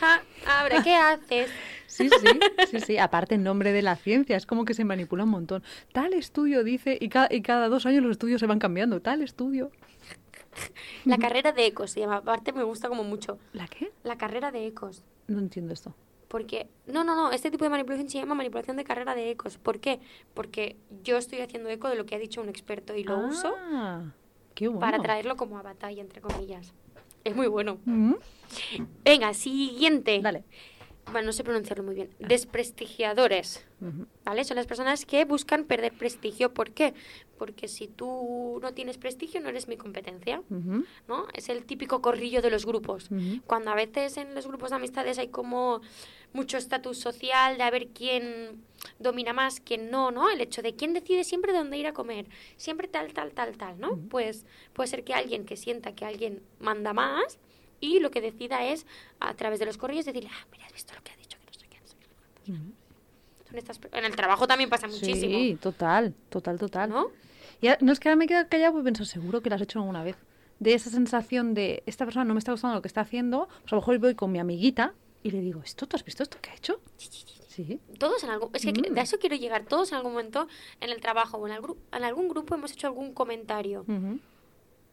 ja, 0.00 0.22
ahora, 0.46 0.82
¿qué 0.82 0.94
haces? 0.94 1.50
Sí, 1.88 2.10
sí, 2.10 2.40
sí, 2.68 2.80
sí. 2.80 2.98
Aparte, 2.98 3.36
en 3.36 3.44
nombre 3.44 3.72
de 3.72 3.80
la 3.80 3.94
ciencia, 3.96 4.36
es 4.36 4.44
como 4.44 4.64
que 4.66 4.74
se 4.74 4.84
manipula 4.84 5.22
un 5.24 5.30
montón. 5.30 5.62
Tal 5.92 6.12
estudio 6.14 6.62
dice, 6.64 6.98
y 7.00 7.08
cada, 7.08 7.28
y 7.30 7.40
cada 7.42 7.68
dos 7.68 7.86
años 7.86 8.02
los 8.02 8.10
estudios 8.10 8.40
se 8.40 8.46
van 8.46 8.58
cambiando. 8.58 9.00
Tal 9.00 9.22
estudio. 9.22 9.70
La 11.04 11.16
carrera 11.16 11.52
de 11.52 11.64
ecos 11.66 11.92
se 11.92 12.00
llama, 12.00 12.16
aparte 12.16 12.52
me 12.52 12.64
gusta 12.64 12.88
como 12.88 13.04
mucho. 13.04 13.38
¿La 13.52 13.68
qué? 13.68 13.92
La 14.02 14.18
carrera 14.18 14.50
de 14.50 14.66
ecos. 14.66 15.04
No 15.28 15.38
entiendo 15.38 15.72
esto. 15.72 15.94
Porque, 16.28 16.68
no, 16.86 17.04
no, 17.04 17.14
no, 17.14 17.30
este 17.30 17.50
tipo 17.50 17.64
de 17.64 17.70
manipulación 17.70 18.10
se 18.10 18.18
llama 18.18 18.34
manipulación 18.34 18.76
de 18.76 18.84
carrera 18.84 19.14
de 19.14 19.30
ecos. 19.30 19.56
¿Por 19.56 19.78
qué? 19.80 20.00
Porque 20.34 20.76
yo 21.04 21.16
estoy 21.18 21.38
haciendo 21.40 21.68
eco 21.70 21.88
de 21.88 21.94
lo 21.94 22.04
que 22.04 22.16
ha 22.16 22.18
dicho 22.18 22.42
un 22.42 22.48
experto 22.48 22.96
y 22.96 23.04
lo 23.04 23.18
uso 23.18 23.54
Ah, 23.72 24.02
qué 24.54 24.66
bueno. 24.66 24.80
para 24.80 24.98
traerlo 24.98 25.36
como 25.36 25.56
a 25.56 25.62
batalla, 25.62 26.02
entre 26.02 26.20
comillas. 26.20 26.74
Es 27.26 27.34
muy 27.34 27.48
bueno. 27.48 27.80
Mm, 27.84 28.14
Venga, 29.04 29.34
siguiente. 29.34 30.20
Dale. 30.22 30.44
Bueno, 31.10 31.26
no 31.26 31.32
sé 31.32 31.42
pronunciarlo 31.42 31.82
muy 31.82 31.96
bien. 31.96 32.10
Desprestigiadores. 32.20 33.66
¿Vale? 34.24 34.44
Son 34.44 34.56
las 34.56 34.66
personas 34.66 35.04
que 35.06 35.24
buscan 35.24 35.64
perder 35.64 35.92
prestigio. 35.92 36.54
¿Por 36.54 36.70
qué? 36.70 36.94
Porque 37.36 37.66
si 37.66 37.88
tú 37.88 38.60
no 38.62 38.74
tienes 38.74 38.96
prestigio, 38.96 39.40
no 39.40 39.48
eres 39.48 39.66
mi 39.66 39.76
competencia. 39.76 40.42
¿no? 41.08 41.26
Es 41.34 41.48
el 41.48 41.64
típico 41.64 42.00
corrillo 42.00 42.42
de 42.42 42.50
los 42.50 42.64
grupos. 42.64 43.08
Cuando 43.46 43.72
a 43.72 43.74
veces 43.74 44.16
en 44.18 44.34
los 44.34 44.46
grupos 44.46 44.70
de 44.70 44.76
amistades 44.76 45.18
hay 45.18 45.28
como 45.28 45.80
mucho 46.36 46.58
estatus 46.58 46.98
social 46.98 47.56
de 47.56 47.64
a 47.64 47.70
ver 47.70 47.88
quién 47.88 48.62
domina 48.98 49.32
más, 49.32 49.58
quién 49.60 49.90
no, 49.90 50.10
¿no? 50.10 50.30
El 50.30 50.40
hecho 50.40 50.62
de 50.62 50.76
quién 50.76 50.92
decide 50.92 51.24
siempre 51.24 51.52
dónde 51.52 51.78
ir 51.78 51.86
a 51.86 51.92
comer, 51.92 52.26
siempre 52.56 52.86
tal, 52.86 53.12
tal, 53.12 53.32
tal, 53.32 53.56
tal, 53.56 53.80
¿no? 53.80 53.96
Pues 54.10 54.44
puede 54.72 54.86
ser 54.88 55.02
que 55.02 55.14
alguien 55.14 55.44
que 55.44 55.56
sienta 55.56 55.92
que 55.92 56.04
alguien 56.04 56.42
manda 56.60 56.92
más 56.92 57.38
y 57.80 57.98
lo 58.00 58.10
que 58.10 58.20
decida 58.20 58.66
es 58.66 58.86
a 59.18 59.34
través 59.34 59.58
de 59.58 59.66
los 59.66 59.78
corrillos 59.78 60.04
decirle, 60.04 60.30
ah, 60.32 60.46
mira, 60.52 60.66
has 60.66 60.72
visto 60.72 60.94
lo 60.94 61.02
que 61.02 61.12
ha 61.12 61.16
dicho. 61.16 61.36
Son 63.48 63.58
estas 63.58 63.80
en 63.92 64.04
el 64.04 64.16
trabajo 64.16 64.46
también 64.46 64.68
pasa 64.68 64.86
muchísimo. 64.88 65.38
Sí, 65.38 65.58
total, 65.60 66.14
total, 66.28 66.58
total. 66.58 66.90
¿No? 66.90 67.10
Y 67.60 67.68
no 67.80 67.92
es 67.92 68.00
que 68.00 68.08
ahora 68.08 68.16
me 68.16 68.26
quedo 68.26 68.48
callado 68.48 68.72
porque 68.72 68.84
pienso, 68.84 69.04
seguro 69.04 69.40
que 69.40 69.48
lo 69.48 69.56
has 69.56 69.62
hecho 69.62 69.78
alguna 69.78 70.02
vez. 70.02 70.16
De 70.58 70.74
esa 70.74 70.90
sensación 70.90 71.54
de, 71.54 71.82
esta 71.86 72.04
persona 72.04 72.24
no 72.24 72.34
me 72.34 72.38
está 72.38 72.52
gustando 72.52 72.74
lo 72.74 72.82
que 72.82 72.88
está 72.88 73.02
haciendo, 73.02 73.48
pues 73.62 73.72
a 73.72 73.76
lo 73.76 73.82
mejor 73.82 73.98
voy 73.98 74.14
con 74.14 74.32
mi 74.32 74.38
amiguita 74.38 74.94
y 75.26 75.30
le 75.30 75.40
digo, 75.40 75.60
¿esto, 75.64 75.86
tú 75.86 75.96
has 75.96 76.04
visto 76.04 76.22
esto 76.22 76.38
que 76.40 76.50
ha 76.50 76.54
hecho? 76.54 76.80
Sí. 77.48 77.80
Todos 77.98 78.22
en 78.24 78.30
algún... 78.30 78.50
Es 78.54 78.62
que 78.64 78.72
Mm. 78.72 78.94
de 78.94 79.00
eso 79.00 79.18
quiero 79.18 79.34
llegar. 79.36 79.64
Todos 79.64 79.90
en 79.90 79.96
algún 79.96 80.12
momento 80.12 80.46
en 80.80 80.90
el 80.90 81.00
trabajo 81.00 81.38
o 81.38 81.46
en, 81.46 81.54
el 81.54 81.62
gru- 81.62 81.76
en 81.92 82.04
algún 82.04 82.28
grupo 82.28 82.54
hemos 82.54 82.72
hecho 82.72 82.86
algún 82.86 83.12
comentario. 83.14 83.80
Ujú. 83.88 84.18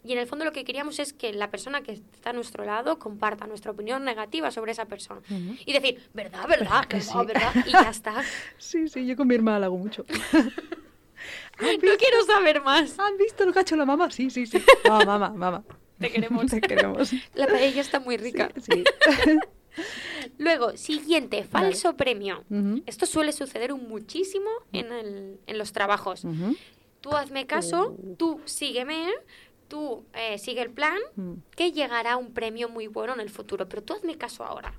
Y 0.06 0.12
en 0.14 0.20
el 0.20 0.28
fondo 0.28 0.44
lo 0.46 0.52
que 0.52 0.64
queríamos 0.66 1.00
es 1.00 1.14
que 1.14 1.32
la 1.34 1.50
persona 1.52 1.82
que 1.82 1.92
está 1.94 2.32
a 2.32 2.34
nuestro 2.34 2.66
lado 2.66 3.00
comparta 3.00 3.48
nuestra 3.48 3.72
opinión 3.72 4.04
negativa 4.04 4.50
sobre 4.52 4.72
esa 4.74 4.86
persona. 4.86 5.22
Ujú. 5.30 5.56
Y 5.66 5.74
decir, 5.74 6.02
verdad, 6.14 6.48
verdad, 6.48 6.86
que 6.86 7.00
sí? 7.02 7.14
verdad. 7.26 7.52
Y 7.68 7.72
ya 7.72 7.90
está. 7.90 8.24
Sí, 8.58 8.88
sí, 8.90 9.06
yo 9.06 9.16
con 9.16 9.28
mi 9.28 9.36
hermana 9.36 9.60
lo 9.60 9.66
hago 9.66 9.78
mucho. 9.78 10.06
No 11.60 11.68
quiero 11.98 12.24
saber 12.26 12.62
más. 12.64 12.98
¿Han 13.00 13.16
visto 13.18 13.46
lo 13.46 13.54
que 13.54 13.60
ha 13.60 13.62
hecho 13.62 13.76
la 13.76 13.86
mamá? 13.86 14.10
Sí, 14.12 14.30
sí, 14.30 14.46
sí. 14.46 14.62
Mamá, 14.90 15.06
mamá, 15.06 15.30
mamá. 15.30 15.64
Te 16.00 16.12
queremos. 16.12 16.48
Te 16.48 16.60
queremos. 16.60 17.14
La 17.36 17.48
paella 17.48 17.80
está 17.80 18.00
muy 18.00 18.18
rica. 18.18 18.50
Sí. 18.60 18.84
Luego, 20.38 20.78
siguiente, 20.78 21.44
falso 21.44 21.96
premio. 21.96 22.44
Esto 22.86 23.06
suele 23.06 23.32
suceder 23.32 23.74
un 23.74 23.88
muchísimo 23.88 24.50
en, 24.72 24.92
el- 24.92 25.40
en 25.48 25.58
los 25.58 25.72
trabajos. 25.74 26.24
Tú 27.02 27.12
hazme 27.16 27.46
caso, 27.46 27.96
Uh. 27.98 28.16
tú 28.16 28.40
sígueme, 28.46 29.10
tú 29.68 30.06
eh, 30.14 30.38
sigue 30.38 30.62
el 30.62 30.70
plan, 30.70 30.98
que 31.56 31.72
llegará 31.72 32.16
un 32.16 32.32
premio 32.32 32.70
muy 32.70 32.88
bueno 32.88 33.14
en 33.14 33.20
el 33.20 33.30
futuro. 33.30 33.68
Pero 33.68 33.82
tú 33.84 33.94
hazme 33.94 34.18
caso 34.18 34.46
ahora. 34.46 34.74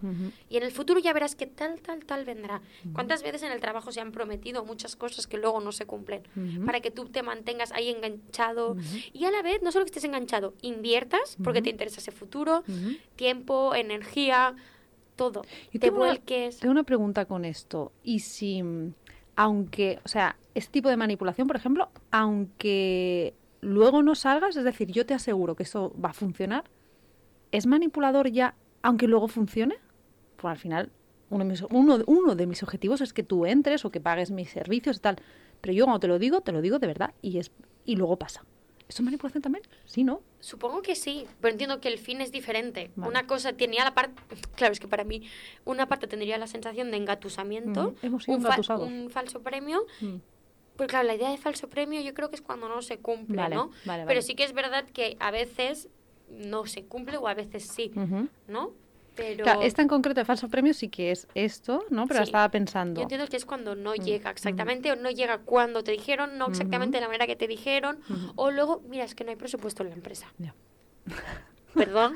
Y 0.49 0.57
en 0.57 0.63
el 0.63 0.71
futuro 0.73 1.01
ya 1.01 1.13
verás 1.13 1.35
que 1.35 1.47
tal, 1.47 1.81
tal, 1.83 2.05
tal 2.07 2.25
vendrá. 2.25 2.63
¿Cuántas 2.95 3.23
veces 3.23 3.43
en 3.43 3.53
el 3.53 3.61
trabajo 3.61 3.93
se 3.93 4.01
han 4.01 4.13
prometido 4.13 4.65
muchas 4.65 4.97
cosas 4.97 5.27
que 5.27 5.37
luego 5.37 5.61
no 5.61 5.73
se 5.73 5.85
cumplen? 5.85 6.23
Para 6.65 6.81
que 6.81 6.91
tú 6.91 7.07
te 7.07 7.23
mantengas 7.23 7.73
ahí 7.73 7.91
enganchado. 7.91 8.77
Y 9.13 9.25
a 9.27 9.31
la 9.31 9.43
vez, 9.43 9.61
no 9.63 9.71
solo 9.73 9.85
que 9.85 9.91
estés 9.91 10.05
enganchado, 10.05 10.55
inviertas 10.63 11.37
porque 11.45 11.61
te 11.61 11.69
interesa 11.71 12.01
ese 12.01 12.13
futuro, 12.13 12.63
tiempo, 13.17 13.75
energía, 13.75 14.55
todo. 15.17 15.43
Yo 15.67 15.73
te 15.73 15.79
tengo 15.81 15.97
una- 15.99 16.07
vuelques. 16.09 16.59
Tengo 16.59 16.73
una 16.73 16.83
pregunta 16.85 17.25
con 17.27 17.45
esto. 17.45 17.93
Y 18.03 18.21
si, 18.21 18.63
mm, 18.63 18.95
aunque, 19.37 20.01
o 20.05 20.09
sea, 20.09 20.37
este 20.55 20.73
tipo 20.73 20.89
de 20.89 20.97
manipulación, 20.97 21.47
por 21.47 21.57
ejemplo, 21.57 21.91
aunque 22.11 23.35
luego 23.61 24.03
no 24.03 24.15
salgas, 24.15 24.57
es 24.57 24.65
decir, 24.65 24.91
yo 24.91 25.07
te 25.07 25.15
aseguro 25.15 25.55
que 25.57 25.63
eso 25.63 25.95
va 26.03 26.11
a 26.11 26.15
funcionar, 26.15 26.65
¿es 27.53 27.67
manipulador 27.67 28.31
ya 28.31 28.55
aunque 28.83 29.09
luego 29.09 29.29
funcione? 29.29 29.77
Pues 30.37 30.53
al 30.53 30.59
final, 30.59 30.91
uno 31.31 31.45
de, 31.45 31.51
mis, 31.51 31.63
uno, 31.71 31.99
uno 32.07 32.35
de 32.35 32.47
mis 32.47 32.63
objetivos 32.63 33.01
es 33.01 33.13
que 33.13 33.23
tú 33.23 33.47
entres 33.47 33.85
o 33.85 33.91
que 33.91 34.01
pagues 34.01 34.31
mis 34.31 34.51
servicios 34.51 34.99
y 34.99 35.01
tal. 35.01 35.17
Pero 35.61 35.73
yo 35.73 35.85
cuando 35.87 36.01
te 36.01 36.09
lo 36.09 36.19
digo, 36.19 36.43
te 36.43 36.53
lo 36.53 36.61
digo 36.61 36.79
de 36.79 36.87
verdad 36.87 37.15
y, 37.23 37.39
es, 37.39 37.51
y 37.87 37.97
luego 37.97 38.19
pasa. 38.19 38.45
¿Eso 38.89 39.01
es 39.01 39.05
manipulación 39.05 39.43
también? 39.43 39.65
Sí, 39.87 40.05
¿no? 40.05 40.21
Supongo 40.41 40.83
que 40.83 40.95
sí, 40.95 41.27
pero 41.41 41.53
entiendo 41.53 41.81
que 41.81 41.89
el 41.89 41.99
fin 41.99 42.21
es 42.21 42.31
diferente. 42.31 42.91
Vale. 42.97 43.11
Una 43.11 43.27
cosa 43.27 43.55
tenía 43.55 43.83
la 43.85 43.95
parte, 43.95 44.23
claro, 44.57 44.73
es 44.73 44.81
que 44.81 44.89
para 44.89 45.05
mí 45.05 45.23
una 45.65 45.87
parte 45.89 46.07
tendría 46.07 46.37
la 46.39 46.47
sensación 46.47 46.91
de 46.91 46.99
engatusamiento, 46.99 47.95
hemos 48.03 48.25
sido 48.25 48.37
un, 48.37 48.43
fa- 48.43 48.49
engatusados. 48.49 48.87
un 48.89 49.09
falso 49.11 49.43
premio, 49.43 49.85
Mm. 50.01 50.17
pero 50.77 50.89
claro, 50.89 51.07
la 51.07 51.15
idea 51.15 51.31
de 51.31 51.39
falso 51.39 51.69
premio 51.71 52.01
yo 52.03 52.13
creo 52.15 52.29
que 52.29 52.37
es 52.37 52.43
cuando 52.43 52.69
no 52.69 52.83
se 52.83 52.99
cumple, 52.99 53.37
Vale, 53.37 53.55
¿no? 53.57 53.71
vale, 53.87 54.05
Pero 54.07 54.21
sí 54.23 54.35
que 54.35 54.45
es 54.45 54.53
verdad 54.53 54.85
que 54.91 55.17
a 55.19 55.31
veces 55.31 55.89
no 56.29 56.67
se 56.67 56.85
cumple 56.85 57.17
o 57.17 57.27
a 57.29 57.35
veces 57.35 57.65
sí. 57.69 57.91
¿no? 58.49 58.73
Pero 59.15 59.45
Claro, 59.45 59.63
esta 59.63 59.81
en 59.83 59.89
concreto 59.89 60.21
de 60.21 60.25
falso 60.25 60.49
premio 60.49 60.75
sí 60.75 60.89
que 60.89 61.11
es 61.13 61.29
esto, 61.35 61.85
¿no? 61.91 62.07
Pero 62.07 62.21
Sí. 62.21 62.25
estaba 62.25 62.49
pensando. 62.51 62.99
yo 63.01 63.03
entiendo 63.03 63.27
que 63.29 63.37
es 63.37 63.45
cuando 63.45 63.77
Mm, 63.77 63.83
no 63.83 63.95
llega 63.95 64.31
exactamente 64.31 64.91
o 64.93 64.97
no 64.97 65.11
llega 65.11 65.39
cuando 65.39 65.83
te 65.85 65.93
dijeron, 65.93 66.37
no 66.39 66.49
exactamente 66.49 66.97
de 66.97 67.01
la 67.03 67.07
manera 67.09 67.27
que 67.27 67.37
te 67.37 67.47
dijeron, 67.47 68.01
o 68.37 68.51
luego, 68.51 68.83
mira, 68.89 69.05
es 69.05 69.15
que 69.15 69.25
no 69.25 69.31
hay 69.31 69.37
presupuesto 69.37 69.83
en 69.83 69.91
la 69.91 69.95
empresa. 69.95 70.33
Ya. 70.39 70.55
Perdón, 71.75 72.15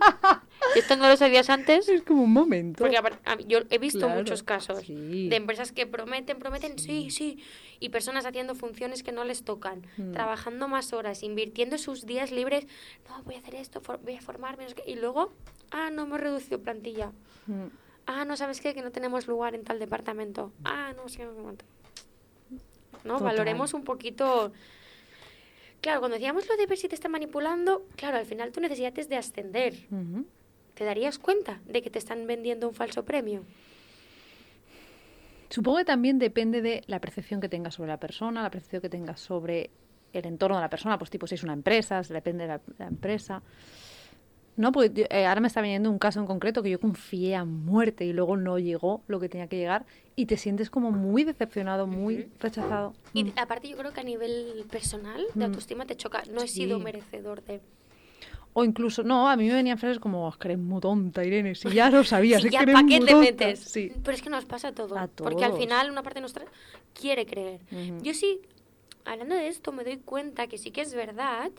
¿esto 0.77 0.97
no 0.97 1.09
lo 1.09 1.17
sabías 1.17 1.51
antes? 1.51 1.89
Es 1.89 2.03
como 2.03 2.23
un 2.23 2.33
momento. 2.33 2.79
Porque 2.85 2.97
a 2.97 3.37
yo 3.47 3.61
he 3.71 3.79
visto 3.79 4.01
Claro, 4.01 4.15
muchos 4.21 4.43
casos 4.43 4.81
sí. 4.85 5.29
de 5.29 5.37
empresas 5.37 5.73
que 5.73 5.87
prometen, 5.87 6.39
prometen, 6.39 6.79
sí. 6.79 7.11
sí, 7.11 7.43
y 7.81 7.89
personas 7.89 8.25
haciendo 8.27 8.55
funciones 8.55 9.03
que 9.03 9.13
no 9.13 9.25
les 9.25 9.43
tocan, 9.45 9.83
Mm. 9.97 10.13
trabajando 10.13 10.69
más 10.69 10.93
horas, 10.93 11.23
invirtiendo 11.23 11.77
sus 11.79 12.07
días 12.07 12.31
libres, 12.31 12.67
no, 13.09 13.23
voy 13.25 13.35
a 13.35 13.39
hacer 13.39 13.55
esto, 13.57 13.81
for- 13.81 14.01
voy 14.03 14.15
a 14.15 14.21
formarme, 14.21 14.67
qué", 14.75 14.83
y 14.91 14.95
luego, 14.97 15.33
ah, 15.71 15.91
no 15.91 16.03
hemos 16.03 16.21
reducido 16.21 16.61
plantilla, 16.61 17.13
Mm. 17.47 17.67
ah, 18.07 18.25
no 18.25 18.37
sabes 18.37 18.61
qué, 18.61 18.75
que 18.75 18.83
no 18.83 18.91
tenemos 18.91 19.27
lugar 19.27 19.55
en 19.55 19.65
tal 19.65 19.79
departamento, 19.79 20.53
ah, 20.65 20.93
no 20.97 21.09
sé, 21.09 21.27
cuánto. 21.43 21.65
¿no? 23.05 23.15
Total. 23.19 23.27
Valoremos 23.29 23.75
un 23.75 23.85
poquito... 23.85 24.53
Claro, 25.81 26.01
cuando 26.01 26.17
decíamos 26.17 26.49
lo 26.49 26.57
de 26.57 26.67
ver 26.67 26.77
si 26.77 26.89
te 26.89 26.95
está 26.95 27.09
manipulando, 27.09 27.87
claro, 27.97 28.19
al 28.19 28.27
final 28.27 28.53
tu 28.53 28.61
necesidad 28.61 28.97
es 28.99 29.09
de 29.09 29.17
ascender. 29.17 29.75
¿Te 30.75 30.85
darías 30.85 31.19
cuenta 31.19 31.61
de 31.67 31.83
que 31.83 31.91
te 31.91 31.99
están 31.99 32.27
vendiendo 32.27 32.69
un 32.69 32.75
falso 32.75 33.05
premio? 33.05 33.45
Supongo 35.51 35.79
que 35.79 35.85
también 35.85 36.19
depende 36.19 36.61
de 36.63 36.83
la 36.87 37.01
percepción 37.01 37.41
que 37.41 37.49
tengas 37.49 37.75
sobre 37.75 37.89
la 37.89 37.99
persona, 37.99 38.43
la 38.43 38.51
percepción 38.51 38.83
que 38.83 38.89
tengas 38.89 39.21
sobre 39.21 39.71
el 40.13 40.27
entorno 40.27 40.57
de 40.57 40.63
la 40.63 40.71
persona, 40.71 40.99
pues 40.99 41.11
tipo 41.11 41.27
si 41.27 41.37
es 41.37 41.43
una 41.43 41.53
empresa, 41.53 42.03
si 42.03 42.13
depende 42.13 42.45
de 42.45 42.49
la, 42.49 42.61
la 42.79 42.87
empresa. 42.87 43.43
No, 44.59 44.73
porque 44.73 45.07
eh, 45.09 45.25
ahora 45.25 45.41
me 45.41 45.47
está 45.47 45.61
viniendo 45.63 45.89
un 45.89 46.01
caso 46.01 46.19
en 46.19 46.27
concreto 46.27 46.65
que 46.65 46.71
yo 46.71 46.81
confié 46.81 47.37
a 47.37 47.45
muerte 47.45 48.05
y 48.05 48.13
luego 48.13 48.37
no 48.37 48.59
llegó 48.59 49.03
lo 49.07 49.21
que 49.21 49.29
tenía 49.29 49.47
que 49.47 49.57
llegar 49.57 49.87
y 50.17 50.27
te 50.27 50.37
sientes 50.37 50.69
como 50.69 50.91
muy 50.91 51.23
decepcionado, 51.23 51.87
muy 51.87 52.29
rechazado. 52.41 52.93
Y 53.15 53.23
Mm. 53.23 53.33
aparte 53.37 53.69
yo 53.69 53.77
creo 53.77 53.93
que 53.93 54.01
a 54.01 54.05
nivel 54.05 54.65
personal 54.69 55.25
de 55.33 55.41
Mm. 55.41 55.51
autoestima 55.51 55.87
te 55.87 55.97
choca. 55.97 56.25
No 56.35 56.43
he 56.43 56.49
sido 56.49 56.77
Sí. 56.79 56.85
merecedor 56.85 57.45
de... 57.45 57.61
O 58.53 58.65
incluso, 58.65 59.05
no, 59.05 59.31
a 59.31 59.37
mí 59.37 59.47
me 59.47 59.55
venían 59.55 59.79
frases 59.79 60.01
como, 60.01 60.29
"Es 60.29 60.37
que 60.37 60.49
eres 60.49 60.59
muy 60.59 60.81
tonta, 60.81 61.25
Irene, 61.25 61.55
si 61.55 61.71
ya 61.71 61.89
lo 61.89 62.03
sabías, 62.03 62.43
Sí, 62.43 62.49
es 62.49 62.53
ya, 62.53 62.59
que 62.59 62.63
eres 62.65 62.75
¿para 62.75 62.83
muy 62.85 62.99
qué 62.99 63.05
te 63.05 63.13
tonta". 63.13 63.27
metes? 63.31 63.61
Sí. 63.61 63.93
Pero 64.03 64.17
es 64.17 64.23
que 64.23 64.31
nos 64.31 64.45
pasa 64.45 64.69
a 64.69 64.73
todos. 64.73 64.99
Porque 65.15 65.45
al 65.45 65.53
final 65.53 65.89
una 65.89 66.03
parte 66.03 66.21
nuestra 66.21 66.45
quiere 67.01 67.27
creer. 67.27 67.61
Ujú. 67.71 68.03
Yo 68.03 68.13
sí, 68.13 68.41
hablando 69.05 69.37
de 69.37 69.47
esto, 69.47 69.71
me 69.71 69.85
doy 69.85 69.99
cuenta 69.99 70.49
que 70.49 70.59
sí 70.59 70.73
que 70.73 70.81
es 70.81 70.95
verdad 70.95 71.53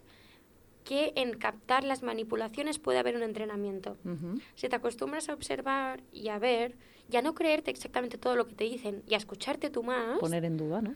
que 0.89 1.13
en 1.15 1.37
captar 1.37 1.83
las 1.83 2.01
manipulaciones 2.01 2.79
puede 2.79 2.97
haber 2.97 3.15
un 3.15 3.21
entrenamiento. 3.21 3.95
Si 4.55 4.67
te 4.67 4.75
acostumbras 4.75 5.29
a 5.29 5.35
observar 5.35 6.01
y 6.11 6.29
a 6.29 6.39
ver, 6.39 6.77
ya 7.09 7.21
no 7.21 7.35
creerte 7.35 7.69
exactamente 7.69 8.17
todo 8.17 8.35
lo 8.35 8.47
que 8.47 8.55
te 8.55 8.63
dicen 8.63 9.03
y 9.07 9.13
a 9.13 9.17
escucharte 9.17 9.69
tú 9.69 9.83
más, 9.83 10.17
Poner 10.17 10.45
en 10.45 10.57
duda, 10.57 10.81
¿no? 10.81 10.95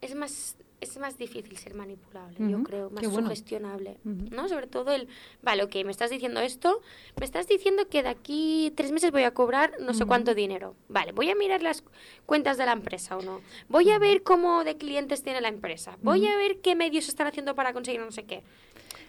Es 0.00 0.14
más 0.14 0.56
es 0.80 0.98
más 0.98 1.16
difícil 1.16 1.56
ser 1.56 1.74
manipulable, 1.74 2.36
yo 2.38 2.62
creo, 2.62 2.90
más 2.90 3.04
bueno. 3.06 3.28
sugestionable. 3.28 3.98
¿no? 4.04 4.48
Sobre 4.48 4.66
todo 4.66 4.92
el, 4.92 5.08
vale, 5.42 5.64
ok, 5.64 5.74
me 5.84 5.90
estás 5.90 6.10
diciendo 6.10 6.40
esto, 6.40 6.80
me 7.18 7.24
estás 7.24 7.48
diciendo 7.48 7.88
que 7.88 8.02
de 8.02 8.10
aquí 8.10 8.72
tres 8.76 8.92
meses 8.92 9.10
voy 9.10 9.22
a 9.22 9.32
cobrar 9.32 9.72
no 9.80 9.94
sé 9.94 10.04
cuánto 10.04 10.34
dinero, 10.34 10.74
vale, 10.88 11.12
voy 11.12 11.30
a 11.30 11.34
mirar 11.34 11.62
las 11.62 11.82
cuentas 12.26 12.58
de 12.58 12.66
la 12.66 12.72
empresa 12.72 13.16
o 13.16 13.22
no, 13.22 13.40
voy 13.68 13.90
a 13.90 13.98
ver 13.98 14.22
cómo 14.22 14.64
de 14.64 14.76
clientes 14.76 15.22
tiene 15.22 15.40
la 15.40 15.48
empresa, 15.48 15.96
voy 16.02 16.26
a 16.26 16.36
ver 16.36 16.58
qué 16.60 16.74
medios 16.74 17.08
están 17.08 17.26
haciendo 17.26 17.54
para 17.54 17.72
conseguir 17.72 18.00
no 18.00 18.12
sé 18.12 18.24
qué. 18.24 18.42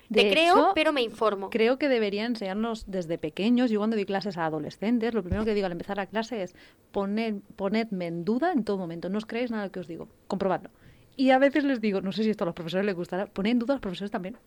De 0.09 0.23
Te 0.23 0.31
creo, 0.31 0.53
hecho, 0.53 0.71
pero 0.73 0.93
me 0.93 1.01
informo. 1.01 1.49
Creo 1.49 1.77
que 1.77 1.89
debería 1.89 2.25
enseñarnos 2.25 2.85
desde 2.87 3.17
pequeños. 3.17 3.69
Yo 3.69 3.81
cuando 3.81 3.97
doy 3.97 4.05
clases 4.05 4.37
a 4.37 4.45
adolescentes, 4.45 5.13
lo 5.13 5.21
primero 5.21 5.43
que 5.43 5.53
digo 5.53 5.65
al 5.65 5.73
empezar 5.73 5.97
la 5.97 6.05
clase 6.05 6.43
es 6.43 6.55
poner, 6.93 7.41
ponedme 7.57 8.07
en 8.07 8.23
duda 8.23 8.53
en 8.53 8.63
todo 8.63 8.77
momento. 8.77 9.09
No 9.09 9.17
os 9.17 9.25
creéis 9.25 9.51
nada 9.51 9.69
que 9.69 9.81
os 9.81 9.87
digo. 9.87 10.07
Comprobadlo. 10.27 10.69
Y 11.17 11.31
a 11.31 11.39
veces 11.39 11.63
les 11.65 11.81
digo, 11.81 11.99
no 12.01 12.11
sé 12.13 12.23
si 12.23 12.29
esto 12.29 12.43
a 12.43 12.47
los 12.47 12.55
profesores 12.55 12.85
les 12.85 12.95
gustará, 12.95 13.25
poned 13.25 13.51
en 13.51 13.59
duda 13.59 13.73
a 13.73 13.75
los 13.75 13.81
profesores 13.81 14.11
también. 14.11 14.37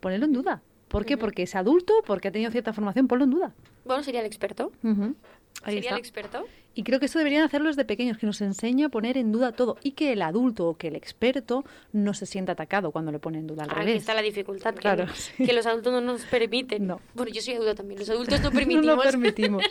Ponedlo 0.00 0.26
en 0.26 0.32
duda. 0.32 0.62
¿Por 0.88 1.04
qué? 1.06 1.16
Porque 1.16 1.42
es 1.44 1.54
adulto, 1.54 1.92
porque 2.06 2.28
ha 2.28 2.32
tenido 2.32 2.50
cierta 2.50 2.72
formación, 2.72 3.08
ponlo 3.08 3.24
en 3.24 3.30
duda. 3.30 3.54
Bueno, 3.84 4.02
sería 4.02 4.20
el 4.20 4.26
experto. 4.26 4.72
Ahí 4.82 5.74
sería 5.74 5.80
está. 5.80 5.94
el 5.94 5.98
experto. 6.00 6.44
Y 6.74 6.82
creo 6.84 6.98
que 7.00 7.06
eso 7.06 7.18
deberían 7.18 7.42
hacerlo 7.42 7.68
desde 7.68 7.84
pequeños, 7.84 8.16
que 8.18 8.26
nos 8.26 8.40
enseñe 8.40 8.84
a 8.84 8.88
poner 8.88 9.16
en 9.18 9.30
duda 9.32 9.52
todo 9.52 9.76
y 9.82 9.92
que 9.92 10.12
el 10.12 10.22
adulto 10.22 10.68
o 10.68 10.76
que 10.76 10.88
el 10.88 10.96
experto 10.96 11.64
no 11.92 12.14
se 12.14 12.24
sienta 12.26 12.52
atacado 12.52 12.90
cuando 12.92 13.10
le 13.12 13.18
pone 13.18 13.38
en 13.38 13.46
duda 13.48 13.64
al 13.64 13.70
Aquí 13.70 13.78
revés. 13.80 13.96
está 13.96 14.14
la 14.14 14.22
dificultad, 14.22 14.74
que, 14.74 14.80
Claro, 14.80 15.06
no- 15.06 15.14
sí. 15.14 15.44
que 15.44 15.52
los 15.52 15.66
adultos 15.66 15.92
no 15.92 16.00
nos 16.00 16.22
permiten. 16.24 16.86
No. 16.86 17.00
Bueno, 17.14 17.32
yo 17.32 17.42
soy 17.42 17.54
adulta 17.54 17.74
también, 17.74 17.98
los 17.98 18.08
adultos 18.08 18.40
no 18.40 18.50
No 18.50 18.56
permitimos. 18.56 18.86
lo 18.86 18.98
permitimos. 19.02 19.62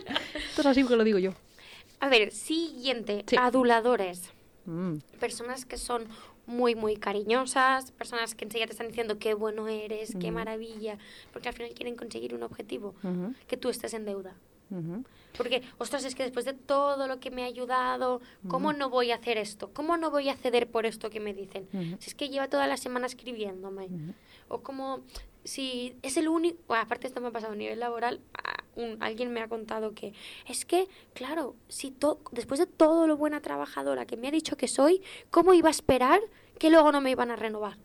Esto 0.50 0.62
es 0.62 0.66
así 0.68 0.82
porque 0.84 0.98
lo 0.98 1.04
digo 1.04 1.20
yo. 1.20 1.32
A 2.00 2.10
ver, 2.10 2.32
siguiente, 2.32 3.24
Sí. 3.28 3.38
aduladores. 3.40 4.30
Mm. 4.66 4.98
Personas 5.20 5.66
que 5.66 5.78
son 5.78 6.04
muy, 6.48 6.76
muy 6.76 6.96
cariñosas, 6.96 7.92
personas 7.92 8.34
que 8.34 8.46
enseguida 8.46 8.66
te 8.66 8.72
están 8.72 8.88
diciendo 8.88 9.20
qué 9.20 9.34
bueno 9.34 9.68
eres, 9.68 10.16
qué 10.20 10.32
maravilla, 10.32 10.98
porque 11.32 11.50
al 11.50 11.54
final 11.54 11.74
quieren 11.74 11.96
conseguir 11.96 12.34
un 12.34 12.42
objetivo, 12.42 12.96
que 13.48 13.58
tú 13.58 13.70
estés 13.70 13.94
en 13.94 14.06
deuda. 14.06 14.34
Porque, 15.38 15.62
ostras, 15.78 16.04
es 16.04 16.16
que 16.16 16.24
después 16.24 16.46
de 16.46 16.54
todo 16.54 17.08
lo 17.08 17.20
que 17.20 17.30
me 17.30 17.44
ha 17.44 17.46
ayudado, 17.46 18.22
¿cómo 18.48 18.74
no 18.74 18.90
voy 18.90 19.12
a 19.12 19.16
hacer 19.16 19.38
esto? 19.38 19.70
¿Cómo 19.74 19.98
no 19.98 20.10
voy 20.10 20.30
a 20.30 20.36
ceder 20.36 20.70
por 20.70 20.86
esto 20.86 21.10
que 21.10 21.20
me 21.20 21.34
dicen? 21.34 21.68
Si 22.00 22.10
es 22.10 22.16
que 22.16 22.30
lleva 22.30 22.48
toda 22.48 22.66
la 22.66 22.78
semana 22.78 23.06
escribiéndome. 23.06 23.90
O 24.48 24.62
como, 24.62 25.02
si 25.44 25.98
es 26.02 26.16
el 26.16 26.30
único, 26.30 26.58
bueno, 26.68 26.84
aparte 26.84 27.08
esto 27.08 27.20
me 27.22 27.28
ha 27.28 27.32
pasado 27.32 27.54
a 27.54 27.56
nivel 27.58 27.80
laboral, 27.80 28.22
un, 28.78 28.98
alguien 29.02 29.34
me 29.34 29.42
ha 29.42 29.48
contado 29.48 29.94
que 29.94 30.14
es 30.48 30.64
que, 30.66 30.88
claro, 31.14 31.56
si 31.68 31.92
to- 31.92 32.20
después 32.32 32.60
de 32.60 32.66
todo 32.68 33.08
lo 33.08 33.18
buena 33.18 33.42
trabajadora 33.42 34.06
que 34.06 34.16
me 34.18 34.28
ha 34.28 34.32
dicho 34.32 34.56
que 34.56 34.68
soy, 34.68 35.02
¿cómo 35.32 35.54
iba 35.54 35.68
a 35.68 35.72
esperar 35.72 36.20
que 36.60 36.70
luego 36.70 36.92
no 36.92 37.02
me 37.02 37.12
iban 37.12 37.32
a 37.32 37.36
renovar? 37.36 37.78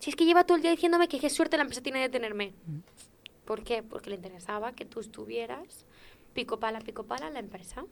Si 0.00 0.10
es 0.10 0.16
que 0.16 0.24
lleva 0.24 0.44
todo 0.44 0.56
el 0.56 0.62
día 0.62 0.70
diciéndome 0.70 1.08
que 1.08 1.18
qué 1.18 1.28
suerte 1.30 1.56
la 1.56 1.62
empresa 1.62 1.82
tiene 1.82 2.00
de 2.00 2.08
tenerme. 2.08 2.52
¿Por 3.44 3.62
qué? 3.62 3.82
Porque 3.82 4.10
le 4.10 4.16
interesaba 4.16 4.72
que 4.72 4.84
tú 4.84 5.00
estuvieras 5.00 5.84
pico 6.34 6.60
pala, 6.60 6.80
pico 6.80 7.04
pala 7.04 7.28
en 7.28 7.34
la 7.34 7.40
empresa. 7.40 7.84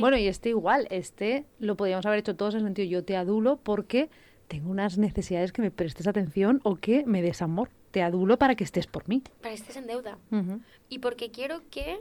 Bueno, 0.00 0.16
y 0.16 0.26
este 0.26 0.48
igual, 0.48 0.88
este 0.90 1.44
lo 1.60 1.76
podríamos 1.76 2.04
haber 2.06 2.18
hecho 2.20 2.34
todos 2.34 2.54
en 2.54 2.60
el 2.60 2.66
sentido 2.66 2.88
yo 2.88 3.04
te 3.04 3.16
adulo 3.16 3.58
porque 3.62 4.10
tengo 4.48 4.70
unas 4.70 4.96
necesidades 4.98 5.52
que 5.52 5.62
me 5.62 5.70
prestes 5.70 6.06
atención 6.06 6.60
o 6.64 6.76
que 6.76 7.04
me 7.06 7.22
des 7.22 7.42
amor. 7.42 7.70
Te 7.96 8.02
adulo 8.02 8.38
para 8.38 8.56
que 8.56 8.62
estés 8.64 8.86
por 8.86 9.08
mí. 9.08 9.22
Para 9.40 9.54
que 9.54 9.54
estés 9.62 9.74
en 9.78 9.86
deuda. 9.86 10.18
Ujú. 10.30 10.60
Y 10.90 10.98
porque 10.98 11.30
quiero 11.30 11.62
que 11.70 11.98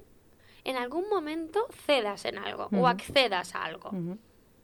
en 0.65 0.75
algún 0.75 1.07
momento 1.07 1.67
cedas 1.85 2.25
en 2.25 2.37
algo 2.37 2.65
Ujú. 2.65 2.81
o 2.81 2.87
accedas 2.89 3.55
a 3.55 3.63
algo. 3.63 3.91
Ujú. 3.91 4.17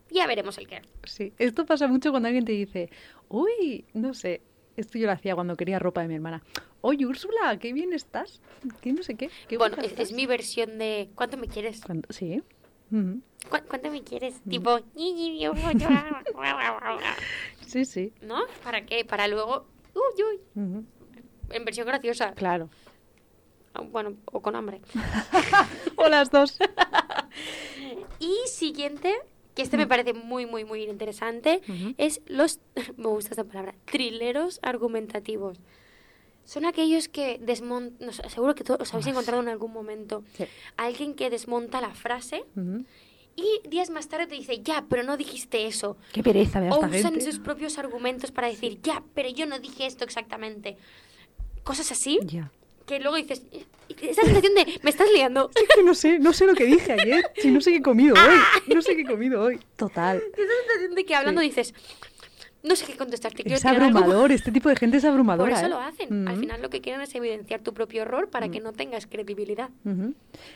Ya 0.09 0.27
veremos 0.27 0.57
el 0.57 0.67
qué. 0.67 0.82
Sí, 1.05 1.32
esto 1.38 1.65
pasa 1.65 1.88
mucho 1.88 2.11
cuando 2.11 2.27
alguien 2.27 2.43
te 2.43 2.51
dice, 2.51 2.89
uy, 3.29 3.86
no 3.93 4.13
sé, 4.13 4.41
esto 4.75 4.97
yo 4.97 5.05
lo 5.05 5.13
hacía 5.13 5.34
cuando 5.34 5.55
quería 5.55 5.79
ropa 5.79 6.01
de 6.01 6.09
mi 6.09 6.15
hermana. 6.15 6.43
Oye, 6.82 7.05
Úrsula, 7.05 7.57
qué 7.59 7.71
bien 7.71 7.93
estás. 7.93 8.41
Qué 8.82 8.91
no 8.91 9.01
sé 9.01 9.15
qué. 9.15 9.29
qué 9.47 9.57
Bueno, 9.57 9.77
es, 9.77 9.86
es 9.86 9.91
estás". 9.91 10.11
mi 10.11 10.25
versión 10.25 10.77
de 10.79 11.11
¿cuánto 11.15 11.38
me 11.38 11.47
quieres? 11.47 11.79
Cuando- 11.79 12.09
Sí. 12.11 12.43
¿Cu- 12.89 13.67
¿Cuánto 13.69 13.89
me 13.89 14.03
quieres? 14.03 14.41
Mm. 14.43 14.49
Tipo, 14.49 14.79
Sí, 17.67 17.86
sí. 17.86 18.11
¿no? 18.21 18.41
¿Para 18.65 18.86
qué? 18.86 19.05
Para 19.05 19.29
luego, 19.29 19.65
uy, 19.95 20.23
uy. 20.57 20.86
En 21.54 21.66
versión 21.66 21.88
graciosa. 21.88 22.34
Claro. 22.34 22.70
Ah, 23.74 23.82
Bueno, 23.82 24.16
o 24.26 24.41
con 24.41 24.56
hambre. 24.56 24.82
O 25.95 26.08
las 26.10 26.30
dos. 26.32 26.58
Y 28.20 28.36
siguiente, 28.47 29.14
que 29.56 29.62
este 29.62 29.78
me 29.78 29.88
parece 29.88 30.14
muy, 30.14 30.45
muy, 30.45 30.64
muy 30.66 30.84
interesante, 30.84 31.62
Ujú. 31.68 31.93
es 31.97 32.22
los, 32.28 32.60
me 32.97 33.08
gusta 33.08 33.32
esta 33.32 33.43
palabra, 33.43 33.74
trileros 33.86 34.60
argumentativos. 34.62 35.58
Son 36.43 36.66
aquellos 36.66 37.08
que 37.08 37.38
desmontan, 37.41 38.12
seguro 38.14 38.56
que 38.56 38.64
todos 38.64 38.82
os 38.82 38.93
habéis 38.93 39.08
encontrado 39.08 39.41
en 39.41 39.49
algún 39.49 39.72
momento, 39.72 40.24
Sí. 40.36 40.45
alguien 40.78 41.14
que 41.16 41.30
desmonta 41.30 41.82
la 41.82 41.93
frase 41.93 42.43
Ujú. 42.56 42.84
y 43.36 43.68
días 43.70 43.89
más 43.89 44.08
tarde 44.10 44.28
te 44.28 44.36
dice, 44.36 44.62
ya, 44.62 44.86
pero 44.89 45.04
no 45.04 45.18
dijiste 45.18 45.66
eso. 45.68 45.97
Qué 46.14 46.22
pereza 46.24 46.60
O 46.72 46.80
usan 46.80 46.91
gente. 46.91 47.22
sus 47.22 47.39
propios 47.39 47.78
argumentos 47.78 48.32
para 48.32 48.47
decir, 48.47 48.80
ya, 48.82 49.04
pero 49.14 49.30
yo 49.30 49.45
no 49.45 49.60
dije 49.60 49.86
esto 49.86 50.04
exactamente. 50.04 50.78
Cosas 51.64 51.91
así, 51.91 52.20
Ya. 52.24 52.51
que 52.86 52.99
luego 52.99 53.16
dices, 53.18 53.43
"Eh, 53.51 53.66
esa 54.01 54.24
sensación 54.24 54.53
de, 54.55 54.80
me 54.84 54.89
estás 54.89 55.07
liando. 55.14 55.49
Es 55.55 55.64
que 55.76 55.84
no 55.84 55.93
sé, 55.93 56.20
no 56.20 56.34
sé 56.34 56.45
lo 56.45 56.53
que 56.55 56.66
dije 56.66 56.93
ayer. 56.93 57.24
Si 57.38 57.49
no 57.51 57.62
sé 57.62 57.72
qué 57.72 57.78
he 57.78 57.82
comido 57.82 58.16
hoy. 58.16 58.74
No 58.74 58.82
sé 58.82 58.95
qué 58.95 59.01
he 59.01 59.05
comido 59.05 59.41
hoy. 59.43 59.59
Total. 59.76 60.18
Esa 60.18 60.53
sensación 60.68 60.95
de 60.95 61.05
que 61.05 61.16
hablando 61.16 61.41
Sí. 61.41 61.47
dices, 61.47 61.74
no 62.64 62.76
sé 62.76 62.86
qué 62.86 62.95
contestarte. 62.95 63.43
quiero 63.43 63.55
Es 63.55 63.62
tirar 63.62 63.82
algo". 63.82 63.97
abrumador. 63.99 64.32
Este 64.32 64.51
tipo 64.51 64.70
de 64.70 64.76
gente 64.76 64.97
es 64.97 65.03
Por 65.03 65.12
abrumadora. 65.12 65.57
eso 65.57 65.66
¿eh? 65.66 65.70
lo 65.70 65.80
hacen. 65.80 66.28
Al 66.28 66.34
Ujú. 66.36 66.41
final 66.41 66.62
lo 66.62 66.70
que 66.70 66.80
quieren 66.82 67.01
es 67.01 67.14
evidenciar 67.16 67.62
tu 67.62 67.74
propio 67.74 68.03
error 68.03 68.30
para 68.30 68.47
Mm. 68.47 68.51
que 68.51 68.59
no 68.62 68.72
tengas 68.74 69.07
credibilidad. 69.07 69.70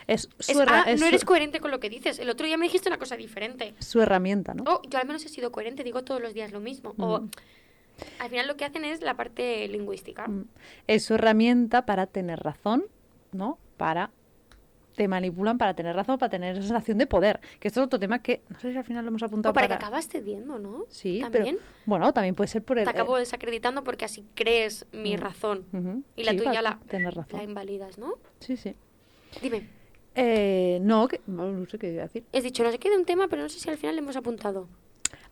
Es, 0.07 0.29
su, 0.39 0.59
ah, 0.67 0.83
es 0.87 0.99
no 0.99 1.05
su- 1.05 1.09
eres 1.09 1.25
coherente 1.25 1.59
con 1.59 1.71
lo 1.71 1.79
que 1.79 1.89
dices. 1.89 2.19
El 2.19 2.29
otro 2.29 2.45
día 2.47 2.57
me 2.57 2.65
dijiste 2.65 2.89
una 2.89 2.97
cosa 2.99 3.15
diferente. 3.17 3.73
su 3.79 4.01
herramienta, 4.01 4.53
¿no? 4.53 4.63
Oh, 4.67 4.81
yo 4.89 4.97
al 4.99 5.07
menos 5.07 5.25
he 5.25 5.29
sido 5.29 5.51
coherente, 5.51 5.83
digo 5.83 6.03
todos 6.03 6.21
los 6.21 6.33
días 6.33 6.51
lo 6.51 6.59
mismo. 6.59 6.93
O 6.97 7.17
Ujú. 7.17 7.29
Al 8.19 8.29
final 8.29 8.47
lo 8.47 8.55
que 8.57 8.65
hacen 8.65 8.85
es 8.85 9.01
la 9.01 9.15
parte 9.15 9.67
lingüística. 9.67 10.27
Mm. 10.27 10.45
Es 10.87 11.03
su 11.05 11.15
herramienta 11.15 11.85
para 11.85 12.07
tener 12.07 12.39
razón, 12.39 12.85
¿no? 13.31 13.57
Para 13.77 14.11
te 14.95 15.09
manipulan 15.09 15.57
para 15.57 15.73
tener 15.73 15.93
razón, 15.93 16.17
para 16.17 16.29
tener 16.29 16.53
esa 16.53 16.61
sensación 16.61 16.97
de 16.97 17.05
poder. 17.05 17.41
Que 17.59 17.67
esto 17.67 17.81
es 17.81 17.85
otro 17.87 17.99
tema 17.99 18.19
que 18.19 18.41
no 18.47 18.57
sé 18.61 18.71
si 18.71 18.77
al 18.77 18.85
final 18.85 19.03
lo 19.03 19.09
hemos 19.09 19.23
apuntado 19.23 19.51
O 19.51 19.53
para, 19.53 19.67
que 19.67 19.73
acabas 19.73 20.07
cediendo, 20.07 20.57
¿no? 20.57 20.85
Sí, 20.87 21.19
También. 21.19 21.57
pero 21.57 21.67
bueno, 21.85 22.13
también 22.13 22.33
puede 22.33 22.47
ser 22.47 22.63
por 22.63 22.77
el 22.79 22.85
Te 22.85 22.91
acabo 22.91 23.17
eh, 23.17 23.19
desacreditando 23.19 23.83
porque 23.83 24.05
así 24.05 24.25
crees 24.35 24.85
mi 24.93 25.17
Mm. 25.17 25.19
razón. 25.19 26.05
Y 26.15 26.23
la 26.23 26.31
sí, 26.31 26.37
tuya 26.37 26.61
la, 26.61 26.79
tener 26.87 27.13
la 27.13 27.23
razón. 27.23 27.41
invalidas, 27.41 27.97
¿no? 27.97 28.13
Sí, 28.39 28.55
sí. 28.55 28.73
Dime, 29.41 29.67
Eh, 30.15 30.79
no, 30.81 31.09
que, 31.09 31.19
no, 31.27 31.51
no 31.51 31.65
sé 31.65 31.77
qué 31.77 31.91
iba 31.91 32.03
a 32.03 32.05
decir. 32.05 32.23
has 32.33 32.43
dicho, 32.43 32.63
no 32.63 32.71
sé 32.71 32.79
qué 32.79 32.89
de 32.89 32.95
un 32.97 33.03
tema, 33.03 33.27
pero 33.27 33.41
no 33.41 33.49
sé 33.49 33.59
si 33.59 33.69
al 33.69 33.77
final 33.77 33.95
le 33.97 34.01
hemos 34.01 34.15
apuntado. 34.15 34.69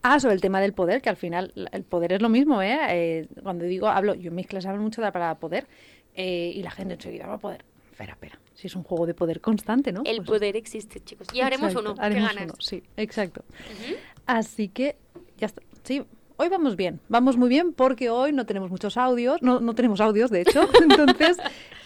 Ah, 0.04 0.20
sobre 0.20 0.36
el 0.36 0.42
tema 0.42 0.60
del 0.62 0.74
poder, 0.74 1.02
que 1.02 1.10
al 1.10 1.16
final 1.16 1.54
el 1.72 1.84
poder 1.84 2.14
es 2.14 2.22
lo 2.22 2.30
mismo, 2.30 2.62
¿eh? 2.62 2.78
Eh, 2.90 3.28
cuando 3.42 3.64
digo, 3.66 3.88
hablo, 3.88 4.14
yo 4.16 4.30
en 4.30 4.36
mis 4.36 4.48
clases 4.48 4.70
hablo 4.70 4.82
mucho 4.82 5.02
de 5.02 5.08
la 5.08 5.12
palabra 5.14 5.40
poder 5.40 5.66
eh, 6.14 6.52
y 6.54 6.62
la 6.62 6.72
gente 6.72 6.96
enseguida 6.96 7.26
va 7.26 7.36
a 7.36 7.38
poder. 7.40 7.64
Espera, 7.92 8.14
espera. 8.14 8.38
Si 8.54 8.68
es 8.68 8.76
un 8.76 8.84
juego 8.84 9.06
de 9.06 9.14
poder 9.14 9.40
constante, 9.40 9.92
¿no? 9.94 10.02
El 10.06 10.18
Pues- 10.18 10.28
poder 10.28 10.56
existe, 10.58 11.00
chicos. 11.00 11.28
Y 11.34 11.42
haremos 11.42 11.72
Exacto, 11.72 11.92
uno. 11.94 12.02
haremos 12.02 12.30
¿Qué 12.30 12.36
ganas? 12.36 12.54
uno, 12.54 12.62
sí, 12.62 12.84
exacto. 12.98 13.44
Así 14.26 14.68
que 14.70 14.98
ya 15.38 15.48
está. 15.48 15.62
Sí, 15.84 16.04
hoy 16.38 16.50
vamos 16.50 16.76
bien. 16.76 17.00
Vamos 17.10 17.38
muy 17.38 17.50
bien 17.50 17.74
porque 17.74 18.10
hoy 18.10 18.32
no 18.34 18.46
tenemos 18.46 18.70
muchos 18.70 18.98
audios. 18.98 19.42
No, 19.42 19.60
no 19.60 19.74
tenemos 19.76 20.02
audios, 20.02 20.30
de 20.32 20.42
hecho. 20.42 20.68
Entonces, 20.82 21.38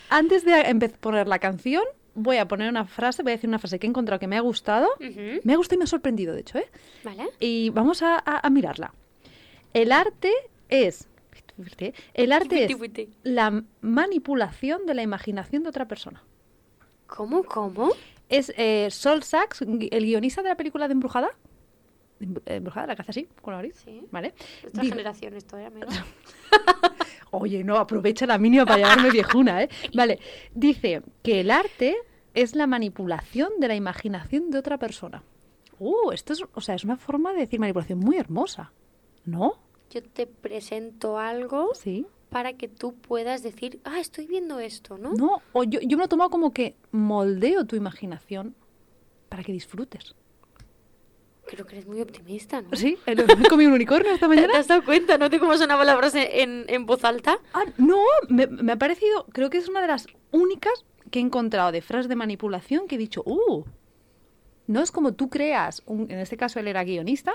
antes 0.09 0.43
de 0.45 0.53
empe- 0.53 0.91
poner 0.97 1.27
la 1.27 1.39
canción, 1.39 1.83
voy 2.17 2.37
a 2.37 2.47
poner 2.47 2.69
una 2.69 2.85
frase, 2.85 3.23
voy 3.23 3.31
a 3.31 3.35
decir 3.35 3.47
una 3.47 3.59
frase 3.59 3.79
que 3.79 3.87
he 3.87 3.89
encontrado 3.89 4.19
que 4.19 4.27
me 4.27 4.35
ha 4.37 4.41
gustado. 4.41 4.87
Me 5.43 5.53
ha 5.53 5.55
gustado 5.57 5.75
y 5.75 5.77
me 5.77 5.83
ha 5.85 5.87
sorprendido, 5.87 6.33
de 6.33 6.41
hecho, 6.41 6.57
¿eh? 6.57 6.67
Vale. 7.03 7.29
Y 7.39 7.69
vamos 7.69 8.01
a, 8.01 8.15
a- 8.17 8.45
a 8.45 8.49
mirarla. 8.49 8.93
El 9.73 9.91
arte 9.91 10.31
es... 10.69 11.07
El 12.13 12.31
arte 12.33 12.65
es 12.65 13.07
la 13.23 13.63
manipulación 13.81 14.85
de 14.85 14.93
la 14.93 15.01
imaginación 15.01 15.63
de 15.63 15.69
otra 15.69 15.87
persona. 15.87 16.21
¿Cómo, 17.07 17.43
cómo? 17.43 17.89
Es 18.29 18.51
eh, 18.57 18.89
Sol 18.91 19.23
Sachs, 19.23 19.61
el 19.61 20.05
guionista 20.05 20.43
de 20.43 20.49
la 20.49 20.55
película 20.57 20.87
de 20.87 20.91
Embrujada. 20.93 21.29
Embru- 22.19 22.41
Embrujada, 22.45 22.87
la 22.87 22.93
hace 22.93 23.11
así, 23.11 23.27
con 23.41 23.51
la 23.53 23.57
nariz. 23.57 23.75
Sí. 23.83 24.01
¿Vale? 24.11 24.33
Dice- 24.73 24.89
generación 24.89 25.33
esto, 25.35 25.57
¿eh, 25.57 25.65
amigo? 25.65 25.87
Oye, 27.31 27.63
no, 27.63 27.75
aprovecha 27.77 28.25
la 28.25 28.37
mínima 28.37 28.65
para 28.65 28.79
llamarme 28.81 29.11
viejuna, 29.11 29.63
¿eh? 29.63 29.69
Vale, 29.93 30.19
dice 30.53 31.01
que 31.23 31.41
el 31.41 31.51
arte 31.51 31.95
es 32.33 32.55
la 32.55 32.67
manipulación 32.67 33.51
de 33.59 33.67
la 33.67 33.75
imaginación 33.75 34.49
de 34.49 34.59
otra 34.59 34.77
persona. 34.77 35.23
Uh, 35.79 36.11
esto 36.11 36.33
es, 36.33 36.43
o 36.53 36.61
sea, 36.61 36.75
es 36.75 36.83
una 36.83 36.97
forma 36.97 37.33
de 37.33 37.39
decir 37.39 37.59
manipulación 37.59 37.99
muy 37.99 38.17
hermosa, 38.17 38.71
¿no? 39.25 39.59
Yo 39.91 40.01
te 40.01 40.25
presento 40.25 41.19
algo 41.19 41.71
Sí. 41.75 42.05
para 42.29 42.53
que 42.53 42.67
tú 42.67 42.93
puedas 42.95 43.43
decir, 43.43 43.79
ah, 43.83 43.99
estoy 43.99 44.25
viendo 44.25 44.59
esto, 44.59 44.97
¿no? 44.97 45.13
No, 45.13 45.41
o 45.53 45.63
yo, 45.63 45.79
yo 45.81 45.97
me 45.97 46.01
lo 46.01 46.05
he 46.05 46.09
tomado 46.09 46.29
como 46.29 46.51
que 46.53 46.75
moldeo 46.91 47.65
tu 47.65 47.75
imaginación 47.75 48.55
para 49.29 49.43
que 49.43 49.51
disfrutes. 49.51 50.15
Creo 51.49 51.65
que 51.65 51.75
eres 51.75 51.87
muy 51.87 52.01
optimista, 52.01 52.61
¿no? 52.61 52.69
Sí, 52.73 52.97
he 53.05 53.11
he 53.13 53.47
comido 53.49 53.69
un 53.69 53.75
unicornio 53.75 54.11
esta 54.13 54.27
¿Te, 54.27 54.29
mañana. 54.35 54.53
te 54.53 54.59
has 54.59 54.67
dado 54.67 54.83
cuenta, 54.83 55.17
no? 55.17 55.29
De 55.29 55.39
cómo 55.39 55.55
sonaban 55.57 55.85
las 55.87 55.95
palabras 55.95 56.15
en, 56.15 56.27
en, 56.31 56.65
en 56.67 56.85
voz 56.85 57.03
alta. 57.03 57.39
Ah, 57.53 57.63
no, 57.77 57.99
me, 58.29 58.47
me 58.47 58.71
ha 58.73 58.77
parecido, 58.77 59.25
creo 59.31 59.49
que 59.49 59.57
es 59.57 59.67
una 59.69 59.81
de 59.81 59.87
las 59.87 60.07
únicas 60.31 60.73
que 61.11 61.19
he 61.19 61.21
encontrado 61.21 61.71
de 61.71 61.81
frases 61.81 62.09
de 62.09 62.15
manipulación 62.15 62.87
que 62.87 62.95
he 62.95 62.97
dicho, 62.97 63.23
uh, 63.25 63.63
no 64.67 64.81
es 64.81 64.91
como 64.91 65.13
tú 65.13 65.29
creas, 65.29 65.81
un- 65.85 66.11
en 66.11 66.19
este 66.19 66.35
caso 66.35 66.59
él 66.59 66.67
era 66.67 66.83
guionista, 66.83 67.33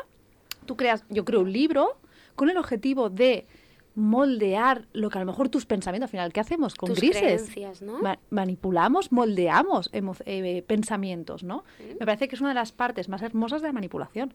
tú 0.66 0.76
creas, 0.76 1.04
yo 1.08 1.24
creo 1.24 1.40
un 1.40 1.52
libro 1.52 1.96
con 2.36 2.50
el 2.50 2.58
objetivo 2.58 3.08
de 3.08 3.46
moldear 3.94 4.86
lo 4.92 5.10
que 5.10 5.18
a 5.18 5.20
lo 5.20 5.26
mejor 5.26 5.48
tus 5.48 5.66
pensamientos, 5.66 6.08
al 6.08 6.10
final, 6.10 6.32
¿qué 6.32 6.40
hacemos 6.40 6.74
con 6.74 6.88
Tus 6.88 6.98
grises? 6.98 7.20
creencias, 7.20 7.82
¿no? 7.82 7.98
Ma- 8.00 8.18
manipulamos, 8.30 9.12
moldeamos 9.12 9.90
eh, 9.92 10.62
pensamientos, 10.66 11.42
¿no? 11.44 11.64
Me 12.00 12.06
parece 12.06 12.28
que 12.28 12.34
es 12.34 12.40
una 12.40 12.50
de 12.50 12.54
las 12.56 12.72
partes 12.72 13.08
más 13.08 13.22
hermosas 13.22 13.60
de 13.62 13.68
la 13.68 13.72
manipulación. 13.72 14.32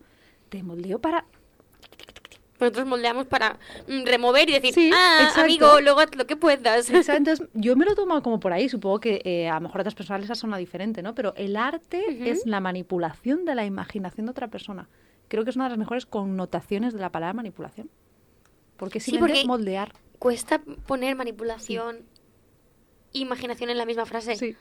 Te 0.49 0.61
moldeo 0.63 0.99
para 0.99 1.25
Nosotros 2.59 2.87
moldeamos 2.87 3.27
para 3.27 3.57
mm, 3.87 4.03
remover 4.05 4.49
y 4.49 4.53
decir, 4.53 4.73
Sí, 4.73 4.89
ah, 4.93 5.19
exacto. 5.23 5.41
amigo, 5.41 5.81
luego 5.81 5.99
haz 5.99 6.15
lo 6.15 6.25
que 6.25 6.35
puedas. 6.35 6.89
Exacto, 6.89 7.17
Entonces, 7.17 7.47
yo 7.53 7.75
me 7.75 7.85
lo 7.85 7.91
he 7.91 7.95
tomado 7.95 8.23
como 8.23 8.39
por 8.39 8.51
ahí, 8.53 8.67
supongo 8.69 8.99
que 8.99 9.21
eh, 9.25 9.47
a 9.49 9.55
lo 9.55 9.61
mejor 9.61 9.79
a 9.79 9.83
otras 9.83 9.95
personas 9.95 10.27
les 10.27 10.39
sonado 10.39 10.59
diferente, 10.59 11.01
¿no? 11.03 11.13
Pero 11.13 11.33
el 11.35 11.55
arte 11.55 12.03
Ujú. 12.09 12.23
es 12.29 12.45
la 12.45 12.59
manipulación 12.59 13.45
de 13.45 13.53
la 13.55 13.65
imaginación 13.65 14.25
de 14.25 14.31
otra 14.31 14.47
persona. 14.47 14.87
Creo 15.27 15.43
que 15.43 15.49
es 15.49 15.55
una 15.55 15.65
de 15.65 15.71
las 15.71 15.77
mejores 15.79 16.05
connotaciones 16.05 16.93
de 16.93 16.99
la 16.99 17.11
palabra 17.11 17.33
manipulación. 17.33 17.89
Porque 18.77 18.99
Sí, 18.99 19.11
simplemente 19.11 19.33
porque- 19.33 19.41
es 19.41 19.47
moldear. 19.47 19.93
Cuesta 20.19 20.59
poner 20.87 21.15
manipulación 21.15 21.97
e 23.13 23.19
imaginación 23.19 23.69
en 23.69 23.77
la 23.77 23.85
misma 23.85 24.05
frase. 24.05 24.35
Sí. 24.35 24.55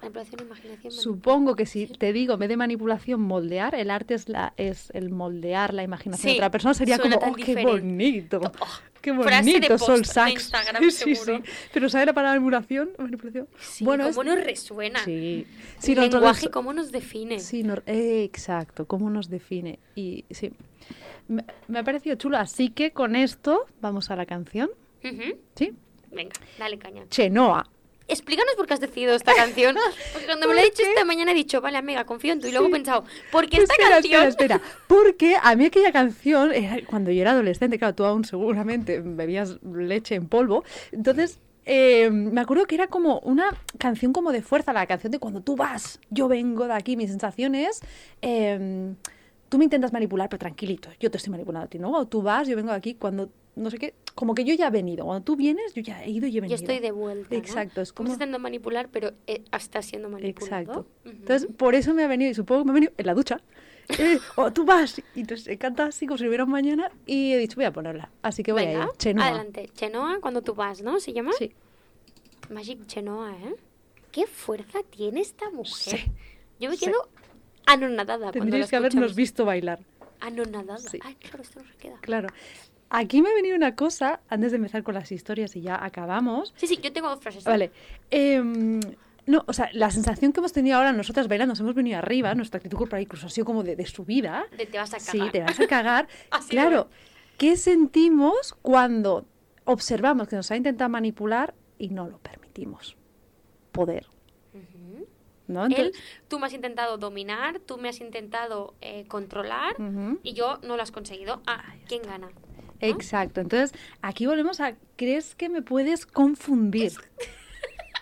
Manipulación, 0.00 0.40
imaginación. 0.46 0.92
Supongo 0.92 1.56
que 1.56 1.64
si 1.66 1.78
manipulación. 1.80 1.98
te 1.98 2.12
digo, 2.12 2.34
en 2.34 2.40
vez 2.40 2.48
de 2.50 2.56
manipulación, 2.58 3.20
moldear, 3.22 3.74
el 3.74 3.90
arte 3.90 4.14
es, 4.14 4.28
la, 4.28 4.52
es 4.58 4.90
el 4.92 5.08
moldear 5.10 5.72
la 5.72 5.82
imaginación 5.82 6.22
Sí, 6.22 6.28
de 6.34 6.34
otra 6.40 6.50
persona, 6.50 6.74
sería 6.74 6.96
suena 6.96 7.16
como, 7.18 7.32
oh, 7.32 7.34
qué 7.36 7.62
bonito, 7.64 8.40
Oh, 8.60 8.66
qué 9.00 9.14
frase 9.14 9.50
de 9.52 9.58
bonito, 9.60 9.78
Sol. 9.78 10.02
Instagram, 10.30 10.82
sí, 10.90 11.14
seguro. 11.14 11.38
sí. 11.38 11.50
Pero 11.72 11.88
¿sabe 11.88 12.06
la 12.06 12.12
palabra 12.12 12.38
manipulación? 12.38 12.90
manipulación? 12.98 13.48
Sí, 13.60 13.84
bueno, 13.84 14.06
es- 14.08 14.16
cómo 14.16 14.28
nos 14.34 14.44
resuena. 14.44 15.02
Sí. 15.04 15.46
El 15.46 15.82
Sí, 15.82 15.94
lenguaje, 15.94 16.50
cómo 16.50 16.72
nos 16.74 16.92
define. 16.92 17.40
Sí, 17.40 17.62
no- 17.62 17.76
eh, 17.86 18.24
exacto, 18.24 18.86
cómo 18.86 19.08
nos 19.08 19.30
define. 19.30 19.78
Y 19.94 20.24
sí, 20.30 20.50
me, 21.28 21.44
me 21.68 21.78
ha 21.78 21.82
parecido 21.84 22.16
chulo. 22.16 22.38
Así 22.38 22.70
que 22.70 22.92
con 22.92 23.16
esto 23.16 23.66
vamos 23.80 24.10
a 24.10 24.16
la 24.16 24.26
canción. 24.26 24.70
¿Sí? 25.54 25.72
Venga, 26.10 26.32
dale 26.58 26.78
caña. 26.78 27.04
Chenoa. 27.10 27.68
explícanos 28.08 28.54
por 28.56 28.66
qué 28.66 28.74
has 28.74 28.80
decidido 28.80 29.14
esta 29.14 29.34
canción. 29.34 29.76
Porque 30.12 30.26
cuando 30.26 30.46
me 30.48 30.54
lo 30.54 30.60
he 30.60 30.64
dicho 30.64 30.82
esta 30.82 31.04
mañana 31.04 31.32
he 31.32 31.34
dicho, 31.34 31.60
vale, 31.60 31.76
amiga, 31.76 32.04
confío 32.04 32.32
en 32.32 32.40
tú. 32.40 32.46
Y 32.46 32.52
luego 32.52 32.68
he 32.68 32.70
pensado, 32.70 33.04
¿por 33.32 33.48
qué 33.48 33.56
esta 33.62 33.74
espera, 33.74 33.90
canción? 33.90 34.26
Espera, 34.28 34.54
espera. 34.56 34.74
Porque 34.86 35.36
a 35.42 35.54
mí 35.56 35.66
aquella 35.66 35.92
canción, 35.92 36.52
cuando 36.86 37.10
yo 37.10 37.20
era 37.20 37.32
adolescente, 37.32 37.78
claro, 37.78 37.94
tú 37.94 38.04
aún 38.04 38.24
seguramente 38.24 39.00
bebías 39.00 39.58
leche 39.62 40.14
en 40.14 40.28
polvo. 40.28 40.64
Entonces, 40.92 41.38
eh, 41.66 42.10
me 42.10 42.40
acuerdo 42.42 42.66
que 42.66 42.74
era 42.76 42.86
como 42.88 43.18
una 43.20 43.56
canción 43.78 44.12
como 44.12 44.32
de 44.32 44.42
fuerza, 44.42 44.72
la 44.72 44.86
canción 44.86 45.10
de 45.10 45.18
cuando 45.18 45.40
tú 45.42 45.56
vas, 45.56 45.98
yo 46.10 46.28
vengo 46.28 46.66
de 46.66 46.74
aquí, 46.74 46.96
mis 46.96 47.10
sensaciones. 47.10 47.80
eh, 48.22 48.94
tú 49.54 49.58
me 49.58 49.64
intentas 49.66 49.92
manipular, 49.92 50.28
pero 50.28 50.40
tranquilito, 50.40 50.88
yo 50.98 51.12
te 51.12 51.16
estoy 51.18 51.30
manipulando 51.30 51.66
a 51.66 51.68
ti, 51.68 51.78
¿no? 51.78 51.92
O 51.92 52.06
tú 52.08 52.22
vas, 52.22 52.48
yo 52.48 52.56
vengo 52.56 52.72
aquí, 52.72 52.94
cuando 52.96 53.30
no 53.54 53.70
sé 53.70 53.78
qué, 53.78 53.94
como 54.16 54.34
que 54.34 54.42
yo 54.44 54.52
ya 54.52 54.66
he 54.66 54.70
venido. 54.72 55.04
Cuando 55.04 55.22
tú 55.24 55.36
vienes, 55.36 55.72
yo 55.74 55.80
ya 55.82 56.02
he 56.02 56.10
ido 56.10 56.26
y 56.26 56.30
he 56.30 56.32
Yo 56.34 56.40
venido. 56.40 56.56
estoy 56.56 56.80
de 56.80 56.90
vuelta. 56.90 57.28
¿no? 57.30 57.36
Exacto, 57.38 57.80
es 57.80 57.92
Como 57.92 58.08
intentando 58.08 58.40
manipular, 58.40 58.88
pero 58.90 59.12
eh, 59.28 59.44
está 59.56 59.80
siendo 59.80 60.08
manipulado. 60.10 60.60
Exacto. 60.60 60.86
Entonces, 61.04 61.48
por 61.56 61.76
eso 61.76 61.94
me 61.94 62.02
ha 62.02 62.08
venido, 62.08 62.32
y 62.32 62.34
supongo 62.34 62.62
que 62.62 62.64
me 62.64 62.70
ha 62.72 62.74
venido 62.74 62.92
en 62.96 63.06
la 63.06 63.14
ducha. 63.14 63.40
Eh, 63.96 64.18
o 64.34 64.52
tú 64.52 64.64
vas, 64.64 65.00
y 65.14 65.20
entonces 65.20 65.46
he 65.46 65.56
cantado 65.56 65.88
así 65.90 66.04
como 66.08 66.18
si 66.18 66.26
hubiera 66.26 66.46
mañana, 66.46 66.90
y 67.06 67.32
he 67.32 67.38
dicho, 67.38 67.54
voy 67.54 67.66
a 67.66 67.72
ponerla. 67.72 68.10
Así 68.22 68.42
que 68.42 68.50
voy 68.50 68.64
Venga, 68.66 68.82
a 68.82 68.86
ir. 68.86 68.90
Chenoa. 68.98 69.28
adelante. 69.28 69.70
Chenoa, 69.76 70.18
cuando 70.20 70.42
tú 70.42 70.54
vas, 70.56 70.82
¿no? 70.82 70.98
¿Se 70.98 71.12
llama? 71.12 71.30
Sí. 71.38 71.52
Magic 72.50 72.86
Chenoa, 72.88 73.32
¿eh? 73.36 73.54
¿Qué 74.10 74.26
fuerza 74.26 74.80
tiene 74.90 75.20
esta 75.20 75.48
mujer? 75.50 76.00
Sí. 76.00 76.12
Yo 76.58 76.70
me 76.70 76.76
Sí. 76.76 76.86
Anonadada 77.66 78.30
Tendríais 78.32 78.68
que 78.70 78.76
habernos 78.76 79.14
visto 79.14 79.44
bailar. 79.44 79.80
Anonadada. 80.20 80.78
Sí. 80.78 80.98
Ay, 81.02 81.14
claro, 81.16 81.42
esto 81.42 81.60
no 81.60 81.66
se 81.68 81.76
queda. 81.76 81.96
Claro. 82.00 82.28
Aquí 82.90 83.22
me 83.22 83.30
ha 83.30 83.34
venido 83.34 83.56
una 83.56 83.74
cosa, 83.74 84.20
antes 84.28 84.52
de 84.52 84.56
empezar 84.56 84.82
con 84.82 84.94
las 84.94 85.10
historias 85.10 85.56
y 85.56 85.62
ya 85.62 85.82
acabamos. 85.84 86.54
Sí, 86.56 86.66
sí, 86.66 86.78
yo 86.82 86.92
tengo 86.92 87.08
dos 87.08 87.20
frases. 87.20 87.44
Vale. 87.44 87.72
Em, 88.10 88.78
no, 89.26 89.42
o 89.46 89.52
sea, 89.52 89.68
la 89.72 89.90
sensación 89.90 90.32
que 90.32 90.40
hemos 90.40 90.52
tenido 90.52 90.76
ahora 90.76 90.92
nosotras 90.92 91.26
bailando, 91.26 91.52
nos 91.52 91.60
hemos 91.60 91.74
venido 91.74 91.98
arriba, 91.98 92.34
nuestra 92.34 92.58
actitud 92.58 92.76
corporal 92.78 93.02
incluso 93.02 93.26
ha 93.26 93.30
sido 93.30 93.46
como 93.46 93.62
de, 93.64 93.74
de 93.74 93.86
subida. 93.86 94.44
De 94.56 94.66
te 94.66 94.78
vas 94.78 94.94
a 94.94 95.00
Sí, 95.00 95.18
cagar. 95.18 95.32
te 95.32 95.40
vas 95.40 95.60
a 95.60 95.66
cagar. 95.66 96.08
Así 96.30 96.50
claro, 96.50 96.88
¿qué 97.38 97.56
sentimos 97.56 98.54
cuando 98.62 99.26
observamos 99.64 100.28
que 100.28 100.36
nos 100.36 100.50
ha 100.50 100.56
intentado 100.56 100.90
manipular 100.90 101.54
y 101.78 101.88
no 101.88 102.06
lo 102.08 102.18
permitimos? 102.18 102.96
Poder, 103.72 104.06
¿no? 105.46 105.66
Él, 105.66 105.92
tú 106.28 106.38
me 106.38 106.46
has 106.46 106.52
intentado 106.52 106.98
dominar, 106.98 107.60
tú 107.60 107.76
me 107.76 107.88
has 107.88 108.00
intentado 108.00 108.74
eh, 108.80 109.04
controlar 109.08 109.76
y 110.22 110.32
yo 110.32 110.58
no 110.62 110.76
lo 110.76 110.82
has 110.82 110.92
conseguido. 110.92 111.42
Ah, 111.46 111.64
¿quién 111.86 112.02
gana? 112.02 112.28
¿no? 112.28 112.54
Exacto. 112.80 113.40
Entonces, 113.40 113.72
aquí 114.02 114.26
volvemos 114.26 114.60
a, 114.60 114.74
¿crees 114.96 115.34
que 115.34 115.48
me 115.48 115.62
puedes 115.62 116.06
confundir? 116.06 116.92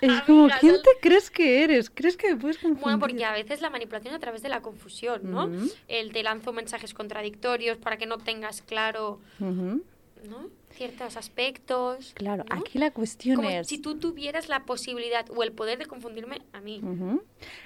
Es 0.00 0.22
como, 0.26 0.48
¿quién 0.60 0.76
te 0.82 0.90
crees 1.00 1.30
que 1.30 1.64
eres? 1.64 1.90
¿Crees 1.90 2.16
que 2.16 2.34
me 2.34 2.40
puedes 2.40 2.58
confundir? 2.58 2.82
Bueno, 2.82 2.98
porque 2.98 3.24
a 3.24 3.32
veces 3.32 3.60
la 3.60 3.70
manipulación 3.70 4.14
a 4.14 4.18
través 4.18 4.42
de 4.42 4.48
la 4.48 4.62
confusión, 4.62 5.30
¿no? 5.30 5.50
El 5.88 6.12
te 6.12 6.22
lanzo 6.22 6.52
mensajes 6.52 6.94
contradictorios 6.94 7.78
para 7.78 7.96
que 7.96 8.06
no 8.06 8.18
tengas 8.18 8.62
claro. 8.62 9.20
¿no? 9.38 10.50
Ciertos 10.74 11.16
aspectos. 11.16 12.12
Claro, 12.14 12.44
¿no? 12.48 12.56
aquí 12.56 12.78
la 12.78 12.90
cuestión 12.90 13.36
Como 13.36 13.50
es... 13.50 13.68
si 13.68 13.78
tú 13.78 13.98
tuvieras 13.98 14.48
la 14.48 14.64
posibilidad 14.64 15.26
o 15.30 15.42
el 15.42 15.52
poder 15.52 15.78
de 15.78 15.86
confundirme 15.86 16.42
a 16.52 16.60
mí. 16.60 16.80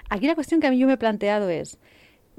Aquí 0.08 0.26
la 0.26 0.34
cuestión 0.34 0.60
que 0.60 0.66
a 0.66 0.70
mí 0.70 0.78
yo 0.78 0.86
me 0.86 0.94
he 0.94 0.98
planteado 0.98 1.48
es 1.48 1.78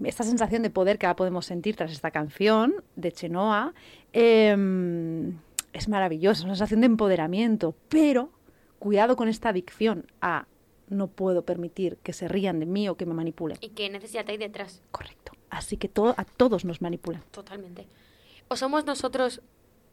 esta 0.03 0.24
sensación 0.24 0.61
de 0.61 0.70
poder 0.70 0.97
que 0.97 1.05
ahora 1.05 1.15
podemos 1.15 1.45
sentir 1.45 1.76
tras 1.76 1.91
esta 1.91 2.11
canción 2.11 2.84
de 2.95 3.11
Chenoa 3.11 3.74
em, 4.13 5.39
es 5.74 5.88
maravillosa, 5.88 6.39
es 6.39 6.45
una 6.45 6.53
sensación 6.53 6.82
de 6.82 6.88
empoderamiento, 6.88 7.76
pero 7.89 8.32
cuidado 8.80 9.15
con 9.15 9.28
esta 9.28 9.49
adicción 9.49 10.05
a 10.22 10.47
no 10.89 11.07
puedo 11.07 11.43
permitir 11.43 11.97
que 11.97 12.13
se 12.13 12.28
rían 12.28 12.59
de 12.59 12.65
mí 12.65 12.88
o 12.88 12.95
que 12.95 13.05
me 13.05 13.13
manipulen. 13.13 13.57
Y 13.61 13.70
qué 13.70 13.89
necesidad 13.89 14.26
hay 14.30 14.38
detrás. 14.38 14.82
Correcto. 14.91 15.34
Así 15.49 15.78
que 15.78 15.89
todo, 15.89 16.13
a 16.18 16.24
todos 16.24 16.63
nos 16.63 16.82
manipulan. 16.82 17.24
Totalmente. 17.32 17.88
O 18.47 18.55
somos 18.55 18.86
nosotros 18.86 19.41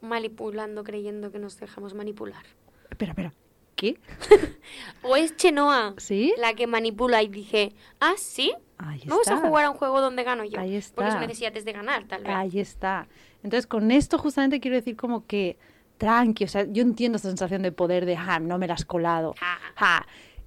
manipulando 0.05 0.85
creyendo 0.85 1.31
que 1.33 1.39
nos 1.39 1.59
dejamos 1.59 1.95
manipular. 1.95 2.45
Espera, 2.91 3.13
espera. 3.13 3.33
¿Qué? 3.77 3.99
O 5.03 5.17
es 5.17 5.37
Chenoa 5.37 5.95
¿Sí? 5.99 6.33
la 6.39 6.55
que 6.55 6.67
manipula 6.67 7.23
y 7.23 7.29
dije, 7.29 7.73
ah, 8.01 8.15
sí, 8.17 8.53
Ahí 8.79 9.03
vamos 9.07 9.29
a 9.29 9.37
jugar 9.37 9.65
a 9.67 9.71
un 9.71 9.77
juego 9.77 10.01
donde 10.01 10.23
gano 10.25 10.45
yo. 10.45 10.61
Ahí 10.61 10.81
Porque 10.95 11.09
está. 11.09 11.21
necesidad 11.21 11.57
es 11.57 11.65
de 11.65 11.73
ganar, 11.73 12.05
tal 12.05 12.23
vez. 12.23 12.33
Ahí 12.35 12.59
está. 12.59 13.07
Entonces, 13.43 13.67
con 13.67 13.91
esto 13.91 14.19
justamente 14.19 14.61
quiero 14.61 14.77
decir 14.77 14.97
como 14.97 15.27
que 15.27 15.57
tranqui, 15.99 16.45
o 16.45 16.49
sea, 16.49 16.65
yo 16.65 16.83
entiendo 16.83 17.17
esta 17.17 17.29
sensación 17.29 17.63
de 17.63 17.73
poder 17.73 18.05
de, 18.05 18.17
ah, 18.17 18.39
no 18.41 18.59
me 18.59 18.67
la 18.67 18.75
has 18.75 18.85
colado. 18.85 19.35
Ja. 19.39 19.59
Ja, 19.77 20.07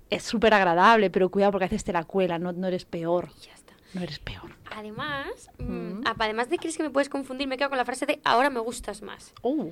es 0.09 0.23
súper 0.23 0.53
agradable, 0.53 1.09
pero 1.09 1.29
cuidado 1.29 1.51
porque 1.51 1.65
a 1.65 1.67
veces 1.67 1.83
te 1.83 1.93
la 1.93 2.03
cuela, 2.03 2.37
no, 2.39 2.51
no 2.51 2.67
eres 2.67 2.85
peor. 2.85 3.29
Ya. 3.41 3.56
No 3.97 4.03
eres 4.03 4.19
peor. 4.19 4.55
Además, 4.75 5.49
mm, 5.57 5.63
Mm. 5.63 6.03
además 6.05 6.49
de 6.49 6.57
crees 6.57 6.77
que 6.77 6.83
me 6.83 6.89
puedes 6.89 7.09
confundir, 7.09 7.47
me 7.47 7.57
quedo 7.57 7.69
con 7.69 7.77
la 7.77 7.85
frase 7.85 8.05
de 8.05 8.19
ahora 8.23 8.49
me 8.49 8.59
gustas 8.59 9.01
más. 9.01 9.33
Oh, 9.41 9.71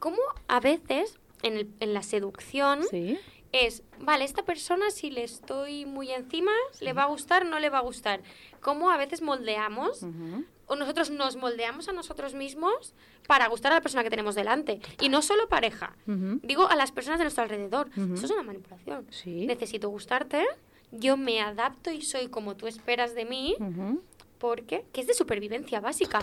Como 0.00 0.18
a 0.46 0.60
veces 0.60 1.18
en, 1.42 1.56
el- 1.56 1.70
en 1.80 1.92
la 1.94 2.02
seducción 2.02 2.82
sí. 2.90 3.18
es, 3.52 3.82
vale, 4.00 4.24
esta 4.24 4.44
persona 4.44 4.90
si 4.90 5.10
le 5.10 5.24
estoy 5.24 5.86
muy 5.86 6.10
encima, 6.12 6.52
le 6.80 6.92
va 6.92 7.02
a 7.02 7.06
gustar, 7.06 7.44
no 7.46 7.58
le 7.58 7.68
va 7.70 7.78
a 7.78 7.82
gustar. 7.82 8.20
Como 8.60 8.90
a 8.90 8.96
veces 8.96 9.22
moldeamos 9.22 10.04
o 10.66 10.76
nosotros 10.76 11.10
nos 11.10 11.34
moldeamos 11.36 11.88
a 11.88 11.92
nosotros 11.92 12.34
mismos 12.34 12.94
para 13.26 13.48
gustar 13.48 13.72
a 13.72 13.76
la 13.76 13.80
persona 13.80 14.04
que 14.04 14.10
tenemos 14.10 14.34
delante. 14.34 14.80
Y 15.00 15.08
no 15.08 15.20
solo 15.22 15.48
pareja. 15.48 15.96
Digo 16.06 16.68
a 16.68 16.76
las 16.76 16.92
personas 16.92 17.18
de 17.18 17.24
nuestro 17.24 17.42
alrededor. 17.42 17.88
Eso 18.14 18.26
es 18.26 18.30
una 18.30 18.42
manipulación. 18.42 19.06
Sí. 19.10 19.46
Necesito 19.46 19.88
gustarte, 19.88 20.44
yo 20.92 21.16
me 21.16 21.40
adapto 21.40 21.90
y 21.90 22.02
soy 22.02 22.28
como 22.28 22.56
tú 22.56 22.66
esperas 22.66 23.14
de 23.14 23.24
mí, 23.24 23.54
porque 24.38 24.84
que 24.92 25.00
es 25.00 25.06
de 25.06 25.14
supervivencia 25.14 25.80
básica, 25.80 26.20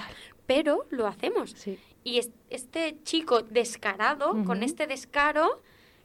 pero 0.47 0.86
lo 0.89 1.07
hacemos. 1.07 1.51
Sí. 1.55 1.78
Y 2.03 2.20
es- 2.20 2.32
este 2.49 2.97
chico 3.03 3.41
descarado, 3.41 4.43
con 4.45 4.63
este 4.63 4.88
descaro, 4.88 5.61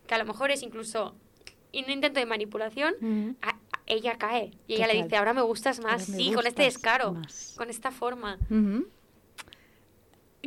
que 0.07 0.15
a 0.15 0.19
lo 0.19 0.25
mejor 0.25 0.51
es 0.51 0.63
incluso 0.63 1.15
un 1.73 1.89
intento 1.91 2.19
de 2.21 2.27
manipulación, 2.27 2.95
Ujú. 3.01 3.37
a- 3.43 3.51
a- 3.51 3.59
ella 3.87 4.17
cae 4.19 4.51
y 4.67 4.75
ella 4.75 4.87
le 4.89 5.03
dice, 5.03 5.17
ahora 5.17 5.33
me 5.35 5.43
gustas 5.43 5.81
más, 5.81 6.09
me 6.09 6.17
sí, 6.17 6.33
con 6.33 6.47
este 6.47 6.63
descaro, 6.65 7.13
más. 7.13 7.55
con 7.57 7.71
esta 7.71 7.91
forma. 7.91 8.39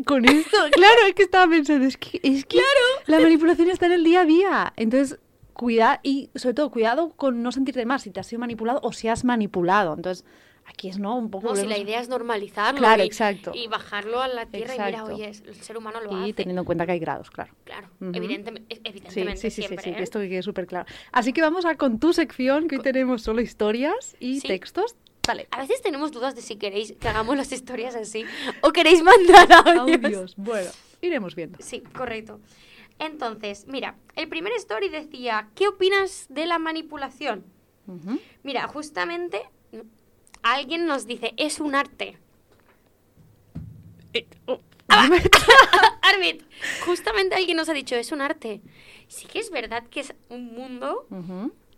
Con 0.06 0.26
esto, 0.26 0.58
claro, 0.72 1.02
es 1.08 1.14
que 1.16 1.24
estaba 1.24 1.50
pensando, 1.50 1.86
es 1.86 1.98
que, 1.98 2.20
es 2.24 2.46
que 2.46 2.60
la 3.06 3.20
manipulación 3.20 3.70
está 3.70 3.86
en 3.86 3.92
el 3.94 4.04
día 4.04 4.22
a 4.22 4.26
día. 4.26 4.74
Entonces, 4.76 5.20
cuidado, 5.54 6.00
y 6.04 6.30
sobre 6.36 6.54
todo, 6.56 6.70
cuidado 6.72 7.14
con 7.16 7.42
no 7.44 7.52
sentirte 7.52 7.86
mal 7.86 8.00
si 8.00 8.12
te 8.12 8.20
has 8.20 8.28
sido 8.28 8.40
manipulado 8.40 8.80
o 8.84 8.92
si 8.94 9.08
has 9.08 9.24
manipulado. 9.24 9.94
Entonces, 9.94 10.26
aquí 10.66 10.90
es, 10.90 10.98
¿no? 11.00 11.16
Un 11.18 11.30
poco... 11.30 11.50
No, 11.50 11.56
si 11.56 11.66
la 11.68 11.78
idea 11.78 12.00
es 12.00 12.10
normalizarlo 12.10 12.80
Claro, 12.80 13.04
y, 13.04 13.06
exacto. 13.06 13.52
y 13.54 13.68
bajarlo 13.68 14.22
a 14.22 14.28
la 14.28 14.46
tierra 14.46 14.76
y 14.76 14.78
mira, 14.78 14.90
Exacto. 14.90 15.14
oye, 15.16 15.26
el 15.28 15.56
ser 15.62 15.78
humano 15.78 16.00
lo 16.02 16.12
Y 16.20 16.24
hace. 16.24 16.34
teniendo 16.34 16.62
en 16.62 16.66
cuenta 16.66 16.86
que 16.86 16.94
hay 16.94 17.00
grados, 17.00 17.30
claro. 17.32 17.54
Claro, 17.66 17.90
evidentemente, 18.14 18.76
Sí, 18.76 18.82
evidentemente 18.84 19.38
sí, 19.42 19.50
sí, 19.50 19.62
sí, 19.62 19.68
siempre, 19.68 19.84
sí, 19.84 19.90
¿eh? 19.92 19.96
que 19.98 20.04
esto 20.04 20.20
que 20.20 20.30
quede 20.30 20.42
súper 20.42 20.66
claro. 20.68 20.86
Así 21.12 21.34
que 21.34 21.42
vamos 21.42 21.66
a 21.66 21.76
con 21.76 22.00
tu 22.00 22.14
sección, 22.14 22.68
que 22.68 22.78
hoy 22.78 22.82
tenemos 22.82 23.22
solo 23.22 23.42
historias 23.42 24.16
y 24.20 24.40
Sí. 24.40 24.48
textos. 24.48 24.96
Dale. 25.26 25.48
A 25.52 25.62
veces 25.62 25.82
tenemos 25.82 26.12
dudas 26.12 26.36
de 26.36 26.42
si 26.42 26.58
queréis 26.58 26.94
que 27.00 27.08
hagamos 27.08 27.38
las 27.38 27.50
historias 27.54 27.96
así 27.96 28.26
o 28.62 28.72
queréis 28.74 29.02
mandar 29.04 29.48
audios. 29.80 30.04
Audios. 30.04 30.34
Bueno, 30.36 30.70
iremos 31.02 31.34
viendo. 31.36 31.58
Sí, 31.62 31.82
correcto. 31.96 32.40
Entonces, 33.06 33.66
mira, 33.68 33.98
el 34.16 34.30
primer 34.30 34.54
story 34.54 34.90
decía, 34.90 35.50
¿qué 35.56 35.68
opinas 35.68 36.28
de 36.30 36.46
la 36.46 36.60
manipulación? 36.60 37.44
Mira, 38.44 38.68
justamente 38.68 39.44
alguien 40.42 40.86
nos 40.86 41.06
dice, 41.06 41.34
es 41.38 41.60
un 41.60 41.76
arte. 41.76 42.18
Eh, 44.14 44.26
oh, 44.46 44.60
Arvid, 46.02 46.44
justamente 46.86 47.36
alguien 47.36 47.58
nos 47.58 47.70
ha 47.70 47.74
dicho, 47.74 47.96
es 47.96 48.12
un 48.12 48.22
arte. 48.22 48.62
Sí 49.08 49.26
que 49.28 49.40
es 49.40 49.52
verdad 49.52 49.84
que 49.88 50.00
es 50.00 50.14
un 50.30 50.54
mundo 50.54 51.08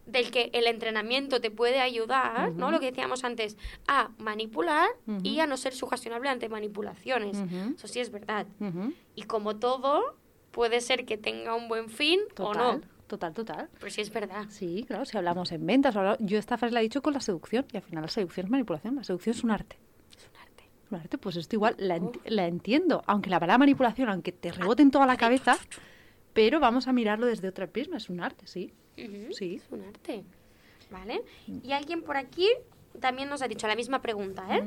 del 0.05 0.29
que 0.29 0.51
el 0.53 0.67
entrenamiento 0.67 1.41
te 1.41 1.49
puede 1.49 1.79
ayudar, 1.79 2.51
¿no? 2.53 2.69
Lo 2.71 2.79
que 2.79 2.87
decíamos 2.87 3.23
antes, 3.23 3.57
a 3.87 4.09
manipular 4.19 4.87
y 5.23 5.39
a 5.39 5.47
no 5.47 5.57
ser 5.57 5.73
sugestionable 5.73 6.29
ante 6.29 6.49
manipulaciones. 6.49 7.37
Eso 7.75 7.87
sí 7.87 7.99
es 7.99 8.11
verdad. 8.11 8.45
Y 9.15 9.23
como 9.23 9.57
todo, 9.57 10.15
puede 10.55 10.79
ser 10.79 11.05
que 11.05 11.17
tenga 11.17 11.53
un 11.53 11.67
buen 11.67 11.89
fin 11.89 12.21
o 12.31 12.33
Total, 12.33 12.79
no. 12.79 12.87
total, 13.07 13.33
total. 13.33 13.69
Pero 13.77 13.91
sí 13.91 13.99
es 13.99 14.09
verdad. 14.09 14.45
Sí, 14.47 14.85
claro, 14.87 15.03
si 15.03 15.17
hablamos 15.17 15.51
en 15.51 15.65
ventas, 15.65 15.93
o 15.97 16.17
yo 16.19 16.39
esta 16.39 16.57
frase 16.57 16.73
la 16.73 16.79
he 16.79 16.83
dicho 16.83 17.01
con 17.01 17.13
la 17.13 17.19
seducción, 17.19 17.65
y 17.73 17.75
al 17.75 17.83
final 17.83 18.03
la 18.03 18.07
seducción 18.07 18.45
es 18.45 18.51
manipulación, 18.51 18.95
la 18.95 19.03
seducción 19.03 19.35
es 19.35 19.43
un 19.43 19.51
arte. 19.51 19.77
Es 20.17 20.29
un 20.29 20.37
arte. 20.37 20.63
Un 20.89 20.97
arte, 20.97 21.17
pues 21.17 21.35
esto 21.35 21.57
igual 21.57 21.75
la, 21.77 22.47
entiendo, 22.47 23.03
aunque 23.05 23.29
la 23.29 23.37
palabra 23.37 23.57
manipulación, 23.57 24.07
aunque 24.07 24.31
te 24.31 24.53
rebote 24.53 24.81
en 24.81 24.91
toda 24.91 25.05
la 25.05 25.17
cabeza, 25.17 25.57
pero 26.33 26.61
vamos 26.61 26.87
a 26.87 26.93
mirarlo 26.93 27.25
desde 27.25 27.49
otra 27.49 27.67
prisma, 27.67 27.97
es 27.97 28.09
un 28.09 28.21
arte, 28.21 28.47
sí. 28.47 28.71
Sí. 29.31 29.55
Es 29.55 29.69
un 29.71 29.81
arte. 29.83 30.23
¿Vale? 30.89 31.21
Y 31.63 31.73
alguien 31.73 32.01
por 32.01 32.15
aquí 32.15 32.47
también 33.01 33.27
nos 33.27 33.41
ha 33.41 33.49
dicho 33.49 33.67
la 33.67 33.75
misma 33.75 34.01
pregunta, 34.01 34.45
¿eh? 34.55 34.63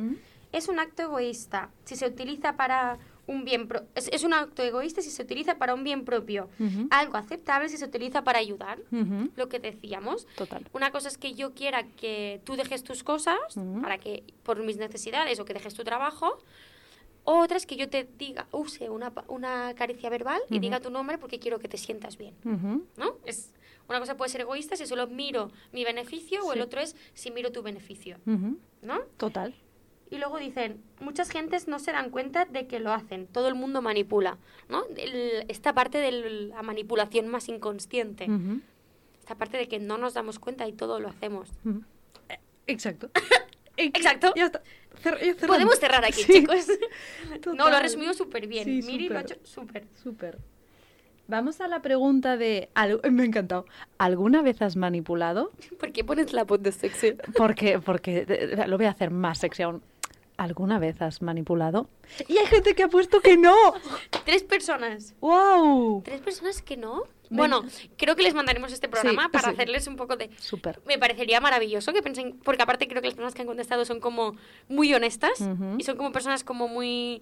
Es 0.53 0.68
un 0.68 0.80
acto 0.80 1.03
egoísta. 1.03 1.70
Si 1.84 1.97
se 1.97 2.07
utiliza 2.07 2.57
para 2.57 2.99
un 3.29 3.45
bien 3.45 3.68
pro- 3.68 3.85
es, 3.95 4.09
es 4.12 4.24
un 4.24 4.33
acto 4.35 4.62
egoísta 4.64 5.01
si 5.03 5.11
se 5.11 5.22
utiliza 5.22 5.57
para 5.59 5.74
un 5.74 5.85
bien 5.85 6.05
propio. 6.05 6.49
Algo 6.91 7.16
aceptable 7.16 7.68
si 7.68 7.76
se 7.76 7.85
utiliza 7.85 8.24
para 8.24 8.41
ayudar. 8.41 8.81
Lo 9.37 9.49
que 9.49 9.61
decíamos. 9.61 10.26
Total. 10.37 10.66
Una 10.72 10.91
cosa 10.91 11.07
es 11.09 11.16
que 11.18 11.35
yo 11.35 11.55
quiera 11.55 11.85
que 11.87 12.41
tú 12.45 12.57
dejes 12.57 12.83
tus 12.83 13.05
cosas 13.05 13.39
para 13.83 13.99
que 13.99 14.24
por 14.43 14.61
mis 14.64 14.76
necesidades 14.79 15.39
o 15.39 15.45
que 15.45 15.55
dejes 15.55 15.74
tu 15.74 15.85
trabajo. 15.85 16.39
Otra 17.31 17.59
es 17.59 17.66
que 17.66 17.76
yo 17.76 17.91
te 17.91 18.09
diga, 18.18 18.47
use 18.53 18.89
una, 18.89 19.12
una 19.29 19.74
caricia 19.74 20.09
verbal 20.09 20.41
y 20.49 20.59
diga 20.61 20.81
tu 20.81 20.89
nombre 20.91 21.18
porque 21.18 21.39
quiero 21.39 21.59
que 21.59 21.68
te 21.68 21.76
sientas 21.76 22.16
bien. 22.16 22.35
¿no? 22.97 23.16
Es, 23.26 23.53
una 23.89 24.01
cosa 24.01 24.16
puede 24.16 24.31
ser 24.31 24.41
egoísta 24.43 24.76
si 24.76 24.87
solo 24.87 25.07
miro 25.07 25.51
mi 25.72 25.85
beneficio 25.85 26.43
o 26.45 26.53
el 26.55 26.62
otro 26.62 26.81
es 26.81 26.97
si 27.14 27.31
miro 27.31 27.53
tu 27.53 27.62
beneficio. 27.62 28.16
¿no? 28.83 29.01
Total. 29.18 29.55
Y 30.11 30.17
luego 30.19 30.39
dicen, 30.39 30.83
muchas 31.01 31.29
gentes 31.31 31.69
no 31.69 31.79
se 31.79 31.93
dan 31.93 32.11
cuenta 32.11 32.45
de 32.47 32.67
que 32.67 32.81
lo 32.81 32.93
hacen, 32.93 33.27
todo 33.27 33.49
el 33.49 33.55
mundo 33.55 33.83
manipula, 33.83 34.39
¿no? 34.69 34.85
El- 34.97 35.45
esta 35.49 35.75
parte 35.75 35.99
de 35.99 36.11
la 36.13 36.63
manipulación 36.63 37.29
más 37.29 37.49
inconsciente, 37.49 38.27
esta 39.21 39.35
parte 39.35 39.59
de 39.59 39.69
que 39.69 39.79
no 39.79 39.99
nos 39.99 40.15
damos 40.15 40.39
cuenta 40.39 40.67
y 40.67 40.73
todo 40.73 40.99
lo 40.99 41.09
hacemos. 41.09 41.51
Eh, 42.31 42.39
Exacto. 42.67 43.11
Exacto. 43.77 44.33
Ya 44.35 44.47
está. 44.47 44.63
Cer- 45.03 45.19
ya 45.21 45.35
cerramos. 45.35 45.47
Podemos 45.47 45.79
cerrar 45.79 46.05
aquí, 46.05 46.23
Sí. 46.27 46.33
chicos. 46.33 46.67
No, 47.55 47.69
lo 47.69 47.77
ha 47.77 47.81
resumido 47.81 48.13
súper 48.15 48.47
bien. 48.49 48.65
Sí, 48.65 48.81
Miri 48.85 49.09
lo 49.09 49.19
ha 49.19 49.21
hecho 49.21 49.37
súper. 49.45 49.87
Súper. 50.03 50.39
Vamos 51.29 51.61
a 51.61 51.69
la 51.69 51.83
pregunta 51.83 52.37
de... 52.39 52.71
al- 52.75 53.01
Me 53.13 53.23
ha 53.23 53.27
encantado. 53.27 53.67
¿Alguna 53.99 54.41
vez 54.43 54.63
has 54.63 54.75
manipulado? 54.77 55.53
¿Por 55.79 55.93
qué 55.93 56.03
pones 56.03 56.33
la 56.33 56.45
voz 56.45 56.63
de 56.63 56.73
sexy? 56.73 57.15
Porque, 57.37 57.79
porque 57.79 58.25
eh, 58.27 58.65
lo 58.67 58.79
voy 58.79 58.87
a 58.87 58.91
hacer 58.91 59.11
más 59.11 59.39
sexy 59.39 59.63
aún. 59.63 59.83
¿Alguna 60.39 60.78
vez 60.78 61.03
has 61.03 61.20
manipulado? 61.20 61.91
Y 62.28 62.39
hay 62.39 62.47
gente 62.47 62.74
que 62.74 62.84
ha 62.84 62.89
puesto 62.89 63.20
que 63.20 63.36
no. 63.36 63.55
Tres 64.24 64.43
personas. 64.45 65.14
¡Wow! 65.20 66.03
¿Tres 66.05 66.20
personas 66.22 66.62
que 66.62 66.76
no? 66.78 67.03
Bueno, 67.30 67.62
creo 67.99 68.16
que 68.16 68.22
les 68.22 68.32
mandaremos 68.34 68.72
este 68.72 68.89
programa 68.89 69.24
Sí, 69.24 69.28
para 69.30 69.49
sí. 69.49 69.51
hacerles 69.55 69.86
un 69.86 69.97
poco 69.97 70.16
de... 70.16 70.30
Súper. 70.39 70.80
Me 70.86 70.97
parecería 70.97 71.41
maravilloso 71.43 71.93
que 71.93 72.01
pensen, 72.03 72.39
porque 72.43 72.62
aparte 72.62 72.89
creo 72.89 73.03
que 73.03 73.09
las 73.09 73.14
personas 73.16 73.34
que 73.34 73.43
han 73.43 73.47
contestado 73.49 73.84
son 73.84 74.01
como 74.01 74.34
muy 74.68 74.95
honestas 74.95 75.32
y 75.76 75.82
son 75.84 75.97
como 75.99 76.11
personas 76.12 76.43
como 76.43 76.68
muy 76.68 77.20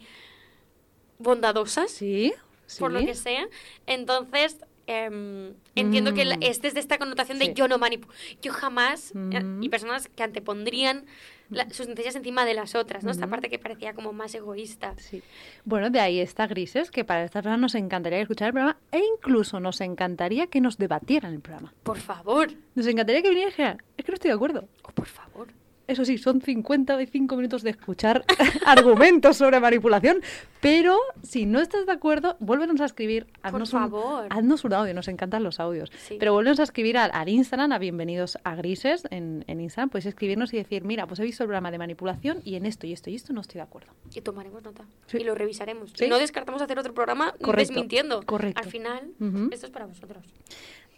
bondadosas, 1.19 1.91
Sí, 1.91 2.33
sí. 2.67 2.81
por 2.81 2.93
lo 2.93 3.01
que 3.01 3.15
sea. 3.15 3.49
Entonces, 3.87 4.59
em, 4.87 5.55
entiendo 5.75 6.15
que 6.15 6.25
Mm. 6.25 6.43
es 6.43 6.61
desde 6.63 6.79
esta 6.81 6.99
connotación 6.99 7.39
de 7.39 7.55
yo 7.55 7.67
no 7.67 7.79
manipulo, 7.79 8.13
yo 8.43 8.53
jamás, 8.53 9.13
eh, 9.33 9.43
y 9.61 9.69
personas 9.69 10.09
que 10.15 10.23
antepondrían 10.23 11.07
la- 11.51 11.69
sus 11.71 11.87
necesidades 11.89 12.17
encima 12.17 12.45
de 12.45 12.55
las 12.55 12.75
otras, 12.75 13.05
¿no? 13.05 13.11
Esta 13.11 13.27
parte 13.27 13.49
que 13.49 13.59
parecía 13.59 13.95
como 13.95 14.13
más 14.13 14.35
egoísta. 14.35 14.95
Sí. 14.99 15.23
Bueno, 15.65 15.91
de 15.91 16.01
ahí 16.01 16.21
está 16.21 16.47
Grises, 16.47 16.91
que 16.91 17.05
para 17.05 17.25
esta 17.25 17.41
persona 17.41 17.57
nos 17.57 17.75
encantaría 17.75 18.21
escuchar 18.21 18.49
el 18.49 18.53
programa 18.55 18.79
e 18.93 18.99
incluso 19.15 19.61
nos 19.61 19.81
encantaría 19.81 20.47
que 20.49 20.61
nos 20.61 20.79
debatieran 20.79 21.35
el 21.35 21.41
programa. 21.41 21.73
Por 21.83 21.99
favor, 21.99 22.49
Nos 22.75 22.87
encantaría 22.87 23.23
que 23.23 23.31
vinieran 23.31 23.79
es 23.97 24.05
que 24.05 24.13
no 24.13 24.15
estoy 24.15 24.29
de 24.31 24.35
acuerdo. 24.35 24.69
oh, 24.85 24.93
por 24.93 25.07
favor. 25.07 25.49
Eso 25.89 26.05
sí, 26.05 26.19
son 26.19 26.41
55 26.41 27.37
minutos 27.37 27.63
de 27.63 27.71
escuchar 27.71 28.25
argumentos 28.67 29.37
sobre 29.37 29.61
manipulación, 29.61 30.21
pero 30.61 30.99
si 31.23 31.47
no 31.47 31.61
estás 31.61 31.87
de 31.87 31.93
acuerdo, 31.93 32.37
vuélvenos 32.41 32.81
a 32.81 32.87
escribir. 32.87 33.29
haznos 33.43 33.73
un- 33.73 33.81
favor. 33.81 34.27
haznos 34.31 34.65
un 34.65 34.73
audio, 34.73 34.95
nos 34.95 35.07
encantan 35.07 35.45
los 35.45 35.61
audios. 35.61 35.93
Sí. 35.99 36.17
Pero 36.19 36.33
vuélvenos 36.33 36.59
a 36.59 36.65
escribir 36.65 36.99
al, 36.99 37.11
al 37.15 37.29
Instagram, 37.29 37.71
a 37.73 37.79
Bienvenidos 37.79 38.37
a 38.43 38.57
Grises, 38.57 39.05
en, 39.11 39.45
en 39.47 39.61
Instagram, 39.61 39.91
puedes 39.91 40.07
escribirnos 40.07 40.53
y 40.55 40.57
decir, 40.57 40.83
mira, 40.83 41.07
pues 41.07 41.21
he 41.21 41.23
visto 41.23 41.45
el 41.45 41.49
programa 41.49 41.71
de 41.71 41.79
manipulación 41.79 42.41
y 42.45 42.57
en 42.57 42.67
esto 42.67 42.87
y 42.89 42.93
esto 42.93 43.09
y 43.11 43.15
esto 43.15 43.33
no 43.33 43.41
estoy 43.43 43.57
de 43.59 43.63
acuerdo. 43.63 43.93
Y 44.13 44.21
tomaremos 44.23 44.65
nota. 44.65 44.85
Sí. 45.07 45.19
Y 45.19 45.25
lo 45.25 45.37
revisaremos. 45.37 45.93
Sí. 45.95 46.07
Y 46.07 46.09
no 46.09 46.19
descartamos 46.19 46.61
hacer 46.63 46.79
otro 46.81 46.95
programa 46.95 47.33
Correcto, 47.41 47.73
desmintiendo. 47.75 48.23
correcto. 48.25 48.61
Al 48.61 48.69
final, 48.69 49.13
esto 49.53 49.67
es 49.67 49.73
para 49.73 49.87
vosotros. 49.87 50.25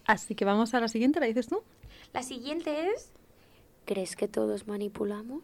Así 0.07 0.35
que 0.35 0.47
vamos 0.47 0.73
a 0.73 0.81
la 0.81 0.89
siguiente, 0.89 1.21
¿la 1.21 1.27
dices 1.27 1.47
tú? 1.47 1.63
La 2.15 2.23
siguiente 2.23 2.89
es... 2.95 3.13
¿Crees 3.89 4.17
que 4.17 4.29
todos 4.29 4.67
manipulamos? 4.67 5.43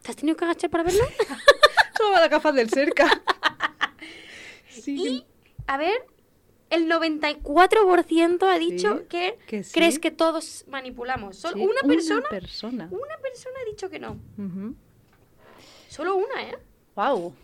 ¿Te 0.00 0.10
has 0.10 0.16
tenido 0.16 0.38
que 0.38 0.46
agachar 0.46 0.70
para 0.70 0.84
verlo? 0.84 1.04
Solo 1.98 2.12
la 2.12 2.28
gafas 2.28 2.54
del 2.54 2.70
cerca. 2.70 3.22
Sí, 4.70 4.96
y, 4.96 5.26
a 5.66 5.76
ver, 5.76 6.06
el 6.70 6.88
94% 6.90 8.42
ha 8.44 8.58
dicho 8.58 9.00
Sí, 9.00 9.04
que, 9.10 9.38
que 9.46 9.64
sí. 9.64 9.72
crees 9.74 9.98
que 9.98 10.10
todos 10.10 10.64
manipulamos. 10.66 11.36
Solo 11.36 11.58
sí, 11.58 11.62
una 11.62 11.82
persona... 11.82 12.26
persona. 12.30 12.88
Una 12.90 13.18
persona 13.18 13.56
ha 13.60 13.70
dicho 13.70 13.90
que 13.90 13.98
no. 13.98 14.16
Solo 15.88 16.16
una, 16.16 16.42
¿eh? 16.42 16.58
Guau. 16.94 17.34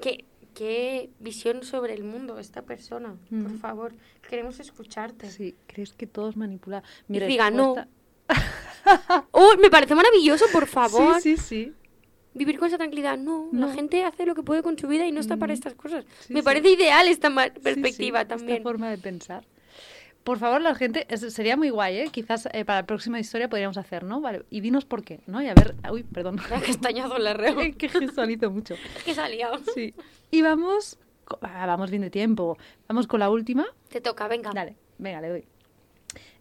¿Qué, 0.00 0.24
qué 0.60 1.08
visión 1.20 1.62
sobre 1.62 1.94
el 1.94 2.04
mundo 2.04 2.38
esta 2.38 2.60
persona? 2.60 3.16
Por 3.30 3.56
favor, 3.58 3.94
queremos 4.28 4.60
escucharte. 4.60 5.30
Sí, 5.30 5.54
¿crees 5.66 5.94
que 5.94 6.06
todos 6.06 6.36
manipulan? 6.36 6.82
Y 7.08 7.18
diga, 7.20 7.50
no. 7.50 7.76
respuesta- 7.76 9.26
Oh, 9.30 9.54
me 9.62 9.70
parece 9.70 9.94
maravilloso, 9.94 10.44
por 10.52 10.66
favor. 10.66 11.18
Sí, 11.22 11.38
sí, 11.38 11.42
sí. 11.42 11.72
Vivir 12.34 12.58
con 12.58 12.68
esa 12.68 12.76
tranquilidad. 12.76 13.16
No, 13.16 13.48
No. 13.52 13.68
la 13.68 13.72
gente 13.74 14.04
hace 14.04 14.26
lo 14.26 14.34
que 14.34 14.42
puede 14.42 14.62
con 14.62 14.78
su 14.78 14.86
vida 14.86 15.06
y 15.06 15.12
no 15.12 15.20
está 15.20 15.38
para 15.38 15.54
estas 15.54 15.72
cosas. 15.74 16.04
Sí, 16.26 16.34
me 16.34 16.40
sí. 16.40 16.44
parece 16.44 16.70
ideal 16.70 17.08
esta 17.08 17.28
Sí, 17.30 17.60
perspectiva 17.62 18.20
Esta 18.20 18.36
también. 18.36 18.62
forma 18.62 18.90
de 18.90 18.98
pensar. 18.98 19.46
Por 20.24 20.38
favor, 20.38 20.60
la 20.60 20.74
gente, 20.74 21.06
es- 21.08 21.32
sería 21.32 21.56
muy 21.56 21.70
guay, 21.70 21.96
¿eh? 21.98 22.08
Quizás 22.12 22.46
eh, 22.52 22.64
para 22.64 22.80
la 22.80 22.86
próxima 22.86 23.18
historia 23.18 23.48
podríamos 23.48 23.78
hacer, 23.78 24.04
¿no? 24.04 24.20
Vale, 24.20 24.44
y 24.50 24.60
dinos 24.60 24.84
por 24.84 25.02
qué, 25.02 25.20
¿no? 25.26 25.40
Y 25.42 25.48
a 25.48 25.54
ver, 25.54 25.74
uy, 25.90 26.02
perdón. 26.02 26.36
Me 26.50 26.56
ha 26.56 26.60
castañado 26.60 27.18
la 27.18 27.32
reo. 27.34 27.56
que 27.78 27.88
gestualizo 27.88 28.50
mucho. 28.50 28.74
que 29.04 29.14
liado. 29.30 29.58
Sí. 29.74 29.94
Y 30.30 30.42
vamos, 30.42 30.98
ah, 31.40 31.64
vamos 31.66 31.90
bien 31.90 32.02
de 32.02 32.10
tiempo. 32.10 32.58
Vamos 32.86 33.06
con 33.06 33.20
la 33.20 33.30
última. 33.30 33.66
Te 33.88 34.00
toca, 34.00 34.28
venga. 34.28 34.50
Dale, 34.54 34.76
venga, 34.98 35.20
le 35.22 35.28
doy. 35.30 35.44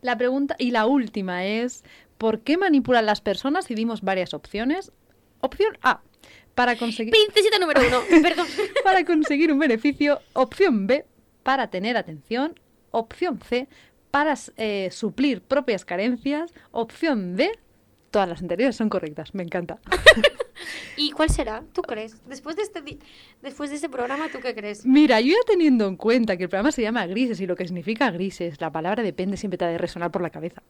La 0.02 0.18
pregunta, 0.18 0.56
y 0.60 0.72
la 0.72 0.86
última 0.86 1.46
es, 1.46 1.84
¿por 2.18 2.42
qué 2.42 2.58
manipulan 2.58 3.06
las 3.06 3.22
personas? 3.22 3.70
Y 3.72 3.76
dimos 3.76 4.02
varias 4.02 4.34
opciones. 4.34 4.92
Opción 5.42 5.78
A, 5.84 6.02
para 6.54 6.76
conseguir... 6.78 7.12
Princesita 7.14 7.60
número 7.60 7.82
uno. 7.88 8.02
Perdón. 8.22 8.46
para 8.84 9.06
conseguir 9.06 9.54
un 9.54 9.60
beneficio. 9.60 10.20
Opción 10.34 10.86
B, 10.88 11.06
para 11.44 11.70
tener 11.70 11.96
atención. 11.98 12.60
Opción 12.92 13.40
C, 13.42 13.68
para 14.12 14.36
eh, 14.58 14.90
suplir 14.92 15.42
propias 15.42 15.86
carencias. 15.86 16.54
Opción 16.72 17.36
D, 17.36 17.52
todas 18.12 18.28
las 18.28 18.42
anteriores 18.42 18.76
son 18.76 18.90
correctas. 18.90 19.34
Me 19.34 19.44
encanta. 19.44 19.80
¿Y 20.98 21.12
cuál 21.12 21.30
será? 21.30 21.64
¿Tú 21.74 21.82
crees? 21.82 22.18
Después 22.28 22.56
de 22.56 22.64
este 22.64 22.82
después 23.42 23.70
de 23.70 23.78
este 23.78 23.88
programa, 23.90 24.28
¿tú 24.30 24.40
qué 24.42 24.54
crees? 24.54 24.86
Mira, 24.86 25.22
yo 25.22 25.28
ya 25.30 25.40
teniendo 25.48 25.88
en 25.88 25.96
cuenta 25.96 26.36
que 26.36 26.44
el 26.44 26.50
programa 26.50 26.72
se 26.72 26.82
llama 26.82 27.06
Grises 27.08 27.40
y 27.40 27.48
lo 27.48 27.56
que 27.56 27.66
significa 27.66 28.12
grises, 28.12 28.60
la 28.60 28.72
palabra 28.72 29.04
depende 29.04 29.38
siempre 29.38 29.58
te 29.58 29.66
ha 29.66 29.70
de 29.70 29.78
resonar 29.78 30.12
por 30.12 30.22
la 30.22 30.30
cabeza. 30.30 30.62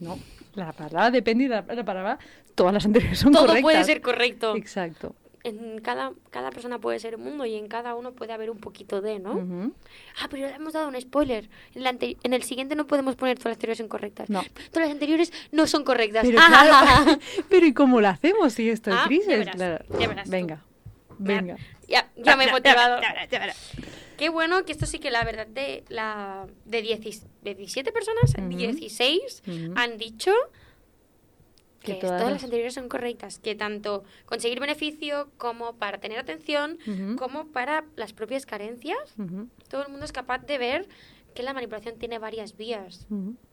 No, 0.00 0.18
la 0.54 0.72
palabra 0.72 1.10
depende 1.10 1.44
y 1.44 1.48
la, 1.48 1.62
la 1.62 1.84
palabra, 1.84 2.18
todas 2.54 2.72
las 2.72 2.84
anteriores 2.86 3.18
son 3.18 3.32
Todo 3.32 3.46
correctas. 3.46 3.62
puede 3.62 3.84
ser 3.84 4.00
correcto. 4.00 4.56
Exacto. 4.56 5.14
En 5.44 5.80
cada, 5.80 6.12
cada 6.30 6.50
persona 6.50 6.78
puede 6.78 6.98
ser 6.98 7.16
un 7.16 7.22
mundo 7.24 7.46
y 7.46 7.54
en 7.54 7.68
cada 7.68 7.94
uno 7.94 8.12
puede 8.12 8.32
haber 8.32 8.50
un 8.50 8.58
poquito 8.58 9.00
de, 9.00 9.18
¿no? 9.18 9.72
Ah, 10.20 10.26
pero 10.30 10.48
le 10.48 10.54
hemos 10.54 10.72
dado 10.72 10.88
un 10.88 11.00
spoiler. 11.00 11.48
En, 11.74 11.84
la 11.84 11.90
en 12.00 12.32
el 12.32 12.42
siguiente 12.42 12.74
no 12.74 12.86
podemos 12.86 13.14
poner 13.16 13.36
todas 13.38 13.50
las 13.50 13.56
anteriores 13.56 13.78
son 13.78 13.88
correctas. 13.88 14.28
No. 14.30 14.42
Todas 14.70 14.88
las 14.88 14.90
anteriores 14.90 15.32
no 15.52 15.66
son 15.66 15.84
correctas. 15.84 16.24
Pero, 16.26 16.38
Ah, 16.40 16.46
claro, 16.48 16.70
ah, 16.72 17.18
pero 17.48 17.66
¿y 17.66 17.72
cómo 17.72 18.00
lo 18.00 18.08
hacemos 18.08 18.52
si 18.52 18.68
esto 18.68 18.90
es 18.90 18.96
Ah, 18.98 19.08
ya 19.10 19.36
verás, 19.36 19.56
Claro. 19.56 19.84
ya 19.98 20.08
verás 20.08 20.24
tú. 20.24 20.30
Venga, 20.30 20.64
venga. 21.18 21.56
Ya, 21.88 22.10
ya 22.16 22.36
me 22.36 22.44
he 22.44 22.50
motivado. 22.52 23.00
Ya. 23.00 23.54
Qué 24.18 24.28
bueno 24.30 24.64
que 24.64 24.72
esto 24.72 24.84
sí 24.84 24.98
que 24.98 25.10
la 25.12 25.22
verdad 25.24 25.46
de 25.46 25.84
la 25.88 26.46
de, 26.64 26.82
10 26.82 27.00
de 27.42 27.54
17 27.54 27.92
personas, 27.92 28.34
Ujú. 28.36 28.48
16 28.48 29.42
Ujú. 29.46 29.72
han 29.76 29.96
dicho 29.96 30.32
Que 31.80 31.94
que, 31.94 32.00
todas 32.00 32.20
todas, 32.20 32.32
las- 32.34 32.44
anteriores 32.44 32.74
son 32.74 32.88
correctas, 32.88 33.38
que 33.38 33.54
tanto 33.54 34.02
conseguir 34.26 34.58
beneficio 34.60 35.30
como 35.38 35.76
para 35.76 35.98
tener 35.98 36.18
atención, 36.18 36.78
como 37.16 37.46
para 37.48 37.84
las 37.96 38.12
propias 38.12 38.46
carencias, 38.46 38.98
todo 39.68 39.82
el 39.84 39.88
mundo 39.88 40.04
es 40.04 40.12
capaz 40.12 40.38
de 40.38 40.58
ver 40.58 40.88
que 41.34 41.42
la 41.44 41.52
manipulación 41.54 41.96
tiene 41.98 42.18
varias 42.18 42.56
vías. 42.56 43.06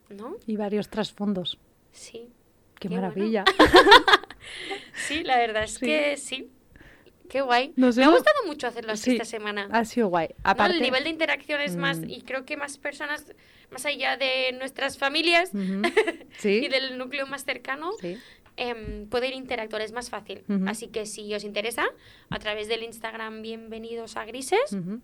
¿no? 0.08 0.36
Y 0.46 0.56
varios 0.56 0.88
trasfondos. 0.88 1.58
Sí. 1.92 2.28
Qué, 2.78 2.88
Qué 2.88 2.88
bueno. 2.88 3.02
maravilla. 3.08 3.44
Sí, 4.94 5.22
la 5.24 5.36
verdad 5.38 5.64
es 5.64 5.74
Sí. 5.74 5.86
que 5.86 6.16
sí. 6.16 6.50
Qué 7.28 7.40
guay. 7.40 7.72
Nos 7.76 7.96
Me 7.96 8.02
ha 8.02 8.06
hemos- 8.06 8.18
gustado 8.20 8.46
mucho 8.46 8.66
hacerlo 8.66 8.92
así 8.92 9.04
Sí, 9.04 9.12
esta 9.12 9.24
semana. 9.24 9.68
Ha 9.72 9.84
sido 9.84 10.08
guay. 10.08 10.28
¿no? 10.30 10.34
Aparte, 10.44 10.76
El 10.76 10.82
nivel 10.82 11.04
de 11.04 11.10
interacción 11.10 11.60
es 11.60 11.76
más, 11.76 11.98
Mm. 12.00 12.10
y 12.10 12.22
creo 12.22 12.44
que 12.44 12.56
más 12.56 12.78
personas, 12.78 13.32
más 13.70 13.84
allá 13.86 14.16
de 14.16 14.52
nuestras 14.58 14.98
familias 14.98 15.50
Ujú. 15.54 15.82
Sí. 16.38 16.64
y 16.64 16.68
del 16.68 16.98
núcleo 16.98 17.26
más 17.26 17.44
cercano, 17.44 17.90
Sí. 18.00 18.16
em, 18.56 19.06
poder 19.08 19.32
interactuar 19.34 19.82
es 19.82 19.92
más 19.92 20.08
fácil. 20.10 20.44
Ujú. 20.48 20.68
Así 20.68 20.88
que 20.88 21.06
si 21.06 21.34
os 21.34 21.44
interesa, 21.44 21.84
a 22.30 22.38
través 22.38 22.68
del 22.68 22.82
Instagram 22.82 23.42
Bienvenidos 23.42 24.16
a 24.16 24.24
Grises, 24.24 24.72
Ujú, 24.72 25.00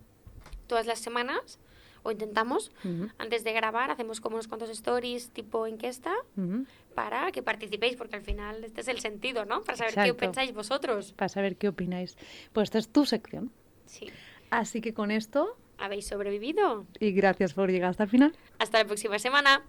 todas 0.67 0.85
las 0.87 0.99
semanas, 0.99 1.59
o 2.05 2.11
intentamos, 2.11 2.69
antes 3.17 3.45
de 3.45 3.53
grabar, 3.53 3.89
hacemos 3.89 4.19
como 4.19 4.35
unos 4.35 4.49
cuantos 4.49 4.69
stories 4.71 5.29
tipo 5.29 5.67
encuesta. 5.67 6.11
Para 6.93 7.31
que 7.31 7.41
participéis, 7.43 7.95
porque 7.95 8.15
al 8.15 8.21
final 8.21 8.63
este 8.63 8.81
es 8.81 8.87
el 8.87 8.99
sentido, 8.99 9.45
¿no? 9.45 9.63
Para 9.63 9.77
saber 9.77 9.95
qué 9.95 10.13
pensáis 10.13 10.53
vosotros. 10.53 11.13
Para 11.13 11.29
saber 11.29 11.55
qué 11.57 11.67
opináis. 11.67 12.17
Pues 12.53 12.65
esta 12.67 12.79
es 12.79 12.89
tu 12.89 13.05
sección. 13.05 13.51
Sí. 13.85 14.09
Así 14.49 14.81
que 14.81 14.93
con 14.93 15.11
esto, 15.11 15.57
¿Habéis 15.77 16.07
sobrevivido? 16.07 16.85
y 16.99 17.11
gracias 17.11 17.53
por 17.53 17.69
llegar 17.71 17.89
hasta 17.89 18.03
el 18.03 18.09
final. 18.09 18.33
Hasta 18.59 18.79
la 18.79 18.85
próxima 18.85 19.19
semana. 19.19 19.63